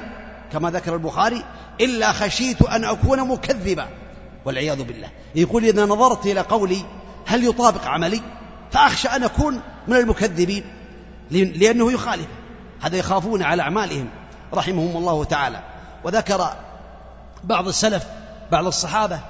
كما 0.53 0.71
ذكر 0.71 0.95
البخاري 0.95 1.45
إلا 1.81 2.13
خشيت 2.13 2.63
أن 2.63 2.85
أكون 2.85 3.29
مكذبا 3.29 3.89
والعياذ 4.45 4.83
بالله. 4.83 5.09
يقول 5.35 5.65
إذا 5.65 5.85
نظرت 5.85 6.27
إلى 6.27 6.41
قولي 6.41 6.85
هل 7.27 7.45
يطابق 7.45 7.87
عملي؟ 7.87 8.21
فأخشى 8.71 9.09
أن 9.09 9.25
أكون 9.25 9.61
من 9.89 9.97
المكذبين 9.97 10.65
لأنه 11.31 11.93
يخالف. 11.93 12.27
هذا 12.81 12.97
يخافون 12.97 13.43
على 13.43 13.63
أعمالهم 13.63 14.09
رحمهم 14.55 14.97
الله 14.97 15.25
تعالى. 15.25 15.61
وذكر 16.05 16.49
بعض 17.45 17.69
السلف 17.69 18.05
بعض 18.53 18.67
الصحابة 18.67 19.21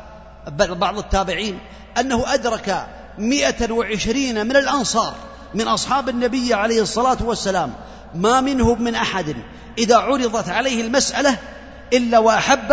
بعض 0.58 0.98
التابعين 0.98 1.58
أنه 1.98 2.34
أدرك 2.34 2.86
مئة 3.18 3.72
وعشرين 3.72 4.46
من 4.46 4.56
الأنصار 4.56 5.14
من 5.54 5.68
أصحاب 5.68 6.08
النبي 6.08 6.54
عليه 6.54 6.82
الصلاة 6.82 7.16
والسلام 7.20 7.72
ما 8.14 8.40
منهم 8.40 8.82
من 8.82 8.94
أحد 8.94 9.36
إذا 9.78 9.96
عرضت 9.96 10.48
عليه 10.48 10.80
المسألة 10.80 11.36
إلا 11.92 12.18
وأحب 12.18 12.72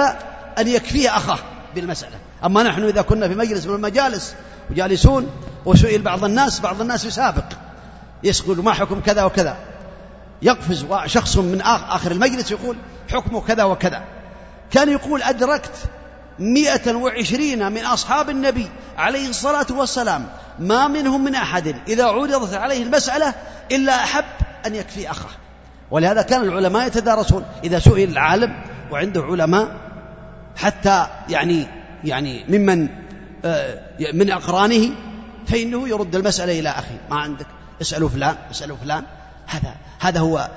أن 0.60 0.68
يكفيه 0.68 1.18
أخاه 1.18 1.40
بالمسألة. 1.76 2.16
أما 2.46 2.64
نحن 2.64 2.84
إذا 2.84 3.02
كنا 3.02 3.28
في 3.28 3.36
مجلس 3.36 3.66
من 3.66 3.76
المجالس 3.76 4.36
وجالسون 4.72 5.30
وسئل 5.66 6.02
بعض 6.02 6.24
الناس 6.24 6.60
بعض 6.60 6.82
الناس 6.82 7.06
يسابق 7.06 7.46
يسأل 8.24 8.64
ما 8.64 8.74
حكم 8.74 9.00
كذا 9.00 9.24
وكذا. 9.24 9.58
يقفز 10.42 10.86
شخص 11.06 11.38
من 11.38 11.62
آخر 11.62 12.12
المجلس 12.12 12.52
يقول 12.52 12.78
حكمه 13.12 13.42
كذا 13.42 13.64
وكذا. 13.64 14.04
كان 14.72 14.90
يقول 14.90 15.24
أدركت 15.24 15.76
مئة 16.40 16.96
وعشرين 16.96 17.72
من 17.72 17.86
أصحاب 17.86 18.30
النبي 18.30 18.70
عليه 18.98 19.30
الصلاة 19.30 19.68
والسلام. 19.72 20.28
ما 20.60 20.88
منهم 20.88 21.24
من 21.24 21.36
أحد 21.36 21.76
إذا 21.88 22.06
عرضت 22.06 22.54
عليه 22.54 22.84
المسألة 22.84 23.34
إلا 23.72 24.04
أحب 24.04 24.26
أن 24.66 24.76
يكفي 24.76 25.12
أخاه. 25.12 25.32
ولهذا 25.92 26.22
كان 26.22 26.42
العلماء 26.42 26.88
يتدارسون. 26.88 27.46
إذا 27.64 27.80
سئل 27.80 28.10
العالم 28.10 28.64
وعنده 28.92 29.22
علماء 29.22 29.76
حتى 30.56 31.08
يعني 31.30 31.68
يعني 32.04 32.46
ممن 32.50 32.90
آه، 33.46 33.80
من 34.14 34.32
أقرانه 34.32 34.90
فإنه 35.48 35.90
يرد 35.90 36.16
المسألة 36.16 36.60
إلى 36.60 36.70
أخي 36.70 36.96
ما 37.10 37.16
عندك؟ 37.16 37.48
اسألوا 37.82 38.10
فلان 38.10 38.36
اسألوا 38.52 38.78
فلان. 38.78 39.04
هذا 39.48 39.76
هذا 40.00 40.20
هو 40.20 40.50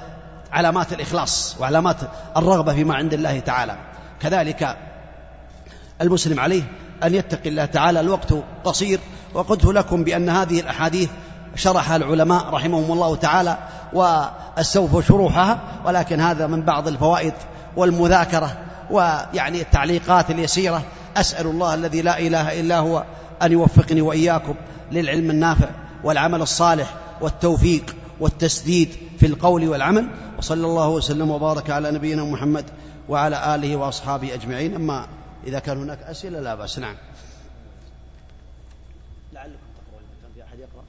علامات 0.53 0.93
الإخلاص 0.93 1.57
وعلامات 1.61 1.97
الرغبة 2.37 2.75
فيما 2.75 2.95
عند 2.95 3.15
الله 3.15 3.39
تعالى. 3.41 3.79
كذلك 4.21 4.77
المسلم 6.03 6.41
عليه 6.41 6.63
أن 7.05 7.15
يتقي 7.15 7.49
الله 7.49 7.65
تعالى 7.65 8.01
الوقت 8.01 8.35
قصير. 8.65 9.01
وقلت 9.35 9.65
لكم 9.65 10.05
بأن 10.05 10.29
هذه 10.29 10.61
الأحاديث 10.61 11.09
شرحها 11.55 11.97
العلماء 11.97 12.51
رحمهم 12.51 12.93
الله 12.93 13.17
تعالى 13.17 13.59
واستوفوا 13.93 15.03
شروحها 15.03 15.59
ولكن 15.85 16.21
هذا 16.21 16.47
من 16.47 16.63
بعض 16.63 16.89
الفوائد 16.89 17.33
والمذاكرة 17.77 18.57
ويعني 18.91 19.61
التعليقات 19.61 20.31
اليسيرة. 20.31 20.83
أسأل 21.17 21.47
الله 21.47 21.75
الذي 21.75 22.03
لا 22.03 22.19
إله 22.19 22.61
إلا 22.61 22.79
هو 22.79 23.05
أن 23.43 23.53
يوفقني 23.53 24.01
وإياكم 24.01 24.55
للعلم 24.93 25.31
النافع 25.31 25.69
والعمل 26.05 26.43
الصالح 26.43 26.95
والتوفيق 27.21 27.97
والتسديد 28.21 28.89
في 29.19 29.27
القول 29.27 29.69
والعمل. 29.69 30.09
وصلى 30.39 30.67
الله 30.67 30.89
وسلم 30.89 31.31
وبارك 31.31 31.71
على 31.71 31.91
نبينا 31.91 32.25
محمد 32.25 32.65
وعلى 33.09 33.55
آله 33.55 33.77
وأصحابه 33.77 34.35
أجمعين. 34.35 34.75
أما 34.75 35.07
إذا 35.47 35.59
كان 35.59 35.79
هناك 35.79 35.99
أسئلة 35.99 36.41
لا 36.41 36.55
بأس. 36.55 36.79
نعم. 36.79 36.97
لعلكم 39.33 39.57
تقرؤون 39.77 40.03
كان 40.23 40.31
في 40.35 40.43
أحد 40.43 40.59
يقرأ. 40.59 40.85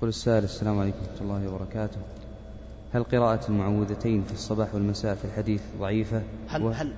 قل 0.00 0.08
السائل 0.08 0.44
السلام 0.44 0.78
عليكم 0.78 0.98
ورحمة 0.98 1.20
الله 1.20 1.48
وبركاته. 1.48 2.00
هل 2.94 3.04
قراءة 3.04 3.48
المعوذتين 3.48 4.24
في 4.24 4.32
الصباح 4.32 4.74
والمساء 4.74 5.14
في 5.14 5.24
الحديث 5.24 5.62
ضعيفة؟ 5.78 6.22
هل 6.48 6.62
و... 6.62 6.68
هل 6.68 6.94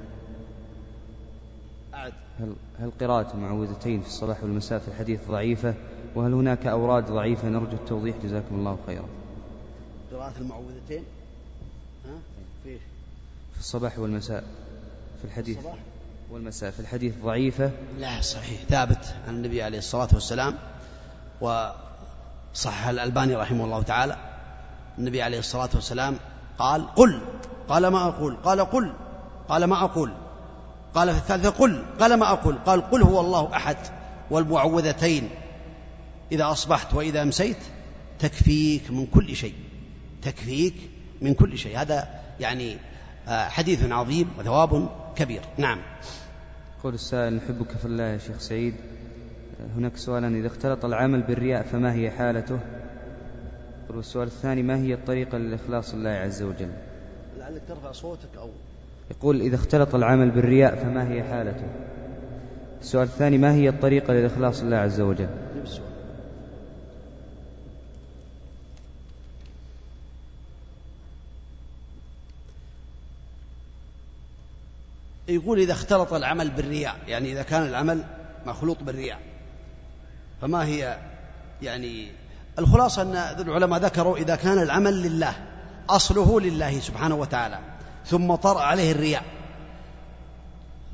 أعد 1.94 2.12
هل, 2.40 2.54
هل 2.78 2.90
قراءة 3.00 3.34
المعوذتين 3.34 4.00
في 4.00 4.06
الصباح 4.06 4.42
والمساء 4.42 4.78
في 4.78 4.88
الحديث 4.88 5.28
ضعيفة؟ 5.28 5.74
وهل 6.14 6.32
هناك 6.32 6.66
أوراد 6.66 7.10
ضعيفة 7.10 7.48
نرجو 7.48 7.72
التوضيح؟ 7.72 8.16
جزاكم 8.24 8.54
الله 8.54 8.78
خيرا. 8.86 9.04
قراءة 10.12 10.32
المعوذتين؟ 10.40 11.04
ها؟ 12.04 12.18
في 12.64 12.78
في 13.54 13.60
الصباح 13.60 13.98
والمساء. 13.98 14.44
في 15.18 15.24
الحديث. 15.24 15.58
الصباح؟ 15.58 15.78
والمساء. 16.30 16.70
في 16.70 16.80
الحديث 16.80 17.14
ضعيفة. 17.24 17.70
لا 17.98 18.20
صحيح. 18.20 18.60
ثابت 18.68 19.14
عن 19.28 19.34
النبي 19.34 19.62
عليه 19.62 19.78
الصلاة 19.78 20.08
والسلام. 20.12 20.54
وصح 21.40 22.86
الألباني 22.86 23.34
رحمه 23.36 23.64
الله 23.64 23.82
تعالى. 23.82 24.16
النبي 24.98 25.22
عليه 25.22 25.38
الصلاة 25.38 25.70
والسلام 25.74 26.16
قال 26.58 26.94
قل. 26.94 27.20
قال 27.68 27.86
ما 27.86 28.08
أقول. 28.08 28.36
قال 28.36 28.60
قل. 28.60 28.92
قال 29.48 29.64
ما 29.64 29.84
أقول. 29.84 30.12
قال 30.94 31.12
في 31.12 31.18
الثالثة 31.18 31.50
قل. 31.50 31.84
قال 32.00 32.14
ما 32.14 32.32
أقول. 32.32 32.58
قال 32.66 32.90
قل 32.90 33.02
هو 33.02 33.20
الله 33.20 33.56
أحد. 33.56 33.76
والمعوذتين. 34.30 35.30
إذا 36.32 36.50
أصبحت 36.50 36.94
وإذا 36.94 37.22
أمسيت 37.22 37.56
تكفيك 38.18 38.90
من 38.90 39.06
كل 39.06 39.36
شيء 39.36 39.54
تكفيك 40.22 40.74
من 41.20 41.34
كل 41.34 41.58
شيء. 41.58 41.78
هذا 41.78 42.08
يعني 42.40 42.76
آه، 43.28 43.48
حديث 43.48 43.92
عظيم 43.92 44.28
وثواب 44.38 44.88
كبير. 45.16 45.40
نعم. 45.58 45.78
قول 46.82 46.94
السائل 46.94 47.34
نحبك 47.34 47.70
في 47.70 47.84
الله 47.84 48.04
يا 48.04 48.18
شيخ 48.18 48.38
سعيد. 48.38 48.74
هناك 49.76 49.96
سؤالا 49.96 50.28
إذا 50.28 50.46
اختلط 50.46 50.84
العمل 50.84 51.22
بالرياء 51.22 51.62
فما 51.62 51.92
هي 51.92 52.10
حالته؟ 52.10 52.58
والسؤال 53.90 54.26
الثاني 54.26 54.62
ما 54.62 54.76
هي 54.76 54.94
الطريقة 54.94 55.38
للإخلاص 55.38 55.94
لله 55.94 56.10
عز 56.10 56.42
وجل؟ 56.42 56.70
لعلك 57.38 57.62
ترفع 57.68 57.92
صوتك 57.92 58.36
أو 58.38 58.50
يقول 59.10 59.40
إذا 59.40 59.54
اختلط 59.54 59.94
العمل 59.94 60.30
بالرياء 60.30 60.76
فما 60.76 61.12
هي 61.12 61.22
حالته؟ 61.22 61.66
السؤال 62.80 63.04
الثاني 63.04 63.38
ما 63.38 63.54
هي 63.54 63.68
الطريقة 63.68 64.12
للإخلاص 64.12 64.62
لله 64.62 64.76
عز 64.76 65.00
وجل؟ 65.00 65.28
يقول 75.28 75.58
إذا 75.58 75.72
اختلط 75.72 76.12
العمل 76.12 76.50
بالرياء 76.50 76.96
يعني 77.06 77.32
إذا 77.32 77.42
كان 77.42 77.62
العمل 77.62 78.04
مخلوط 78.46 78.82
بالرياء. 78.82 79.18
فما 80.42 80.64
هي 80.64 80.98
يعني 81.62 82.12
الخلاصة 82.58 83.02
أن 83.02 83.16
العلماء 83.40 83.80
ذكروا 83.80 84.16
إذا 84.16 84.36
كان 84.36 84.62
العمل 84.62 85.02
لله 85.02 85.34
أصله 85.90 86.40
لله 86.40 86.80
سبحانه 86.80 87.14
وتعالى 87.14 87.58
ثم 88.06 88.34
طرأ 88.34 88.60
عليه 88.60 88.92
الرياء. 88.92 89.24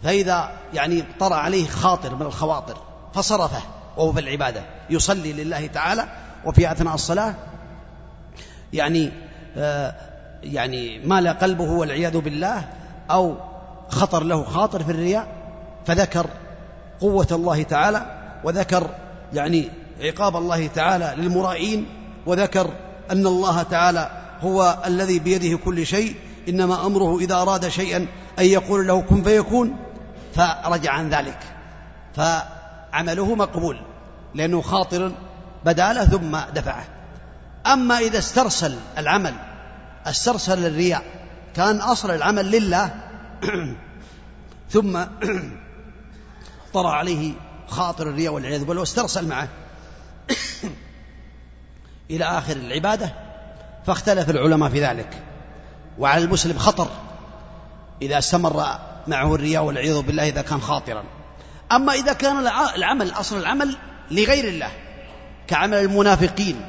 فإذا 0.03 0.53
يعني 0.75 1.05
طرأ 1.21 1.37
عليه 1.37 1.67
خاطر 1.67 2.15
من 2.15 2.23
الخواطر 2.23 2.77
فصرفه 3.15 3.63
وهو 3.97 4.13
في 4.13 4.21
العبادة 4.21 4.63
يصلي 4.91 5.33
لله 5.33 5.67
تعالى 5.67 6.09
وفي 6.45 6.73
أثناء 6.73 6.95
الصلاة 6.95 7.35
يعني 8.73 9.11
آه 9.57 9.95
يعني 10.43 10.99
مال 10.99 11.29
قلبه 11.29 11.71
والعياذ 11.71 12.19
بالله 12.19 12.69
أو 13.11 13.37
خطر 13.89 14.23
له 14.23 14.45
خاطر 14.45 14.83
في 14.83 14.91
الرياء 14.91 15.29
فذكر 15.87 16.27
قوة 17.01 17.27
الله 17.33 17.63
تعالى 17.63 18.07
وذكر 18.45 18.91
يعني 19.33 19.71
عقاب 20.01 20.37
الله 20.37 20.67
تعالى 20.67 21.15
للمرائين 21.17 21.87
وذكر 22.27 22.71
أن 23.11 23.27
الله 23.27 23.63
تعالى 23.63 24.11
هو 24.41 24.79
الذي 24.87 25.19
بيده 25.19 25.59
كل 25.59 25.87
شيء 25.87 26.17
إنما 26.49 26.87
أمره 26.87 27.19
إذا 27.19 27.35
أراد 27.35 27.69
شيئا 27.69 28.07
أن 28.39 28.45
يقول 28.45 28.87
له 28.87 29.01
كن 29.01 29.23
فيكون 29.23 29.77
فرجع 30.35 30.93
عن 30.93 31.09
ذلك. 31.09 31.39
فعمله 32.17 33.35
مقبول 33.35 33.81
لأنه 34.35 34.61
خاطر 34.61 35.13
بدا 35.65 35.93
له 35.93 36.05
ثم 36.05 36.39
دفعه. 36.55 36.85
أما 37.67 37.99
إذا 37.99 38.19
استرسل 38.19 38.77
العمل 38.99 39.35
استرسل 40.07 40.67
الرياء 40.67 41.03
كان 41.55 41.81
أصل 41.81 42.11
العمل 42.11 42.51
لله 42.51 42.91
ثم 44.75 45.05
طرأ 46.75 46.91
عليه 46.91 47.33
خاطر 47.69 48.09
الرياء 48.09 48.33
والعياذ 48.33 48.65
بالله 48.65 48.81
واسترسل 48.81 49.29
معه 49.29 49.49
إلى 52.11 52.25
آخر 52.25 52.57
العبادة 52.57 53.13
فاختلف 53.87 54.31
العلماء 54.31 54.71
في 54.71 54.85
ذلك. 54.85 55.23
وعلى 55.99 56.25
المسلم 56.25 56.59
خطر 56.59 56.89
إذا 58.03 58.19
استمر 58.19 58.65
معه 59.07 59.35
الرياء 59.35 59.65
والعياذ 59.65 60.03
بالله 60.03 60.29
إذا 60.29 60.43
كان 60.43 60.61
خاطرا. 60.61 61.05
أما 61.73 61.93
إذا 61.93 62.13
كان 62.13 62.47
العمل 62.77 63.11
أصل 63.11 63.39
العمل 63.39 63.77
لغير 64.11 64.49
الله 64.49 64.71
كعمل 65.47 65.79
المنافقين 65.79 66.61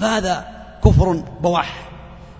فهذا 0.00 0.46
كفر 0.84 1.12
بواح. 1.40 1.88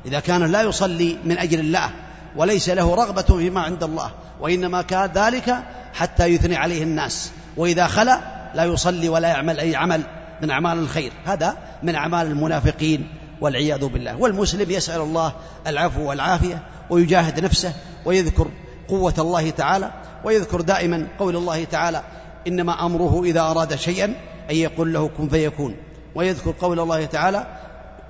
إذا 0.06 0.20
كان 0.20 0.52
لا 0.52 0.62
يصلي 0.62 1.18
من 1.24 1.38
أجل 1.38 1.60
الله 1.60 1.90
وليس 2.36 2.68
له 2.68 2.94
رغبة 2.94 3.22
فيما 3.22 3.60
عند 3.60 3.82
الله 3.82 4.10
وإنما 4.40 4.82
كان 4.82 5.10
ذلك 5.14 5.56
حتى 5.94 6.26
يثني 6.26 6.56
عليه 6.56 6.82
الناس. 6.82 7.30
وإذا 7.56 7.86
خلا 7.86 8.20
لا 8.54 8.64
يصلي 8.64 9.08
ولا 9.08 9.28
يعمل 9.28 9.60
أي 9.60 9.76
عمل 9.76 10.02
من 10.42 10.50
أعمال 10.50 10.78
الخير. 10.78 11.12
هذا 11.24 11.56
من 11.82 11.94
أعمال 11.94 12.26
المنافقين 12.26 13.08
والعياذ 13.40 13.84
بالله. 13.86 14.16
والمسلم 14.16 14.70
يسأل 14.70 15.00
الله 15.00 15.32
العفو 15.66 16.08
والعافية 16.08 16.62
ويجاهد 16.90 17.40
نفسه 17.40 17.72
ويذكر 18.04 18.48
قوة 18.88 19.14
الله 19.18 19.50
تعالى 19.50 19.90
ويذكر 20.24 20.60
دائما 20.60 21.08
قول 21.18 21.36
الله 21.36 21.64
تعالى 21.64 22.02
إنما 22.46 22.86
أمره 22.86 23.22
إذا 23.24 23.40
أراد 23.40 23.74
شيئا 23.74 24.04
أن 24.50 24.56
يقول 24.56 24.92
له 24.92 25.10
كن 25.18 25.28
فيكون. 25.28 25.76
ويذكر 26.14 26.54
قول 26.60 26.80
الله 26.80 27.04
تعالى 27.04 27.46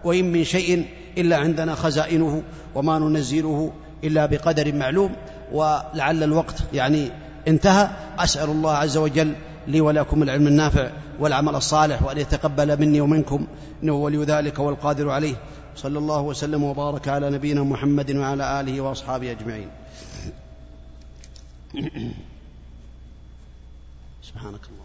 وإن 0.04 0.32
من 0.32 0.44
شيء 0.44 0.86
إلا 1.18 1.36
عندنا 1.36 1.74
خزائنه 1.74 2.42
وما 2.74 2.98
ننزله 2.98 3.72
إلا 4.05 4.26
بقدر 4.26 4.74
معلوم 4.74 5.16
ولعل 5.53 6.22
الوقت 6.22 6.55
يعني 6.72 7.11
انتهى. 7.48 7.90
أسأل 8.18 8.50
الله 8.50 8.72
عز 8.72 8.96
وجل 8.96 9.34
لي 9.66 9.80
ولكم 9.80 10.22
العلم 10.22 10.46
النافع 10.46 10.90
والعمل 11.20 11.55
الصالح 11.55 12.03
وأن 12.03 12.18
يتقبل 12.18 12.80
مني 12.80 13.00
ومنكم 13.00 13.46
إنه 13.82 13.92
ولي 13.92 14.24
ذلك 14.24 14.59
والقادر 14.59 15.11
عليه. 15.11 15.34
صلى 15.76 15.98
الله 15.98 16.20
وسلم 16.20 16.62
وبارك 16.62 17.09
على 17.09 17.30
نبينا 17.30 17.62
محمد 17.62 18.11
وعلى 18.11 18.61
آله 18.61 18.80
وأصحابه 18.80 19.30
أجمعين. 19.30 19.68
سبحانك 24.22 24.61
اللهم. 24.68 24.82